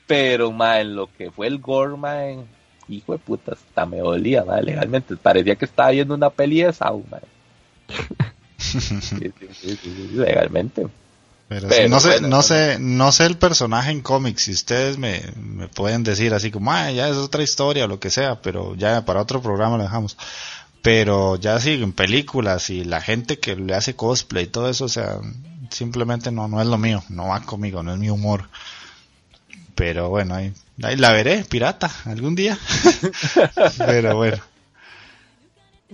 [0.07, 2.39] Pero, madre, en lo que fue el gore, madre,
[2.89, 5.17] hijo de puta, hasta me dolía, madre, legalmente.
[5.17, 7.27] Parecía que estaba viendo una peli de Saw, madre.
[10.15, 10.87] Legalmente.
[11.49, 12.43] Pero, no sé, bueno, no.
[12.43, 14.45] sé, no sé el personaje en cómics.
[14.45, 18.01] Si ustedes me, me pueden decir así como, ah, ya es otra historia o lo
[18.01, 20.17] que sea, pero ya para otro programa lo dejamos.
[20.81, 24.87] Pero ya sí, en películas y la gente que le hace cosplay y todo eso,
[24.87, 25.19] o sea,
[25.71, 28.49] simplemente no, no es lo mío, no va conmigo, no es mi humor.
[29.75, 32.59] Pero bueno, ahí, la veré, pirata, algún día.
[33.79, 34.39] pero bueno.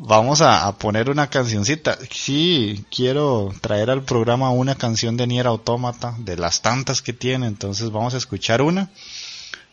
[0.00, 1.98] Vamos a, poner una cancioncita.
[2.10, 7.48] Sí, quiero traer al programa una canción de Nier Automata, de las tantas que tiene,
[7.48, 8.90] entonces vamos a escuchar una.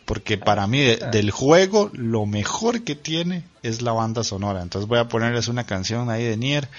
[0.06, 4.62] Porque para mí de- del juego lo mejor que tiene es la banda sonora.
[4.62, 6.70] Entonces voy a ponerles una canción ahí de Nier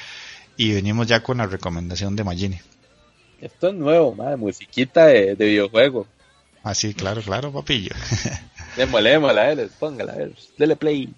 [0.57, 2.61] y venimos ya con la recomendación de Magini.
[3.41, 6.07] Esto es nuevo, madre, musiquita de videojuego.
[6.67, 7.95] Así, claro, claro, papillo.
[8.77, 11.09] Démosle, démosle, a ver, póngala, a ver, dele play.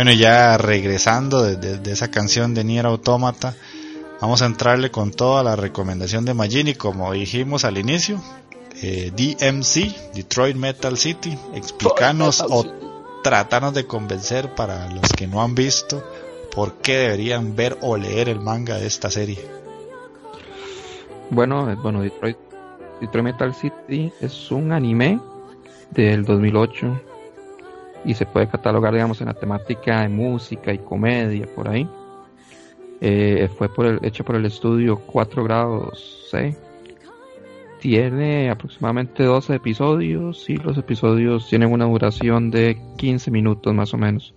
[0.00, 3.54] Bueno, ya regresando de, de- de esa canción de Nier Automata,
[4.18, 8.18] vamos a entrarle con toda la recomendación de Magini, como dijimos al inicio.
[8.82, 12.74] eh, DMC, Detroit Metal City, explicanos Metal o City.
[13.22, 16.02] tratarnos de convencer para los que no han visto
[16.54, 19.38] por qué deberían ver o leer el manga de esta serie.
[21.28, 22.38] Bueno, eh, bueno, Detroit,
[23.02, 25.20] Detroit Metal City es un anime
[25.90, 27.02] del 2008
[28.04, 31.88] y se puede catalogar, digamos, en la temática de música y comedia por ahí.
[33.00, 36.56] Eh, fue por el, hecho por el estudio 4 grados C.
[37.80, 43.98] Tiene aproximadamente 12 episodios y los episodios tienen una duración de 15 minutos más o
[43.98, 44.34] menos.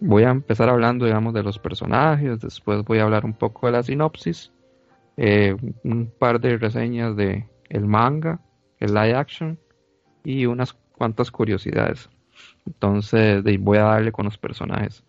[0.00, 3.72] Voy a empezar hablando, digamos, de los personajes, después voy a hablar un poco de
[3.72, 4.52] la sinopsis,
[5.16, 8.40] eh, un par de reseñas de el manga
[8.78, 9.58] el live action,
[10.24, 12.08] y unas cuantas curiosidades.
[12.66, 15.02] Entonces voy a darle con los personajes.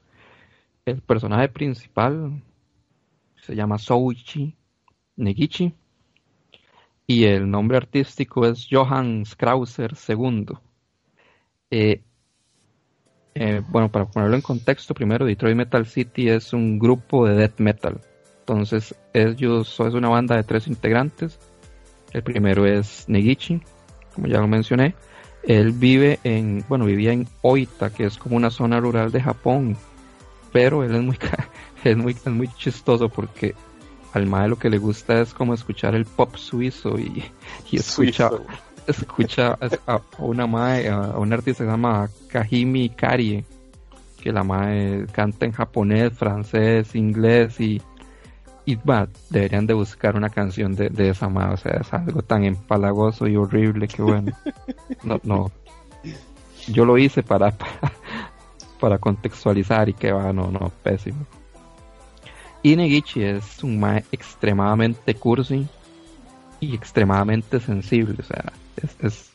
[0.85, 2.41] El personaje principal
[3.35, 4.55] se llama Souichi
[5.15, 5.73] Negichi
[7.05, 10.45] y el nombre artístico es Johann Krauser II.
[11.71, 12.01] Eh,
[13.35, 17.59] eh, bueno, para ponerlo en contexto, primero Detroit Metal City es un grupo de death
[17.59, 17.99] metal.
[18.41, 21.39] Entonces, ellos es una banda de tres integrantes.
[22.11, 23.61] El primero es Negichi,
[24.13, 24.95] como ya lo mencioné.
[25.43, 29.77] Él vive en, bueno, vivía en Oita, que es como una zona rural de Japón.
[30.51, 31.17] Pero él es muy,
[31.83, 33.55] es muy, es muy chistoso porque
[34.13, 37.23] al mae lo que le gusta es como escuchar el pop suizo y,
[37.71, 38.45] y escucha, Suizo.
[38.87, 43.45] escucha a una mae, a una artista que se llama Kahimi Karie,
[44.21, 47.81] que la mae canta en japonés, francés, inglés y,
[48.69, 52.21] y va, deberían de buscar una canción de, de esa mae, o sea, es algo
[52.21, 54.31] tan empalagoso y horrible que bueno,
[55.03, 55.51] no, no,
[56.67, 57.51] yo lo hice para,
[58.79, 61.25] para, contextualizar y que va, no, no, pésimo.
[62.61, 65.65] Y Negichi es un mae extremadamente cursi
[66.59, 69.31] y extremadamente sensible, o sea, es,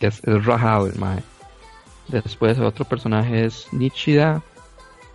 [0.00, 1.22] es, es, rajado el mae.
[2.08, 4.40] Después otro personaje es Nichida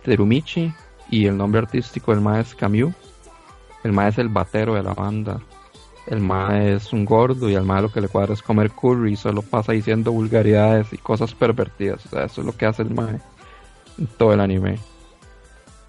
[0.04, 0.72] Terumichi
[1.10, 2.94] y el nombre artístico del mae es Kamyu.
[3.86, 5.38] El mae es el batero de la banda.
[6.08, 9.12] El mae es un gordo y al mae lo que le cuadra es comer curry
[9.12, 12.04] y solo pasa diciendo vulgaridades y cosas pervertidas.
[12.04, 13.20] O sea, eso es lo que hace el mae
[13.96, 14.80] en todo el anime.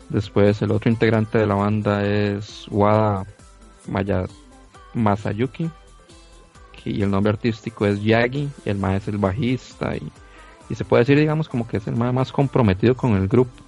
[0.10, 3.26] Después el otro integrante de la banda es Wada
[3.88, 4.26] Maya
[4.94, 5.72] Masayuki.
[6.86, 8.48] Y el nombre artístico es Yagi.
[8.64, 9.98] El mae es el bajista.
[9.98, 10.12] Y,
[10.70, 13.64] y se puede decir, digamos, como que es el mae más comprometido con el grupo.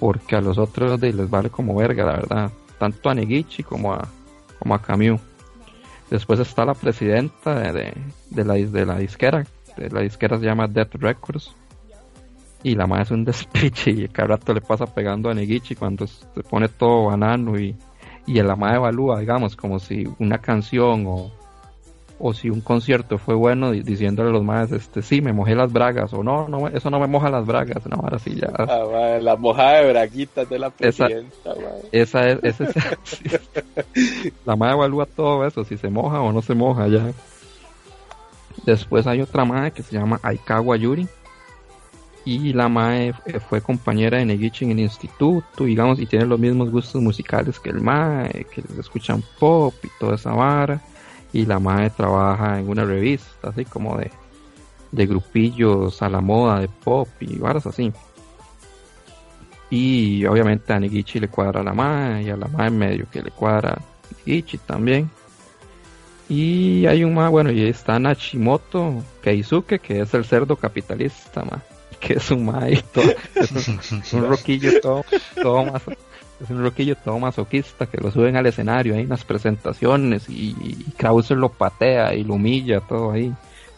[0.00, 2.50] Porque a los otros de, les vale como verga, la verdad.
[2.78, 4.08] Tanto a Negichi como a,
[4.58, 5.18] como a Kamyu.
[6.10, 7.94] Después está la presidenta de, de,
[8.30, 9.44] de la, de la disquera.
[9.76, 11.54] De la disquera se llama Death Records.
[12.62, 16.06] Y la madre es un despiche y cada rato le pasa pegando a Negichi cuando
[16.06, 17.76] se pone todo banano y,
[18.26, 21.32] y la madre evalúa, digamos, como si una canción o,
[22.20, 25.54] o si un concierto fue bueno di- diciéndole a los madres, este, sí, me mojé
[25.54, 28.48] las bragas o no, no, eso no me moja las bragas, no, ahora sí ya.
[28.58, 31.88] Ah, mae, la mojada de braguitas de la Esa- presidenta, mae.
[31.92, 36.54] Esa es, ese es- la madre evalúa todo eso, si se moja o no se
[36.54, 37.12] moja ya.
[38.64, 41.06] Después hay otra madre que se llama Aikawa Yuri.
[42.24, 46.38] Y la mae eh, fue compañera de Negichi en el instituto, digamos, y tiene los
[46.38, 50.82] mismos gustos musicales que el mae, que escuchan pop y toda esa vara.
[51.32, 54.10] Y la mae trabaja en una revista, así como de,
[54.92, 57.92] de grupillos a la moda, de pop y varas así.
[59.70, 63.30] Y obviamente a Negichi le cuadra la mae y a la mae medio que le
[63.30, 63.78] cuadra a
[64.26, 65.10] Negichi también.
[66.30, 71.62] Y hay un más, bueno, y está Nachimoto Keisuke, que es el cerdo capitalista, ma,
[72.00, 73.80] que es un mae y todo, es un,
[74.20, 75.04] un roquillo todo,
[75.42, 75.92] todo maso-
[76.42, 80.54] es un roquillo todo masoquista que lo suben al escenario ahí en las presentaciones y,
[80.60, 83.32] y Krauser lo patea y lo humilla todo ahí.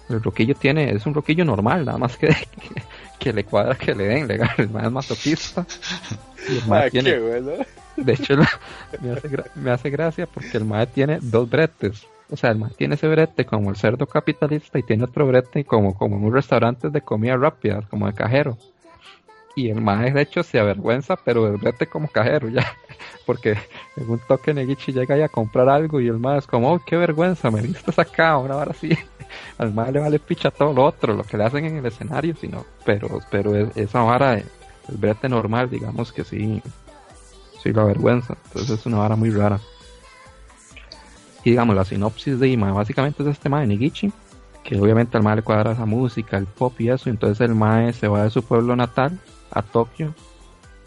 [0.09, 2.83] El roquillo tiene, es un roquillo normal, nada más que, que,
[3.19, 5.65] que le cuadra que le den, legal, el mae es masoquista.
[6.49, 7.53] Y el tiene, qué bueno.
[7.97, 8.49] de hecho, la-
[9.01, 12.03] me, hace gra- me hace gracia porque el mae tiene dos bretes.
[12.29, 15.65] O sea, el mae tiene ese brete como el cerdo capitalista y tiene otro brete
[15.65, 18.57] como, como en un restaurante de comida rápida, como de cajero.
[19.57, 22.65] Y el mae, de hecho, se avergüenza, pero brete como cajero ya.
[23.27, 23.57] Porque
[23.97, 26.81] en un toque Negichi llega ahí a comprar algo y el mae es como, oh,
[26.85, 28.91] qué vergüenza, me viste acá, ahora, ahora sí.
[29.59, 32.35] Al mae le vale picha todo lo otro, lo que le hacen en el escenario,
[32.37, 34.45] sino, pero, pero es- esa vara, de-
[34.89, 36.63] el brete normal, digamos que sí,
[37.63, 38.37] sí la vergüenza.
[38.47, 39.61] Entonces es una vara muy rara.
[41.45, 44.13] Y digamos, la sinopsis de Ima básicamente es este mae Negichi,
[44.63, 47.93] que obviamente al mae le cuadra esa música, el pop y eso, entonces el mae
[47.93, 49.19] se va de su pueblo natal
[49.51, 50.15] a Tokio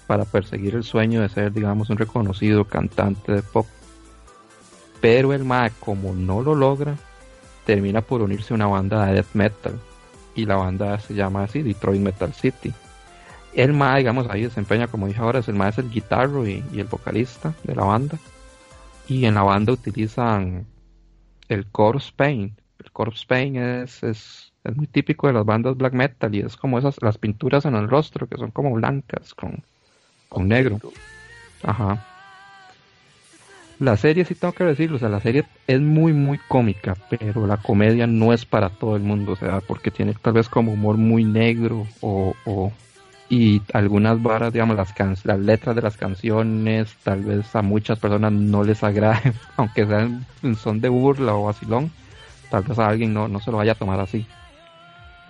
[0.07, 3.65] para perseguir el sueño de ser, digamos, un reconocido cantante de pop.
[5.01, 6.95] Pero el mae, como no lo logra,
[7.65, 9.79] termina por unirse a una banda de death metal.
[10.35, 12.73] Y la banda se llama así, Detroit Metal City.
[13.53, 16.63] El mae, digamos, ahí desempeña, como dije ahora, es el mae es el guitarro y,
[16.73, 18.17] el vocalista de la banda.
[19.07, 20.65] Y en la banda utilizan
[21.49, 22.57] el corpse paint.
[22.79, 26.79] El corpse paint es, es muy típico de las bandas black metal y es como
[26.79, 29.63] esas, las pinturas en el rostro que son como blancas con,
[30.29, 30.79] con negro.
[31.63, 32.05] Ajá.
[33.79, 37.45] La serie sí tengo que decirlo, o sea, la serie es muy muy cómica, pero
[37.47, 40.71] la comedia no es para todo el mundo, o sea, porque tiene tal vez como
[40.73, 42.71] humor muy negro o, o
[43.29, 47.97] y algunas varas, digamos, las can las letras de las canciones, tal vez a muchas
[47.99, 50.25] personas no les agraden, aunque sean
[50.61, 51.91] son de burla o vacilón,
[52.51, 54.25] tal vez a alguien no, no se lo vaya a tomar así.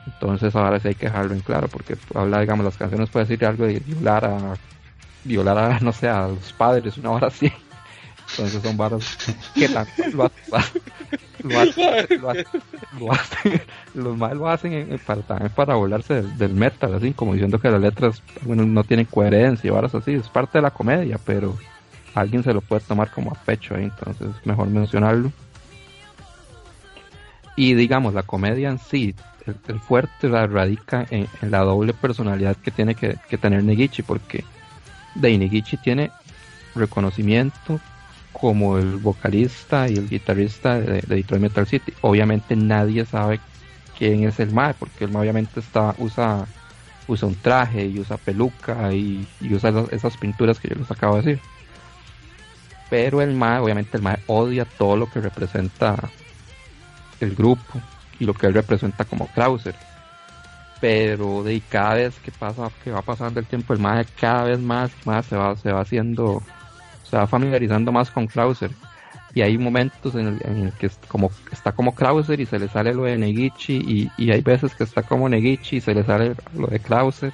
[0.05, 3.45] Entonces ahora sí hay que dejarlo en claro, porque habla, digamos, las canciones puede decir
[3.45, 4.37] algo de violar a,
[5.23, 7.51] violar a, no sé, a los padres, una hora así.
[8.31, 9.17] Entonces son varas
[9.53, 10.81] que tanto lo, hacen,
[11.43, 12.29] lo hacen, lo
[12.99, 13.61] lo hacen-
[13.93, 17.59] los más lo hacen en- para, también para burlarse del, del metal, así como diciendo
[17.59, 21.55] que las letras bueno, no tienen coherencia varas así, es parte de la comedia, pero
[22.15, 25.31] alguien se lo puede tomar como a pecho ahí, entonces es mejor mencionarlo.
[27.55, 29.15] Y digamos, la comedia en sí,
[29.45, 34.43] el, fuerte la radica en, la doble personalidad que tiene que, tener Negichi, porque
[35.15, 36.11] de Negichi tiene
[36.75, 37.79] reconocimiento
[38.31, 41.93] como el vocalista y el guitarrista de, de Detroit Metal City.
[42.01, 43.39] Obviamente nadie sabe
[43.97, 46.45] quién es el Mae, porque el Mae obviamente está, usa,
[47.07, 51.17] usa un traje y usa peluca y, usa esas, esas pinturas que yo les acabo
[51.17, 51.39] de decir.
[52.89, 55.95] Pero el Mae, obviamente el Mae odia todo lo que representa
[57.19, 57.81] el grupo
[58.19, 59.75] y lo que él representa como Krauser.
[60.79, 64.59] Pero de cada vez que pasa, que va pasando el tiempo, el Mae cada vez
[64.59, 66.41] más, más se va, se va haciendo,
[67.09, 68.71] se va familiarizando más con Krauser.
[69.35, 72.59] Y hay momentos en el, en el que es como, está como Krauser y se
[72.59, 75.95] le sale lo de Negichi, y, y hay veces que está como Negichi y se
[75.95, 77.33] le sale lo de Krauser.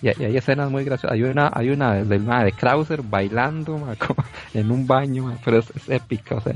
[0.00, 1.12] Y, y hay escenas muy graciosas.
[1.12, 3.96] Hay una, hay una del mae de Krauser bailando ma,
[4.54, 6.52] en un baño, ma, pero es, es épica, o sea,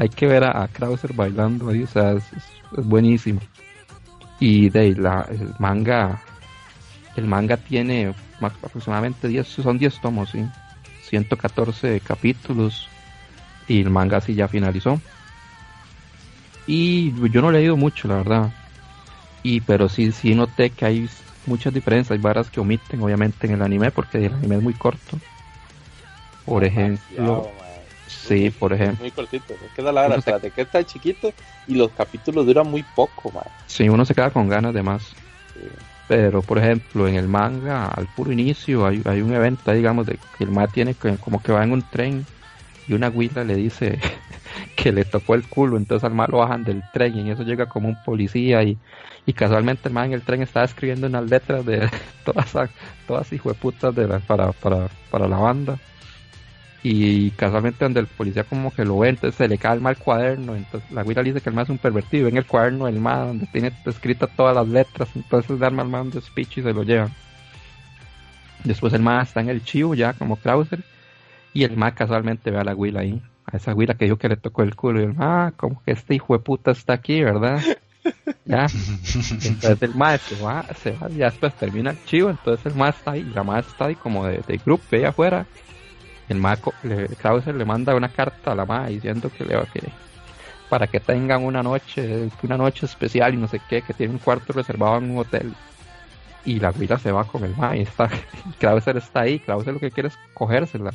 [0.00, 2.24] hay que ver a, a Krauser bailando ahí, o sea, es,
[2.84, 3.38] buenísimo.
[4.38, 6.22] Y de ahí, la, el manga,
[7.16, 10.42] el manga tiene ma- aproximadamente 10, son 10 tomos, sí,
[11.02, 12.88] 114 capítulos,
[13.68, 14.98] y el manga sí ya finalizó.
[16.66, 18.50] Y yo no he leído mucho, la verdad.
[19.42, 21.10] Y pero sí, sí noté que hay
[21.44, 24.72] muchas diferencias, hay varas que omiten obviamente en el anime porque el anime es muy
[24.72, 25.18] corto.
[26.46, 27.59] Por ejemplo.
[28.10, 29.54] Sí, por ejemplo, Muy cortito.
[29.54, 31.32] Es que esa es la Uno se- de que está chiquito
[31.66, 33.44] y los capítulos duran muy poco, man.
[33.66, 35.14] sí, uno se queda con ganas de más.
[35.54, 35.60] Sí.
[36.08, 40.18] Pero, por ejemplo, en el manga, al puro inicio, hay, hay un evento, digamos, de
[40.36, 42.26] que el ma tiene que, como que va en un tren
[42.86, 44.00] y una huila le dice
[44.76, 47.44] que le tocó el culo, entonces al ma lo bajan del tren y en eso
[47.44, 48.78] llega como un policía y,
[49.26, 51.88] y casualmente el ma en el tren estaba escribiendo unas letras de
[52.24, 52.52] todas,
[53.06, 55.78] todas hijueputas de la, para, para, para la banda.
[56.82, 60.56] Y casualmente donde el policía como que lo ve, entonces se le cae el cuaderno,
[60.56, 63.18] entonces la güira dice que el ma es un pervertido, en el cuaderno del ma
[63.18, 66.72] donde tiene escritas todas las letras, entonces le arma al ma un speech y se
[66.72, 67.10] lo lleva.
[68.64, 70.82] Después el ma está en el chivo ya como Krauser
[71.52, 74.30] y el ma casualmente ve a la güila ahí, a esa güila que dijo que
[74.30, 77.22] le tocó el culo y el ma, como que este hijo de puta está aquí,
[77.22, 77.60] ¿verdad?
[78.46, 78.66] ya.
[79.44, 82.88] Entonces el ma se va, se va, ya después termina el chivo, entonces el ma
[82.88, 85.46] está ahí, la ma está ahí como de, de grupo ahí afuera
[86.32, 89.64] el maco, le, Krauser le manda una carta a la madre diciendo que le va
[89.66, 89.80] que
[90.68, 94.18] para que tengan una noche, una noche especial y no sé qué, que tiene un
[94.20, 95.52] cuarto reservado en un hotel.
[96.44, 98.08] Y la güila se va con el ma y está,
[98.48, 100.92] y Krauser está ahí, Krauser lo que quiere es cogérsela.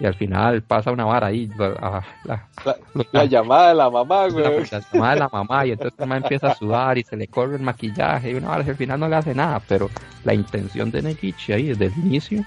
[0.00, 3.74] Y al final pasa una vara ahí, la, la- la- La, lo- la llamada de
[3.74, 4.44] la mamá, güey.
[4.44, 7.28] la llamada de la mamá y entonces el ma empieza a sudar y se le
[7.28, 9.88] corre el maquillaje y una vara que al final no le hace nada, pero
[10.24, 12.44] la intención de Negichi ahí desde el inicio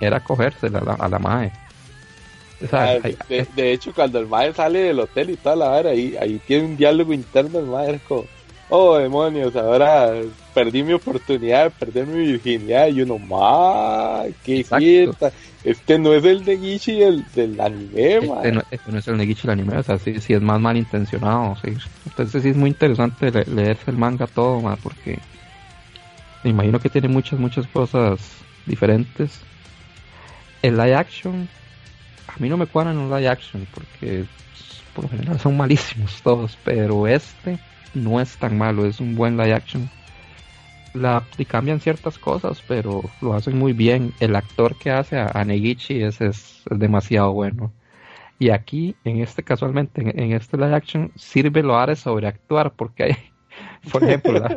[0.00, 1.50] era cogérsela a la, a la mae.
[2.62, 5.56] O sea, Ah, hay- de, de hecho, cuando el madre sale del hotel y toda
[5.56, 8.24] la vara, ahí, ahí tiene un diálogo interno el madre, es como,
[8.68, 10.12] oh demonios, ahora
[10.54, 15.32] perdí mi oportunidad de perder mi virginidad y uno, ma, qué fiesta.
[15.64, 18.16] Este no es el de Gichi del, del anime.
[18.16, 20.60] Este no, este no es el Negichi el anime, o sea, sí, sí es más
[20.60, 21.54] malintencionado.
[21.64, 21.72] Sí.
[22.06, 25.18] Entonces sí es muy interesante le- leerse el manga todo, más porque
[26.42, 28.20] me imagino que tiene muchas, muchas cosas
[28.66, 29.40] diferentes.
[30.62, 31.48] El live action,
[32.28, 34.24] a mí no me cuadran los live action porque
[34.94, 37.58] por lo general son malísimos todos, pero este
[37.94, 39.88] no es tan malo, es un buen live action.
[40.92, 44.12] La, y cambian ciertas cosas, pero lo hacen muy bien.
[44.18, 46.18] El actor que hace a, a Negichi es,
[46.68, 47.72] demasiado bueno.
[48.40, 53.16] Y aquí, en este casualmente, en, este live action, sirve lo de sobreactuar, porque hay,
[53.92, 54.56] por ejemplo, la,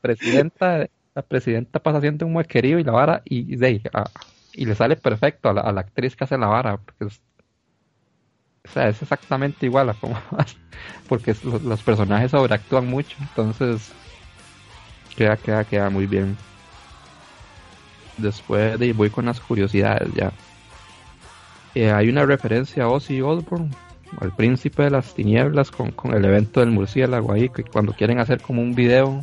[0.00, 4.10] presidenta, la presidenta pasa haciendo un muequerío y la vara, y, de a-
[4.52, 7.20] y le sale perfecto a la, a la actriz que hace la vara, porque es,
[8.64, 10.16] o sea, es exactamente igual a como
[11.08, 13.92] porque los, personajes sobreactúan mucho, entonces
[15.16, 16.36] queda, queda, queda muy bien.
[18.18, 20.32] Después voy con las curiosidades ya.
[21.74, 23.70] Eh, hay una referencia a Ozzy Osbourne,
[24.20, 28.18] al príncipe de las tinieblas, con, con el evento del murciélago ahí, que cuando quieren
[28.20, 29.22] hacer como un video,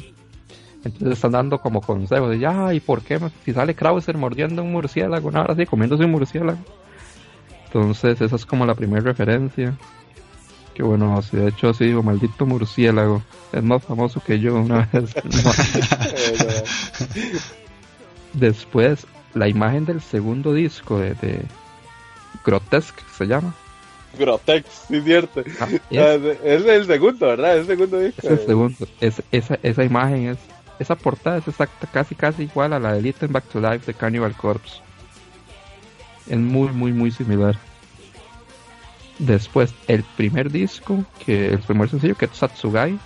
[0.84, 3.20] entonces están dando como consejos de ya, ¿y por qué?
[3.46, 6.60] Si sale Krauser mordiendo un murciélago, una hora así, comiéndose un murciélago.
[7.66, 9.76] Entonces, esa es como la primera referencia.
[10.74, 13.22] Qué bueno, sí, de hecho sí, digo, maldito murciélago.
[13.52, 15.14] Es más famoso que yo una vez.
[18.34, 21.42] Después, la imagen del segundo disco de, de
[22.46, 23.54] Grotesque se llama.
[24.18, 25.44] Grotex, sí cierto.
[25.60, 27.58] Ah, Ah, es, Es el segundo, ¿verdad?
[27.58, 28.22] Es el segundo disco.
[28.24, 28.88] es el segundo.
[29.02, 30.38] Es, esa, esa imagen es.
[30.80, 33.94] Esa portada es exacta, casi casi igual a la de Eaten Back to Life de
[33.94, 34.78] Carnival Corpse.
[36.28, 37.58] Es muy, muy, muy similar.
[39.20, 42.98] Después, el primer disco, que el primer sencillo, que es Satsugai,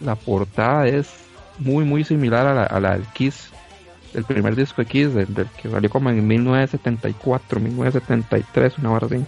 [0.00, 1.10] la portada es
[1.58, 3.50] muy, muy similar a la, a la del Kiss,
[4.14, 5.28] el primer disco de Kiss, del,
[5.60, 9.24] que salió como en 1974, 1973, una barra así.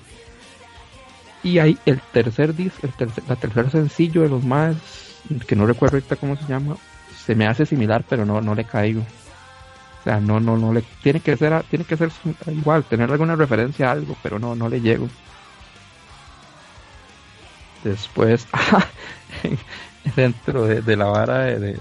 [1.42, 4.76] Y hay el tercer disco, tercer, la tercer sencillo de los más,
[5.46, 6.76] que no recuerdo ahorita cómo se llama,
[7.24, 9.02] se me hace similar, pero no, no le caigo.
[10.00, 12.10] O sea, no, no, no le, tiene que ser, tiene que ser
[12.48, 15.08] igual, tener alguna referencia a algo, pero no, no le llego.
[17.84, 18.46] Después,
[20.16, 21.78] dentro de, la vara de,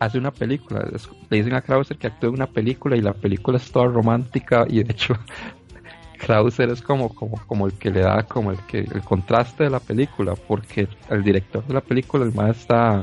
[0.00, 0.84] hace una película,
[1.30, 4.64] le dicen a Krauser que actúe en una película y la película es toda romántica
[4.68, 5.16] y de hecho
[6.26, 9.70] Krauser es como, como, como el que le da como el que el contraste de
[9.70, 13.02] la película, porque el director de la película, el más está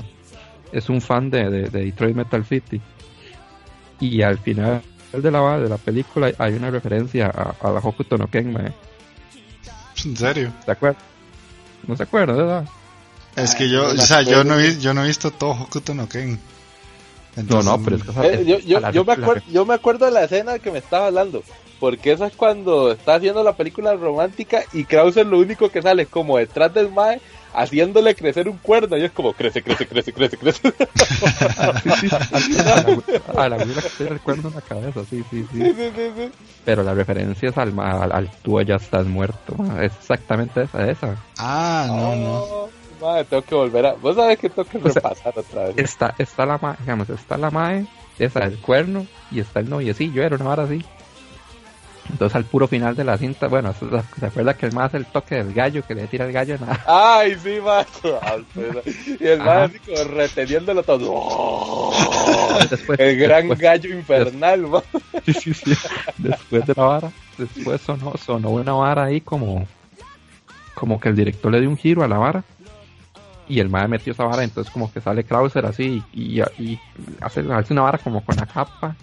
[0.72, 2.80] es un fan de, de, de Detroit Metal City
[4.00, 4.82] y al final
[5.12, 8.72] de la de la película hay una referencia a, a la Hokuto no Ken, mae.
[10.06, 10.54] ¿En serio?
[10.64, 11.02] ¿Se acuerdan?
[11.88, 12.66] No se acuerdan, ¿verdad?
[13.36, 16.08] Es que yo, o sea, yo no, vi, yo no he visto todo Hokuto no
[16.08, 16.40] Ken.
[17.36, 19.14] No, Entonces, no, pero es que o sea, Eh, yo, yo, a la- yo me
[19.14, 21.44] acuerdo, yo me acuerdo de la escena que me estaba hablando.
[21.80, 26.04] Porque esa es cuando está haciendo la película romántica y Krauser lo único que sale
[26.04, 27.22] es como detrás del Mae
[27.54, 28.98] haciéndole crecer un cuerno.
[28.98, 30.74] Y es como crece, crece, crece, crece, crece.
[31.84, 35.46] Sí, a la, a la abuela que tiene el cuerno en la cabeza, sí, sí,
[35.52, 35.92] Sí, sí.
[35.96, 36.32] sí.
[36.66, 39.56] Pero la referencia es al, al, al tú ya estás muerto.
[39.58, 41.16] ma, Es exactamente esa, esa.
[41.38, 42.34] Ah, no, no.
[42.44, 42.70] Oh,
[43.02, 43.94] Mae, tengo que volver a.
[43.94, 45.78] Vos sabés que tengo que O sea, repasar otra vez.
[45.78, 47.86] Está, está la mae, digamos, está la mae,
[48.20, 50.84] esa del cuerno, y está el noviecillo, era una vara así.
[52.12, 53.74] Entonces al puro final de la cinta, bueno,
[54.20, 56.84] se acuerda que el más el toque del gallo, que le tira el gallo nada.
[56.88, 57.86] Ay, sí, mae.
[59.20, 61.92] Y el mae así como reteniéndolo todo.
[62.70, 64.82] Después, El gran después- gallo infernal, mae.
[65.26, 65.74] Sí, sí, sí.
[66.18, 69.68] Después de la vara, después sonó, sonó una vara ahí como,
[70.74, 72.44] como que el director le dio un giro a la vara
[73.48, 76.80] y el mae metió esa vara, entonces como que sale Krauser así y, y
[77.22, 78.96] hace, hace una vara como con la capa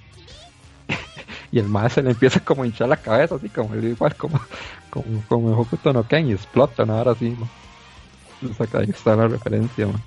[1.53, 4.41] y el mae se le empieza como a hinchar la cabeza así como igual como
[4.91, 7.49] como, como en Hokuto no Ken y explota una vara así ¿no?
[8.43, 10.01] Entonces, acá ahí está la referencia ¿no?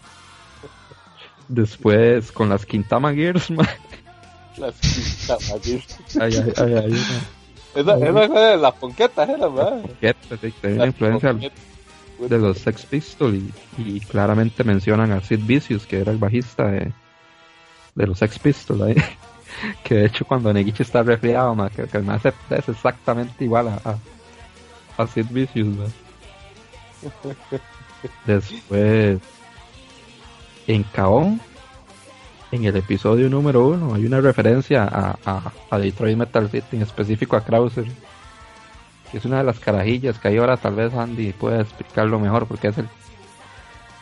[1.47, 3.67] después con las Quintama Gears mae,
[4.57, 5.83] Las pintas, mae.
[6.25, 7.21] ay, ay, ay, ay, mae.
[7.75, 9.47] Esa, esa fue de las ponquetas, era.
[10.01, 11.59] Get, sí, tenía influencia ponquetas.
[12.17, 16.65] de los Sex Pistols y, y claramente mencionan a Sid Vicious, que era el bajista
[16.67, 16.91] de,
[17.95, 18.95] de los Sex Pistols ahí.
[19.83, 23.81] que de hecho cuando Negichi está resfriado, ma, que, que hace es exactamente igual a,
[23.83, 25.67] a, a Sid Vicious.
[25.67, 25.85] ma.
[28.25, 29.19] Después,
[30.67, 31.41] en Kaon,
[32.51, 36.83] en el episodio número uno, hay una referencia a, a, a Detroit Metal City, en
[36.83, 37.87] específico a Krauser
[39.11, 42.47] que es una de las carajillas que ahí ahora tal vez Andy puede explicarlo mejor
[42.47, 42.87] porque es el,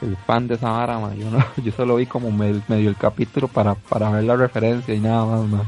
[0.02, 1.14] el fan de esa vara, ma.
[1.16, 4.94] Yo, no, yo solo vi como me- medio el capítulo para, para ver la referencia
[4.94, 5.66] y nada más.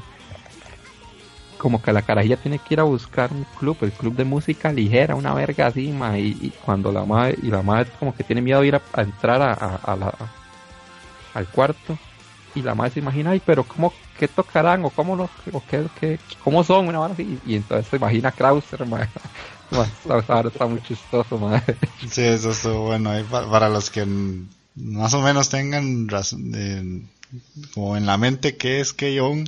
[1.58, 4.72] Como que la carajilla tiene que ir a buscar un club, el club de música
[4.72, 8.42] ligera, una verga así, ma, y, cuando la madre, y la madre como que tiene
[8.42, 10.14] miedo de ir a, entrar a, la,
[11.34, 11.98] al cuarto,
[12.56, 14.86] y la madre se imagina, ay, pero ¿cómo, qué tocarán?
[14.86, 18.32] o cómo los, o qué, qué- cómo son, una vara así, y entonces se imagina
[18.32, 19.06] Krauser, ma.
[19.72, 21.64] Vara está muy chistoso, ma.
[22.10, 23.12] Sí, eso estuvo bueno.
[23.12, 24.06] Ahí pa- para los que
[24.76, 27.10] más o menos tengan razón,
[27.74, 29.48] como en la mente que es Keion,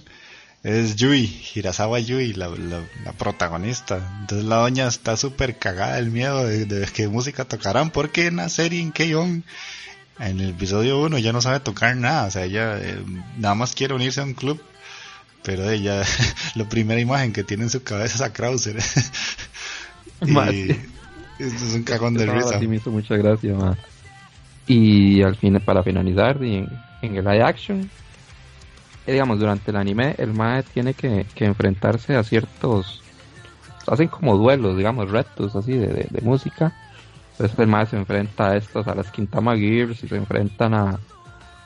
[0.63, 1.25] es Yui,
[1.55, 4.17] Hirasawa Yui, la, la, la protagonista.
[4.21, 8.35] Entonces la doña está súper cagada del miedo de, de qué música tocarán, porque en
[8.37, 9.43] la serie en Keion,
[10.19, 13.03] en el episodio 1 ya no sabe tocar nada, o sea, ella eh,
[13.37, 14.61] nada más quiere unirse a un club.
[15.43, 16.03] Pero ella,
[16.55, 18.77] la primera imagen que tiene en su cabeza es a Krauser.
[21.39, 22.59] Y esto es un cagón de risa.
[22.59, 23.75] sí me hizo mucha gracia, ma.
[24.67, 26.69] Y al fin, para finalizar, y en,
[27.01, 27.89] en el live action,
[29.07, 33.01] eh, digamos, durante el anime, el mae tiene que, que enfrentarse a ciertos.
[33.87, 36.71] Hacen como duelos, digamos, retos así de, de, de música.
[37.31, 40.99] Entonces el mae se enfrenta a estos, a las Quintama Gears, y se enfrentan a,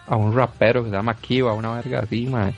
[0.08, 2.56] a un rapero que se llama Kiva, una verga así, mae.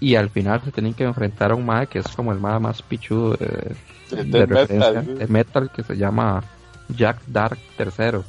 [0.00, 2.58] Y al final se tienen que enfrentar a un mae que es como el mae
[2.58, 3.76] más pichudo de,
[4.16, 6.42] De de metal, referencia de metal que se llama
[6.96, 8.20] Jack Dark III.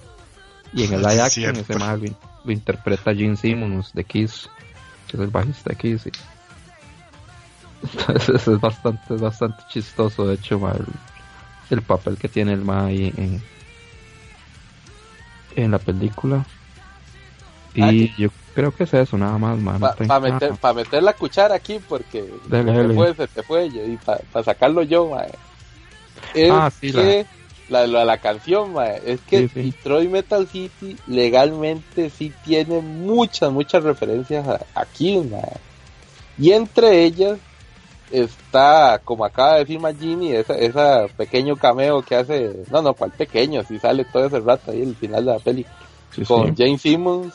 [0.73, 2.05] Y en el live action ese mae lo,
[2.45, 4.49] lo interpreta Gene Simmons de Kiss,
[5.07, 6.05] que es el bajista de Kiss.
[6.07, 6.11] y-
[7.97, 10.85] Entonces es bastante, bastante chistoso, de hecho, el,
[11.69, 13.41] el papel que tiene el mae ahí en,
[15.55, 16.45] en la película.
[17.75, 20.73] Y Ah, que- yo creo que es eso, nada más, mae, no Para meter, pa
[20.73, 22.87] meter la cuchara aquí, porque se dale.
[22.89, 25.29] te fue, se te fue, y para sacarlo yo, mae.
[26.33, 27.25] Es Ah, sí, que
[27.69, 29.61] la, la, la canción, mae, es que Sí, sí.
[29.71, 35.57] Detroit Metal City legalmente sí tiene muchas, muchas referencias a, a Kiss, mae.
[36.37, 37.39] Y entre ellas
[38.11, 43.11] está, como acaba de decir Magini, esa, esa pequeño cameo que hace, no, no, cuál
[43.11, 45.65] pequeño, si sale todo ese rato ahí al final de la peli
[46.11, 46.55] Sí, con.
[46.55, 47.33] Jane Simmons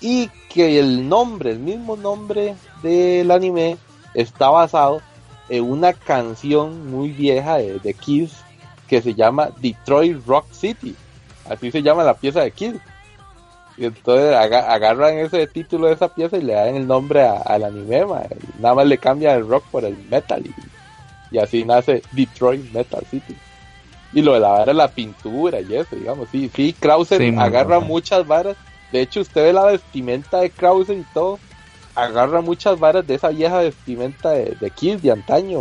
[0.00, 3.78] y que el nombre, el mismo nombre del anime
[4.14, 5.00] está basado
[5.52, 8.32] en una canción muy vieja de, de Kiss
[8.88, 10.96] que se llama Detroit Rock City,
[11.44, 12.74] así se llama la pieza de Kiss.
[13.76, 17.36] Y entonces aga- agarran ese título de esa pieza y le dan el nombre a-
[17.36, 20.54] al anime, ma, y nada más le cambian el rock por el metal y,
[21.36, 23.36] y así nace Detroit Metal City.
[24.14, 27.78] Y lo de la vara, la pintura y eso, digamos, sí, sí, Krauser Sí, agarra
[27.80, 28.56] muchas varas.
[28.90, 31.38] De hecho, usted ve la vestimenta de Krauser y todo,
[31.94, 35.60] agarra muchas varas de esa vieja vestimenta de, de Kiss de antaño,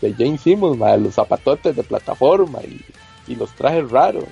[0.00, 2.80] de, de Jane Simmons, los zapatotes de plataforma y,
[3.32, 4.24] y los trajes raros.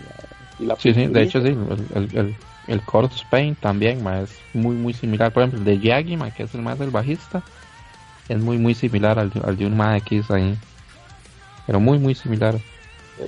[0.59, 2.35] y la Sí, sí, de hecho sí, el, el, el,
[2.67, 6.55] el corpse paint también, es muy muy similar, por ejemplo, el de Yagi, que es
[6.55, 7.43] el más del bajista,
[8.29, 10.57] es muy muy similar al, de- al de un ma de Kiss ahí,
[11.67, 12.57] pero muy muy similar.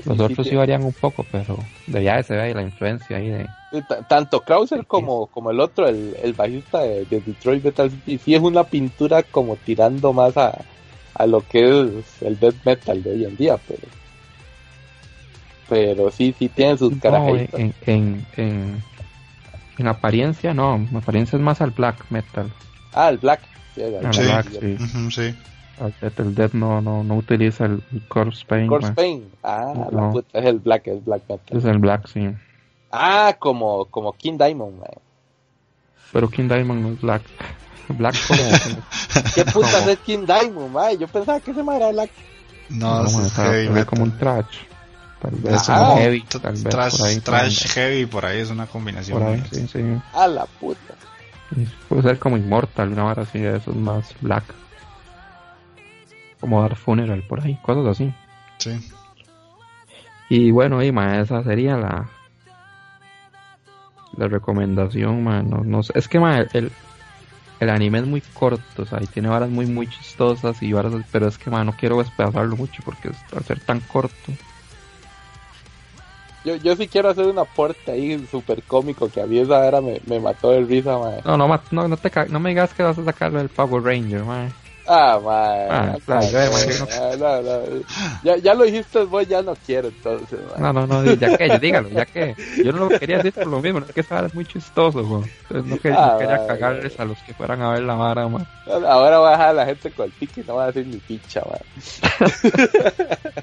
[0.05, 1.57] Los otros sí varían un poco, pero
[1.87, 3.49] de ya se ve ahí la influencia ahí de...
[4.09, 8.35] Tanto Krauser como, como el otro, el, el bajista de, de Detroit Metal City, sí
[8.35, 10.59] es una pintura como tirando más a,
[11.15, 13.83] a lo que es el death metal de hoy en día, pero
[15.69, 17.59] pero sí, sí tiene sus No, carajitas.
[17.61, 18.83] en, en, en,
[19.79, 22.51] en apariencia no, en apariencia es más al black metal.
[22.93, 23.41] Ah, el Black.
[23.75, 24.23] Sí, el Sí.
[24.23, 24.47] Black,
[25.11, 25.35] sí.
[26.19, 29.25] El Death no, no, no utiliza el, corpse paint, Corpse Paint.
[29.43, 30.11] Ah, la No.
[30.13, 31.59] puta, es el Black, es Black Metal.
[31.59, 32.31] es el black, sí.
[32.91, 34.89] Ah, como, como King Diamond, man.
[36.13, 37.23] Pero King Diamond no es black.
[37.89, 38.41] Black como...
[39.35, 40.99] ¿Qué putas Como- es King Diamond, man?
[40.99, 42.11] Yo pensaba que ese man era Black.
[42.71, 43.87] No, no, eso es está- heavy se ve metal.
[43.87, 44.57] como un trash.
[45.21, 47.21] Tal vez Es Ah, como como heavy, tal vez trash, por ahí.
[47.21, 49.19] trash heavy, por ahí es una combinación.
[49.19, 49.81] Por ahí, sí, sí.
[50.15, 50.95] A la puta.
[51.89, 54.43] Puede ser como Immortal, una vara así de esos más black.
[56.41, 58.13] Como Dark Funeral, por ahí, cosas así.
[58.59, 58.71] Sí.
[60.29, 62.09] Y bueno, y ma, esa sería la
[64.17, 65.93] la recomendación, ma, no, no sé.
[65.95, 66.73] Es que ma, el,
[67.61, 70.93] el anime es muy corto, o sea, y tiene varas muy muy chistosas y varas,
[71.13, 74.33] pero es que ma, no quiero despedazarlo mucho porque es- al ser tan corto.
[76.45, 79.81] Yo, yo sí quiero hacer un aporte ahí súper cómico que a mí esa era
[79.81, 81.17] me, me mató de risa, man.
[81.25, 83.83] No, no, ma- no, no, te, no me digas que vas a sacarlo del Power
[83.83, 84.49] Ranger, ma.
[84.89, 85.99] Ah, man.
[86.07, 86.23] Man.
[88.43, 90.75] Ya, lo dijiste vos, ya no quiero entonces, man.
[90.75, 92.35] No, no, no, ya que, dígalo, ya que.
[92.65, 95.25] Yo no lo quería decir por lo mismo, es que esa es muy chistoso, güey.
[95.43, 97.95] Entonces no quería, Ah, no quería vale, cagarles a los que fueran a ver la
[97.95, 98.47] vara, ma.
[98.67, 100.87] Ahora voy a dejar a la gente con el pique y no voy a decir
[100.87, 101.61] ni picha, man.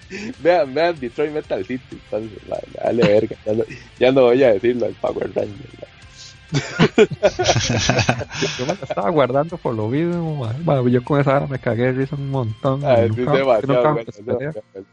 [0.40, 3.36] vean, vean Detroit Metal City, entonces, man, dale verga.
[3.46, 3.64] Ya no,
[4.00, 5.90] ya no voy a decirlo al Power Ranger, man.
[8.58, 10.48] Yo me la estaba guardando por lo mismo.
[10.64, 12.82] Ma, Yo con esa vara me cagué de risa un montón.
[12.86, 14.88] Ah, es Nunca- demasiado bueno, es demasiado bueno.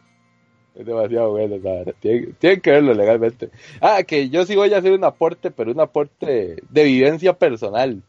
[0.75, 1.57] Es demasiado bueno.
[2.01, 3.51] Tienen, tienen que verlo legalmente.
[3.81, 8.03] Ah, que yo sí voy a hacer un aporte, pero un aporte de vivencia personal.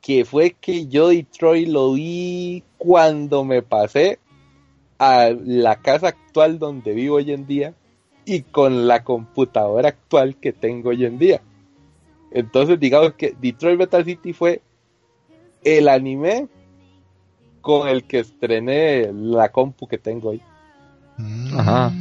[0.00, 4.18] Que fue que yo Detroit lo vi cuando me pasé
[4.98, 7.74] a la casa actual donde vivo hoy en día
[8.24, 11.42] y con la computadora actual que tengo hoy en día.
[12.30, 14.60] Entonces, digamos que Detroit Metal City fue
[15.62, 16.48] el anime
[17.60, 20.40] con el que estrené la compu que tengo hoy.
[21.16, 21.58] Mm.
[21.58, 21.92] Ajá.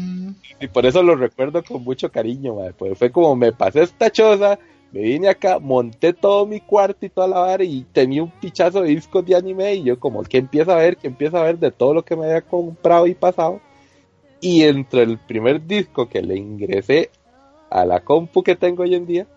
[0.60, 2.74] Y por eso lo recuerdo con mucho cariño, madre.
[2.78, 4.60] Pues fue como me pasé esta choza,
[4.92, 8.82] me vine acá, monté todo mi cuarto y toda la vara y tenía un pichazo
[8.82, 11.60] de discos de anime y yo como que empieza a ver, que empieza a ver
[11.60, 13.60] de todo lo que me había comprado y pasado.
[14.42, 17.10] Y entre el primer disco que le ingresé
[17.70, 19.28] a la compu que tengo hoy en día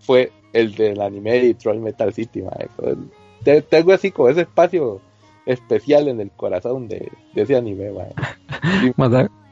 [0.00, 2.68] fue el del anime de Detroit Metal City, madre.
[3.44, 5.00] Te- tengo así como ese espacio
[5.46, 8.14] especial en el corazón de, de ese anime, madre.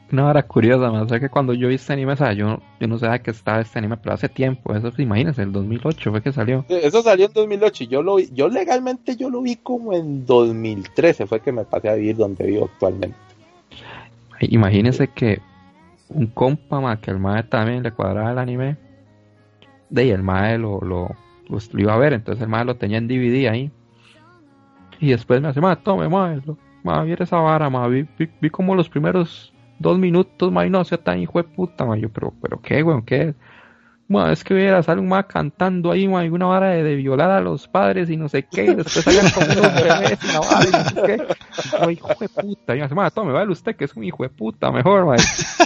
[0.09, 2.97] Una vara curiosa, más que cuando yo vi este anime, o sea, yo, yo no
[2.97, 6.63] sabía que estaba este anime, pero hace tiempo, eso imagínense, el 2008 fue que salió.
[6.69, 10.25] Eso salió en 2008 y yo lo vi, yo legalmente yo lo vi como en
[10.25, 13.17] 2013 fue que me pasé a vivir donde vivo actualmente.
[14.39, 15.41] Imagínense que
[16.09, 18.77] un compa, ma, que el mae también le cuadraba el anime.
[19.89, 21.09] De ahí el mae lo, lo,
[21.49, 23.71] lo, lo iba a ver, entonces el mae lo tenía en DVD ahí.
[24.99, 28.29] Y después me hace, ma, tome, ma, lo- ma, viera esa vara, ma, vi, vi,
[28.41, 31.97] vi como los primeros dos minutos, ma, y no sea tan hijo de puta, ma,
[31.97, 33.35] yo, pero, pero qué, weón, qué es.
[34.09, 36.95] Ma, es que viera, sale un ma cantando ahí, ma, y una vara de, de
[36.95, 40.29] violar a los padres y no sé qué, y después salían con unos bebés y
[40.29, 41.21] la vara y no sé qué.
[41.89, 44.23] Y hijo de puta, y me hace, ma, tome, vale usted que es un hijo
[44.23, 45.15] de puta, mejor, ma.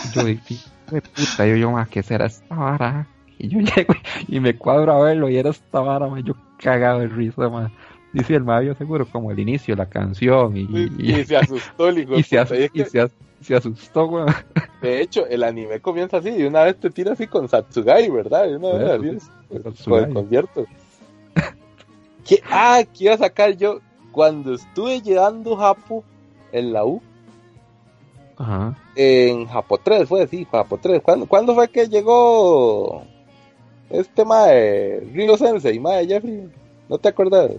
[0.03, 0.43] Y yo, hijo
[0.89, 3.07] de puta, yo, yo, ma, ¿qué será esta vara?
[3.43, 3.93] Y yo llego
[4.27, 7.71] y me cuadro a verlo y era esta vara, ma, yo cagado de risa, ma.
[8.13, 10.61] Dice el ma, yo seguro como el inicio, la canción y,
[10.99, 12.55] Y, y, se asustó el hijo y se, puta.
[12.55, 13.11] Y as- es y que, se as-
[13.41, 14.27] se asustó, weón.
[14.81, 18.47] de hecho, el anime comienza así, y una vez te tira así con Satsugai, ¿verdad?
[18.49, 19.17] Y una vez así sí,
[19.49, 20.65] es, con el concierto.
[22.27, 22.41] ¿Qué?
[22.49, 23.79] Ah, que iba a sacar yo
[24.11, 26.03] cuando estuve llevando Japo
[26.51, 27.01] en la U,
[28.37, 28.75] Ajá.
[28.95, 31.01] en Japo 3, fue sí, Japo 3.
[31.01, 33.03] ¿Cuándo, cuándo fue que llegó
[33.93, 36.49] este mae, Ringo Sensei, mae Jeffrey?
[36.89, 37.51] ¿No te acuerdas?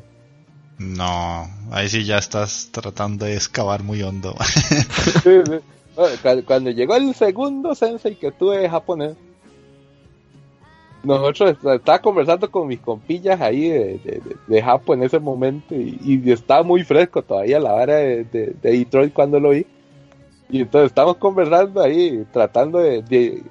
[0.78, 4.34] No, ahí sí ya estás tratando de excavar muy hondo.
[5.22, 6.42] Sí, sí.
[6.46, 9.14] Cuando llegó el segundo sensei que tuve japonés,
[11.04, 15.18] nosotros est- estaba conversando con mis compillas ahí de, de, de- de Japón en ese
[15.18, 19.50] momento y, y estaba muy fresco todavía la vara de, de- de Detroit cuando lo
[19.50, 19.66] vi.
[20.48, 23.42] Y entonces estamos conversando ahí, tratando de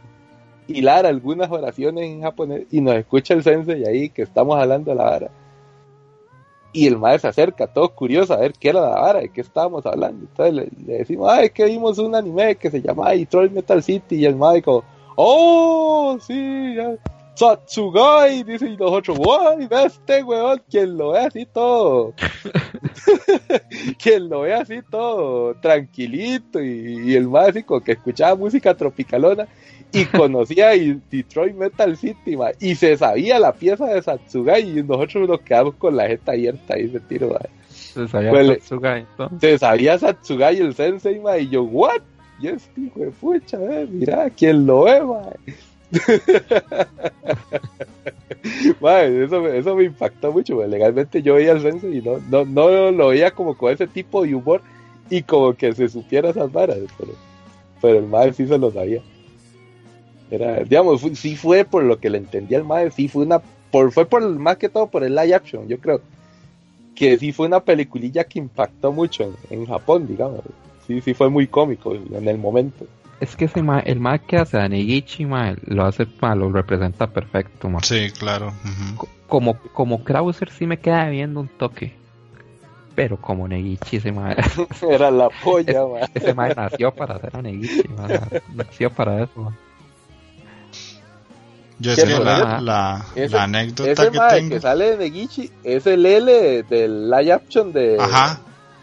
[0.76, 4.98] hilar algunas oraciones en japonés y nos escucha el sensei ahí que estamos hablando de
[4.98, 5.32] la vara.
[6.74, 9.42] Y el maestro se acerca, todo curioso, a ver qué era la vara, de qué
[9.42, 10.26] estábamos hablando.
[10.26, 13.84] Entonces le, le decimos, ay, es que vimos un anime que se llama Detroit Metal
[13.84, 14.16] City.
[14.16, 14.84] Y el maestro,
[15.16, 16.96] oh, sí, ya.
[17.34, 22.14] Satsugai, dice, y nosotros, guay, ve este weón, quien lo ve así todo.
[23.98, 26.62] quien lo ve así todo, tranquilito.
[26.62, 27.30] Y, y el
[27.66, 29.48] como que escuchaba música tropicalona
[30.02, 30.70] y conocía
[31.12, 35.76] Detroit Metal City, ma, y se sabía la pieza de Satsugai y nosotros nos quedamos
[35.76, 37.40] con la jeta abierta ahí se tiro, ma.
[37.70, 39.06] Se sabía Pues Satsugai.
[39.40, 42.02] Se sabía Satsugai el sensei, ma, y yo, what?
[42.42, 45.22] Y este hijo de pucha, eh, mira, ¿quién lo ve, ma?
[48.80, 50.66] Ma, eso, me- eso me impactó mucho, ma.
[50.66, 54.24] legalmente yo veía al sensei y no, no, no lo veía como con ese tipo
[54.24, 54.62] de humor
[55.10, 57.12] y como que se supiera esas varas, pero,
[57.82, 59.02] pero el madre sí se lo sabía.
[60.32, 63.40] Era, digamos, fu- sí fue por lo que le entendía el madre, sí fue una,
[63.70, 66.02] por, fue por más que todo por el live action, yo creo
[66.96, 70.42] que sí fue una peliculilla que impactó mucho en, en Japón, digamos.
[70.88, 72.86] Sí, sí fue muy cómico en el momento.
[73.20, 76.52] Es que ese ma, el ma que hace a Negichi, ma, lo hace, ma, lo
[76.52, 77.80] representa perfecto, ma.
[77.84, 78.52] Sí, claro.
[79.28, 81.94] Como, como Krauser sí me queda viendo un toque.
[82.96, 84.36] Pero como Negichi, ese ma,
[84.90, 86.00] Era la polla, ma.
[86.14, 89.56] ese ma nació para hacer a Negichi, ma, nació para eso, ma.
[91.82, 94.50] Yo es ¿Qué que la, la, Ese- la anécdota Ese que mae tengo.
[94.56, 97.98] que sale de Negichi es el L del live action de.
[98.00, 98.40] Ajá,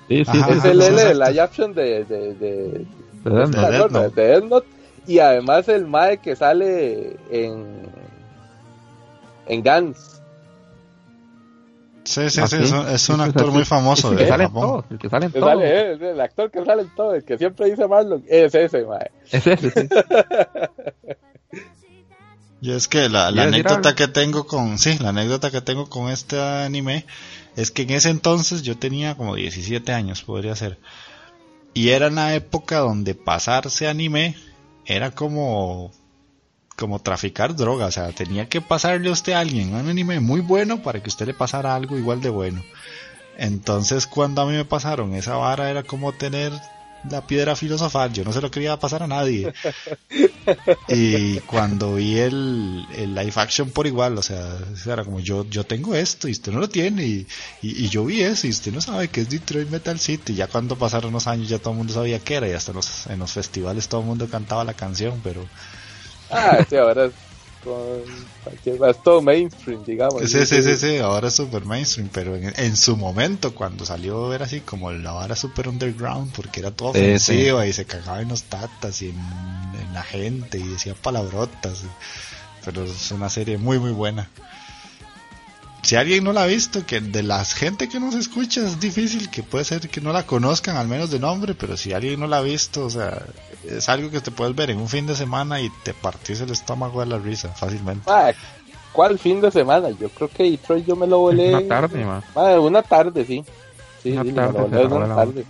[0.09, 2.05] Sí, sí, Ajá, Es el L del live action de.
[2.05, 2.87] de, de,
[3.25, 3.57] de Death Note.
[3.57, 4.21] De Death de- Note.
[4.23, 4.67] de Death Note.
[5.07, 7.87] Y además el Mae que sale en.
[9.47, 10.21] En Gans.
[12.05, 12.63] sí, sí, Ah, sí, sí.
[12.65, 14.85] es un, es un actor muy famoso el que de sale en Japón.
[14.91, 17.39] el que sale en sale, eh, es el actor que sale en todo, el que
[17.39, 19.11] siempre dice Marlon, es ese, Mae.
[19.31, 19.89] Es ese, sí.
[22.61, 25.61] Y es que la, la ¿Quieres decir anécdota que tengo con, sí, la anécdota que
[25.61, 27.07] tengo con este anime
[27.57, 30.79] es que en ese entonces yo tenía como 17 años, podría ser.
[31.75, 34.37] Y era una época donde pasarse anime
[34.87, 35.93] era como,
[36.77, 40.41] como traficar droga, o sea, tenía que pasarle a usted a alguien un anime muy
[40.41, 42.65] bueno para que usted le pasara algo igual de bueno.
[43.37, 46.53] Entonces cuando a mí me pasaron esa vara era como tener
[47.11, 49.53] la piedra filosofal, yo no se lo quería pasar a nadie.
[50.89, 55.65] Y cuando vi el, el live action por igual, o sea, era como yo, yo
[55.65, 57.27] tengo esto y usted no lo tiene, y,
[57.63, 60.35] y, y yo vi eso y usted no sabe que es Detroit Metal City.
[60.35, 62.77] Ya cuando pasaron los años ya todo el mundo sabía que era y hasta en
[62.77, 65.51] los, en los festivales todo el mundo cantaba la canción, pero
[66.31, 67.11] Ah, sí, ahora
[67.69, 70.25] con cualquier, es todo mainstream, digamos.
[70.27, 74.33] sí, sí, sí, sí, ahora es super mainstream, pero en, en su momento cuando salió
[74.35, 78.21] era así como la vara super underground porque era todo Sí, ofensiva y se cagaba
[78.23, 79.17] en los tatas y en,
[79.81, 81.85] en la gente y decía palabrotas.
[82.65, 84.31] Pero es una serie muy muy buena.
[85.89, 89.31] Si alguien no la ha visto, que de la gente que nos escucha es difícil
[89.31, 92.27] que puede ser que no la conozcan al menos de nombre, pero si alguien no
[92.27, 93.23] la ha visto, o sea,
[93.65, 96.51] es algo que te puedes ver en un fin de semana y te partís el
[96.51, 98.03] estómago de la risa fácilmente.
[98.07, 98.33] Ah,
[98.93, 99.89] ¿Cuál fin de semana?
[99.99, 101.55] Yo creo que Detroit yo me lo volé.
[101.57, 102.23] Una tarde, ma.
[102.35, 103.43] Ah, una tarde, sí.
[104.03, 105.25] Sí, Una sí, me tarde lo se volé la una volaba.
[105.25, 105.41] tarde.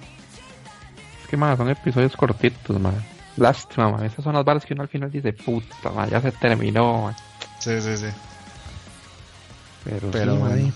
[1.24, 2.92] Es que, ma, son episodios cortitos, ma.
[3.36, 4.04] Lástima, man.
[4.04, 7.16] Esas son las balas que uno al final dice, puta, man, ya se terminó, man.
[7.58, 8.06] Sí, sí, sí.
[9.88, 10.72] Pero, Pero sí, man, bueno.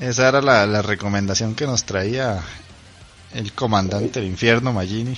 [0.00, 2.40] Esa era la, la recomendación que nos traía
[3.34, 5.16] el comandante del infierno, Magini.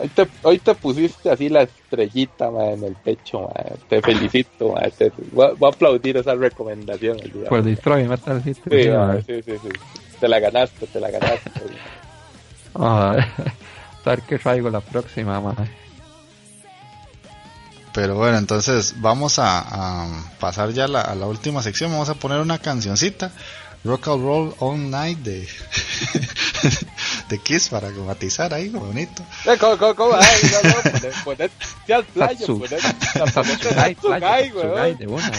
[0.00, 3.48] Hoy te, hoy te pusiste así la estrellita ma, en el pecho,
[3.88, 4.74] te felicito.
[4.98, 7.18] Te- voy, a, voy a aplaudir esa recomendación.
[7.22, 7.48] el día.
[8.08, 8.60] Metal City.
[8.70, 9.24] Sí, sí, man.
[9.26, 9.68] sí.
[10.20, 11.50] Te la ganaste, te la ganaste.
[12.74, 13.16] A
[14.04, 15.83] ver qué traigo la próxima, man.
[17.94, 20.08] Pero bueno, entonces vamos a, a
[20.40, 21.92] pasar ya a la, a la última sección.
[21.92, 23.30] Vamos a poner una cancioncita.
[23.84, 25.46] Rock and Roll All Night de,
[27.28, 29.22] de Kiss para matizar ahí, bonito.
[29.44, 30.14] Eh, ¿Cómo, cómo, cómo?
[30.14, 31.50] Ay, no, no, poner,
[31.92, 32.60] al playo,
[34.94, 35.30] de una.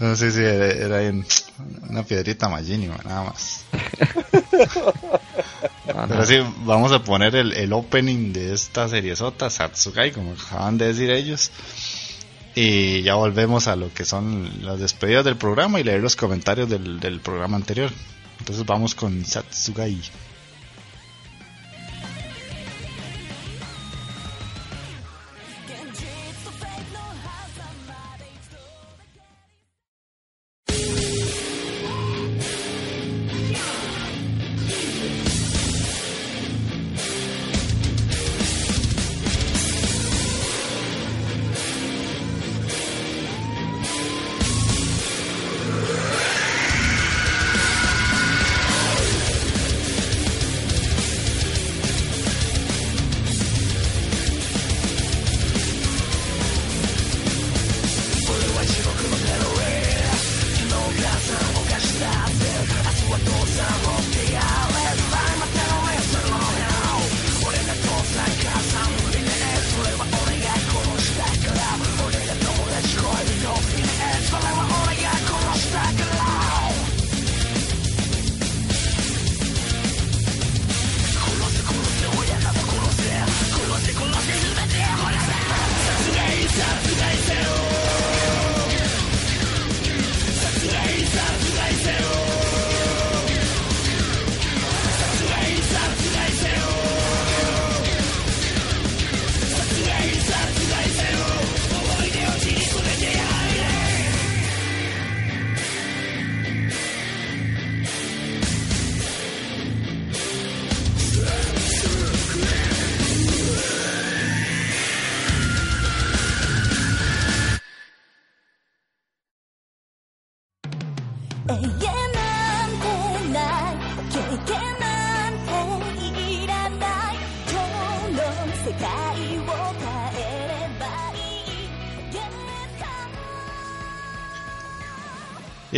[0.00, 1.24] No sé si era, era en
[1.88, 3.64] una piedrita Magini, nada más.
[5.86, 6.06] No.
[6.08, 10.78] Pero sí, vamos a poner el, el opening de esta serie sota, Satsugai, como acaban
[10.78, 11.50] de decir ellos.
[12.54, 16.68] Y ya volvemos a lo que son las despedidas del programa y leer los comentarios
[16.68, 17.90] del, del programa anterior.
[18.38, 19.98] Entonces vamos con Satsugai.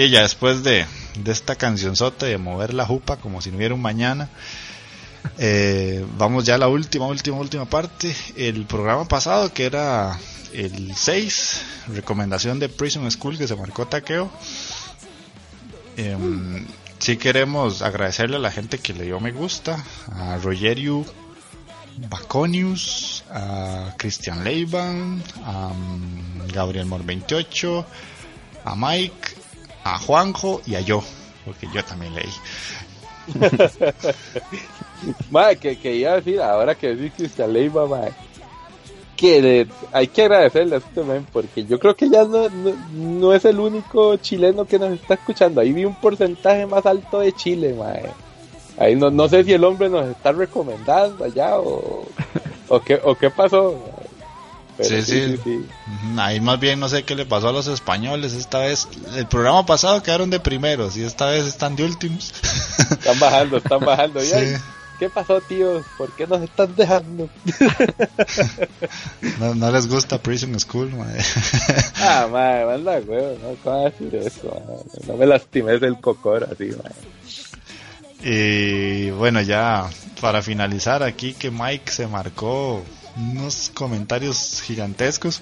[0.01, 0.87] Y ya después de,
[1.23, 4.31] de esta cancionzota de mover la jupa como si no hubiera un mañana,
[5.37, 8.17] eh, vamos ya a la última, última, última parte.
[8.35, 10.19] El programa pasado, que era
[10.55, 14.31] el 6, recomendación de Prison School que se marcó taqueo.
[15.99, 16.67] Em,
[16.99, 21.05] sí queremos agradecerle a la gente que le dio me gusta, a Rogerio
[22.09, 27.85] Baconius, a Cristian Leiban, a mm, Gabriel Mor 28,
[28.65, 29.40] a Mike,
[29.95, 31.03] a Juanjo y a yo,
[31.45, 32.31] porque yo también leí.
[35.31, 38.13] Madre, que, que iba a decir, ahora que decís Cristian Leiva, madre,
[39.17, 43.35] que hay que agradecerle a este men, porque yo creo que ya no, no, no
[43.35, 45.61] es el único chileno que nos está escuchando.
[45.61, 48.11] Ahí vi un porcentaje más alto de Chile, madre.
[48.79, 52.07] Ahí no, no sé si el hombre nos está recomendando allá o,
[52.69, 53.79] o, qué, o qué pasó.
[54.83, 55.67] Sí, sí.
[56.19, 58.89] Ahí más bien no sé qué le pasó a los españoles esta vez.
[59.15, 62.33] El programa pasado quedaron de primeros y esta vez están de últimos.
[62.91, 64.23] Están bajando, están bajando.
[64.25, 64.35] Y, Sí.
[64.35, 64.57] ay,
[64.99, 65.83] ¿Qué pasó, tío?
[65.97, 67.29] ¿Por qué nos están dejando?
[69.39, 71.23] No, no les gusta Prison School, madre.
[72.03, 73.55] Ah, madre, manda huevo, ¿no?
[73.65, 74.49] ¿Cómo decir eso?
[74.49, 74.85] madre?
[75.07, 76.95] No me lastimes el cocor así, madre.
[78.23, 79.89] Y bueno, ya
[80.21, 82.83] para finalizar aquí que Mike se marcó
[83.17, 85.41] unos comentarios gigantescos.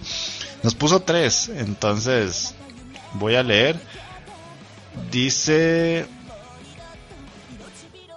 [0.62, 2.55] Nos puso tres, entonces
[3.15, 3.81] voy a leer.
[5.11, 6.07] Dice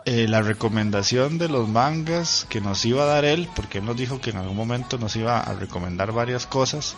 [0.05, 3.97] eh, la recomendación de los mangas que nos iba a dar él, porque él nos
[3.97, 6.95] dijo que en algún momento nos iba a recomendar varias cosas.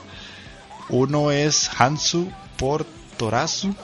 [0.90, 2.86] Uno es Hansu por
[3.18, 3.76] Torazu,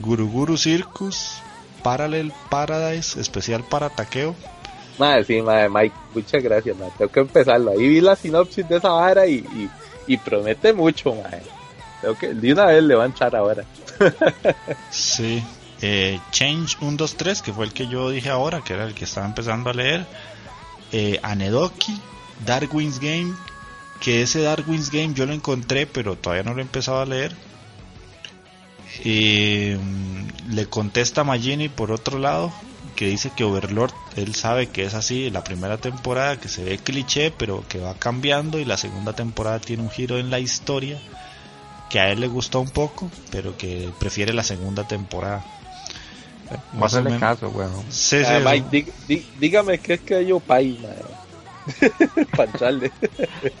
[0.00, 1.38] Guruguru Circus,
[1.82, 4.34] Parallel Paradise, especial para taqueo.
[4.98, 6.92] Madre, sí, madre, Mike, muchas gracias, madre.
[6.96, 7.70] Tengo que empezarlo.
[7.72, 9.44] Ahí vi la sinopsis de esa vara y,
[10.06, 11.42] y, promete mucho, madre.
[12.00, 13.64] Tengo que, de una vez le va a entrar ahora.
[14.90, 15.42] Sí.
[15.82, 19.26] Eh, Change 123, que fue el que yo dije ahora, que era el que estaba
[19.26, 20.06] empezando a leer.
[20.92, 22.00] Eh, Anedoki,
[22.46, 23.34] Darwin's Game,
[24.00, 27.34] que ese Darwin's Game yo lo encontré, pero todavía no lo he empezado a leer.
[29.04, 32.52] Mm, le contesta Magini por otro lado,
[32.96, 36.78] que dice que Overlord, él sabe que es así, la primera temporada que se ve
[36.78, 40.98] cliché, pero que va cambiando y la segunda temporada tiene un giro en la historia
[41.90, 45.44] que a él le gustó un poco, pero que prefiere la segunda temporada.
[46.72, 47.20] No Más o menos.
[47.20, 47.52] caso.
[47.90, 48.40] Sí, sí, Ah.
[48.44, 48.92] Mike,
[49.38, 50.78] dígame qué es que yo pay.
[52.36, 52.92] Pancharle.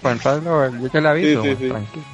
[0.02, 1.68] Pensarlo, yo te la aviso, Sí, sí, weón, sí.
[1.68, 2.04] tranquilo.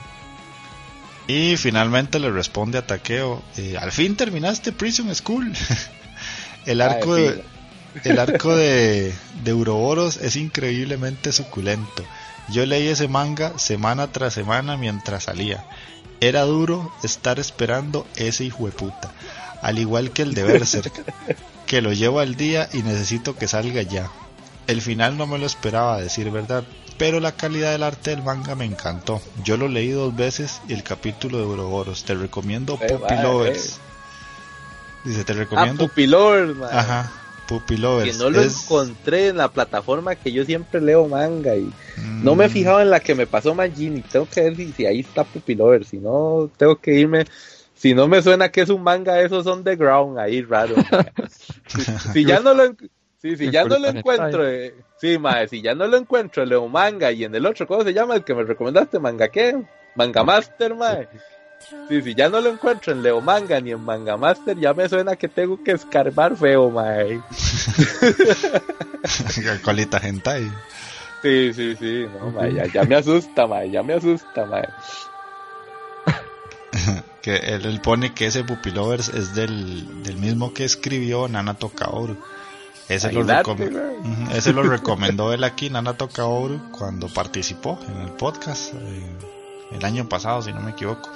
[1.28, 5.52] Y finalmente le responde a Takeo, eh, al fin terminaste Prison School.
[6.66, 7.44] el arco Ah, de,
[8.04, 9.14] el arco de,
[9.44, 12.04] de Uroboros es increíblemente suculento.
[12.50, 15.64] Yo leí ese manga semana tras semana mientras salía.
[16.20, 19.12] Era duro estar esperando ese hijo de puta.
[19.60, 20.92] Al igual que el de Berserk,
[21.66, 24.10] que lo llevo al día y necesito que salga ya.
[24.66, 26.64] El final no me lo esperaba, a decir verdad,
[26.98, 29.20] pero la calidad del arte del manga me encantó.
[29.42, 32.04] Yo lo leí dos veces y el capítulo de Uroboros.
[32.04, 32.78] Te recomiendo
[33.22, 33.80] Lovers.
[35.04, 35.86] Dice, te Ah, recomiendo.
[35.88, 36.76] Pupilor, madre.
[36.78, 37.10] Ajá,
[37.48, 38.12] Puppy Lovers.
[38.16, 41.70] Que no lo Es- encontré en la plataforma que yo siempre leo manga y
[42.22, 44.00] no me he Mm, fijado en la que me pasó Magini.
[44.02, 45.84] Tengo que ver si, si ahí está Pupilover.
[45.84, 47.24] Si no, tengo que irme.
[47.74, 50.76] Si no me suena que es un manga, esos son the ground ahí raro.
[51.66, 52.74] si, si ya no lo,
[53.20, 56.50] sí, si ya no lo encuentro, eh, sí, mae, si ya no lo encuentro en
[56.50, 58.14] Leo Manga y en el otro, ¿cómo se llama?
[58.14, 59.60] El que me recomendaste, Manga qué?
[59.96, 61.08] Manga Master, mae.
[61.88, 64.88] Sí, si ya no lo encuentro en Leo Manga ni en Manga Master, ya me
[64.88, 67.20] suena que tengo que escarbar feo, mae.
[69.62, 70.50] Colita hentai.
[71.22, 74.68] Sí, sí, sí, no, mae, ya, ya me asusta, mae, ya me asusta, mae.
[77.22, 81.68] Que él, él pone que ese Puppy Lovers es del, del mismo que escribió Nanato
[81.68, 82.16] Kaoru.
[82.88, 88.74] Ese lo, recom- ese lo recomendó él aquí, Nanato Kaoru, cuando participó en el podcast
[88.74, 89.06] eh,
[89.70, 91.08] el año pasado, si no me equivoco.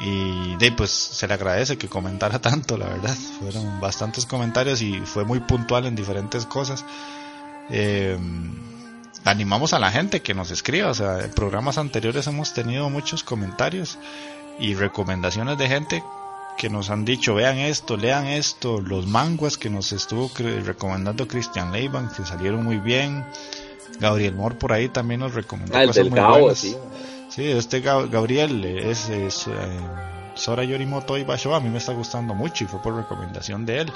[0.00, 3.16] Y de pues se le agradece que comentara tanto, la verdad.
[3.40, 6.84] Fueron bastantes comentarios y fue muy puntual en diferentes cosas.
[7.70, 8.16] Eh,
[9.24, 10.88] animamos a la gente que nos escriba.
[10.90, 13.98] O sea, en programas anteriores hemos tenido muchos comentarios
[14.58, 16.02] y recomendaciones de gente
[16.56, 20.28] que nos han dicho, vean esto, lean esto, los manguas que nos estuvo
[20.64, 23.24] recomendando Christian Leiban, que salieron muy bien.
[24.00, 26.58] Gabriel Moore por ahí también nos recomendó Ah, cosas muy Gao, buenas.
[26.58, 26.76] sí.
[27.28, 29.50] Sí, este Ga- Gabriel eh, es, es eh,
[30.34, 33.80] Sora Yorimoto y Basho, a mí me está gustando mucho y fue por recomendación de
[33.82, 33.92] él.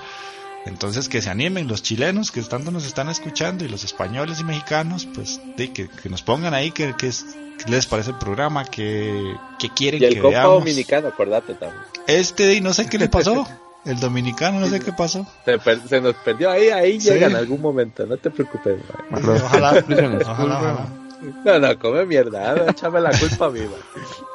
[0.64, 4.44] Entonces que se animen los chilenos que tanto nos están escuchando y los españoles y
[4.44, 7.24] mexicanos, pues de, que, que nos pongan ahí que, que es-
[7.64, 10.58] que les parece el programa, que, que quieren Y el que compa veamos.
[10.60, 11.82] dominicano, acordate también.
[12.06, 13.46] Este de, no sé qué le pasó,
[13.84, 15.26] el dominicano no sé qué pasó.
[15.44, 17.10] Se, per- se nos perdió ahí, ahí Sí.
[17.10, 18.78] llega en algún momento, no te preocupes.
[19.12, 20.24] Ojalá, ojalá,
[20.58, 20.86] ojalá.
[21.44, 23.80] No, no, come mierda, no, échame la culpa a mí, mae.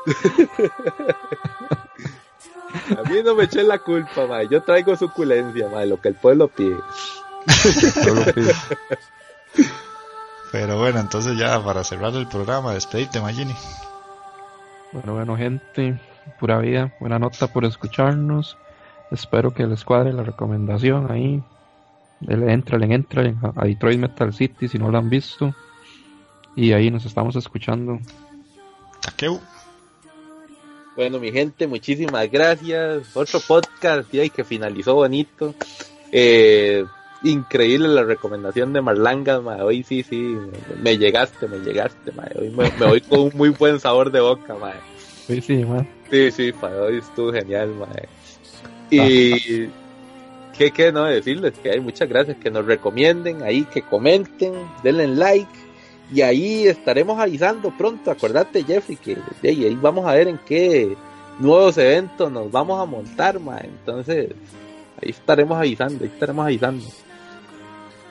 [2.98, 4.48] A mí no me eché la culpa, mae.
[4.50, 6.78] yo traigo suculencia, mae, lo que el pueblo pide.
[10.52, 13.56] Pero bueno, entonces ya para cerrar el programa, despedite Magini.
[14.92, 16.00] Bueno, bueno, gente,
[16.40, 18.58] pura vida, buena nota por escucharnos.
[19.12, 21.44] Espero que les cuadre la recomendación ahí.
[22.20, 25.54] Dele, Entren, entren a Detroit Metal City si no lo han visto.
[26.58, 28.00] Y ahí nos estamos escuchando.
[29.00, 29.40] Takeu.
[30.96, 33.16] Bueno, mi gente, muchísimas gracias.
[33.16, 35.54] Otro podcast y que finalizó bonito.
[36.12, 36.84] Eh,
[37.24, 39.62] increíble la recomendación de Marlangas, mae.
[39.62, 40.36] Hoy sí, sí,
[40.82, 42.32] me llegaste, me llegaste, mae.
[42.36, 44.80] Hoy me, me voy con un muy buen sabor de boca, mae.
[45.28, 45.88] Sí, sí, man.
[46.10, 48.10] Sí, sí, para hoy estuvo genial, mae.
[48.90, 49.68] Y
[50.58, 55.08] qué, qué no decirles que hay muchas gracias que nos recomienden ahí, que comenten, denle
[55.08, 55.67] like
[56.14, 58.12] y ahí estaremos avisando pronto.
[58.12, 60.96] Acordate, Jeffrey, que de ahí, vamos a ver en qué
[61.40, 63.66] nuevos eventos nos vamos a montar, mae.
[63.66, 64.30] Entonces,
[65.02, 66.86] ahí estaremos avisando, ahí estaremos avisando.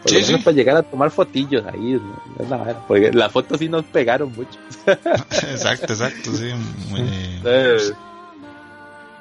[0.02, 0.44] Por Sí, lo menos sí.
[0.44, 2.22] para llegar a tomar fotillos ahí, ¿no?
[2.44, 4.58] Es la vara, porque las fotos sí nos pegaron mucho.
[4.86, 6.50] exacto, exacto, sí.
[6.90, 7.00] muy-
[7.44, 7.78] Eh,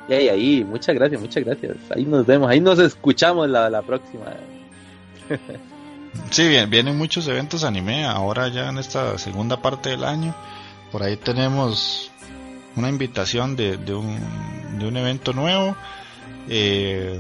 [0.08, 1.78] Y ahí, ahí, muchas gracias, muchas gracias.
[1.96, 4.26] Ahí nos vemos, ahí nos escuchamos la, la próxima.
[6.32, 10.36] Sí, bien, vienen muchos eventos anime ahora ya en esta segunda parte del año.
[10.92, 12.12] Por ahí tenemos
[12.76, 15.76] una invitación de, de un, de un evento nuevo.
[16.50, 17.20] Eh,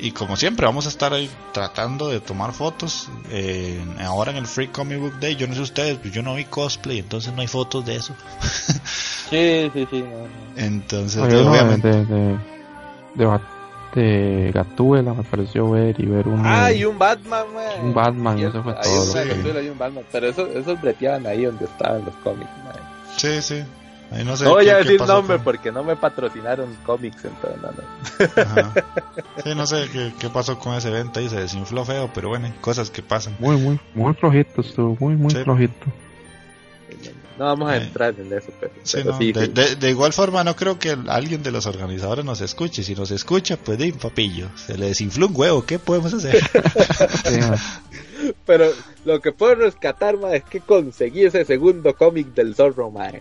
[0.00, 3.08] Y como siempre, vamos a estar ahí tratando de tomar fotos.
[3.30, 6.34] eh, ahora en el Free Comic Book Day, yo no sé ustedes, pero yo no
[6.36, 8.14] vi cosplay, entonces no hay fotos de eso.
[9.30, 10.02] Sí, sí, sí.
[10.02, 10.28] no, no.
[10.56, 11.88] Entonces, obviamente.
[11.88, 12.38] de, de,
[13.14, 13.26] de,
[14.52, 17.84] Gatúbela me pareció ver y ver uno Ah, y un Batman, man.
[17.86, 20.04] Un Batman, Sí, eso fue hay todo un Gatúbela y un Batman.
[20.12, 22.74] Pero eso, esos breteaban ahí donde estaban los cómics, man.
[23.16, 23.62] Sí, sí.
[24.10, 26.74] Ahí no sé No voy qué- a qué decir nombre con- porque no me patrocinaron
[26.86, 28.42] cómics, entonces no, no.
[28.42, 28.72] Ajá.
[29.44, 32.50] Sí, no sé qué, qué pasó con ese evento ahí, se desinfló feo, pero bueno,
[32.62, 33.36] cosas que pasan.
[33.38, 35.38] muy muy muy flojito estuvo muy muy Sí.
[35.44, 35.86] flojito
[37.38, 39.52] No vamos a Eh, entrar en eso, pero, Sí, pero no, sí, de, sí.
[39.52, 42.82] de- de igual forma no creo que alguien de los organizadores nos escuche.
[42.82, 46.36] Si nos escucha, pues di, papillo, se le desinfló un huevo, ¿qué podemos hacer?
[47.24, 47.56] Sí, ma.
[48.44, 48.66] Pero
[49.04, 53.10] lo que puedo rescatar, ma, es que conseguí ese segundo cómic del zorro, ma.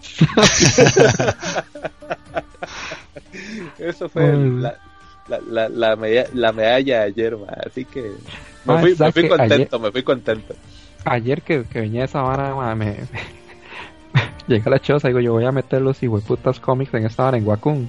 [3.77, 4.61] Eso fue Mm.
[4.61, 4.77] la,
[5.27, 7.47] la, la, la, medalla, la medalla de ayer, ma.
[7.65, 8.01] Así que
[8.65, 10.55] me Ma, fui, me ¿sabes fui contento, me fui contento.
[11.05, 12.97] ayer que, que venía esa vara ma, me,
[14.47, 17.37] llegué a la choza digo yo voy a meter los putas cómics en esta vara
[17.37, 17.87] en Wacom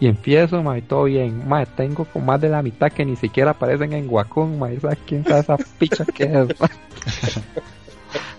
[0.00, 3.14] y empiezo ma, y todo bien ma, tengo con más de la mitad que ni
[3.16, 6.68] siquiera aparecen en Wacom ma, esa, quién sabe esa picha que es ma.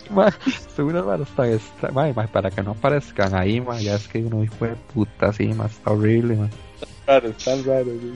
[0.10, 0.32] Ma,
[0.76, 4.20] seguro para, hasta esta- ma, ma, para que no aparezcan ahí ma, ya es que
[4.20, 6.49] uno hijo de puta así ma, está horrible ma.
[7.07, 8.14] Raro, están raros, sí.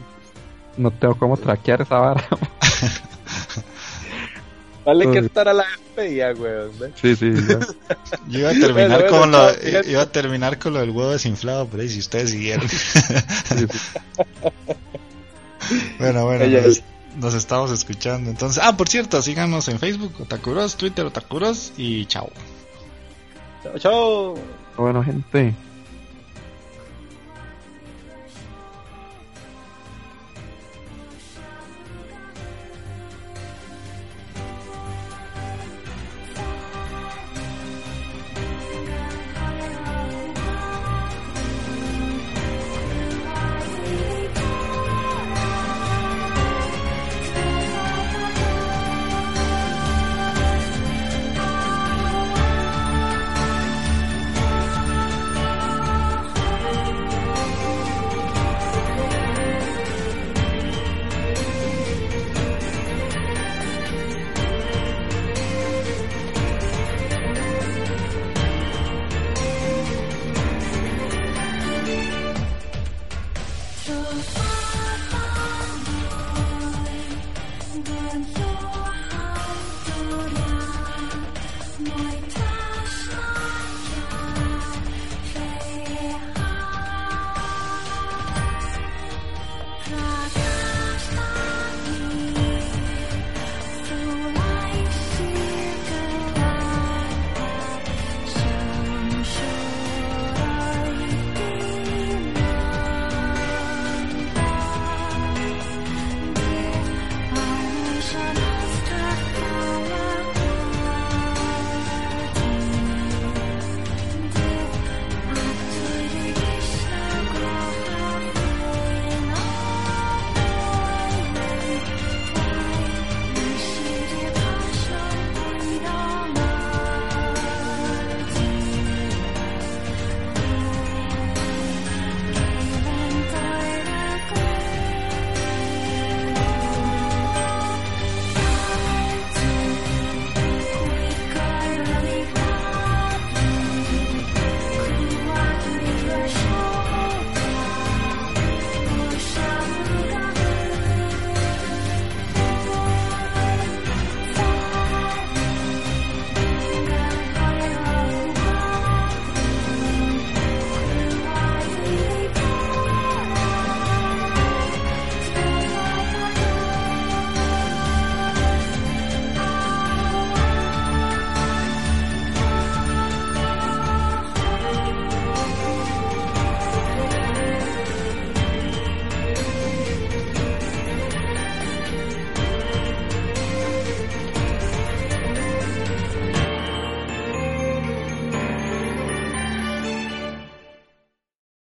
[0.78, 2.24] no tengo cómo traquear esa vara
[4.88, 6.72] Vale que estar a la despedida, weón.
[6.95, 7.30] sí sí.
[8.30, 11.11] Yo iba a terminar Bueno, con bueno, lo, iba a terminar con lo del huevo
[11.11, 12.66] desinflado, pero ahí si ustedes siguieron.
[15.99, 16.82] bueno, bueno, nos,
[17.17, 18.30] nos estamos escuchando.
[18.30, 22.32] Entonces, ah, por cierto, síganos en Facebook, Otakuros, Twitter, Otakuros y chao.
[23.64, 24.35] Chao, chao.
[24.77, 25.53] bueno gente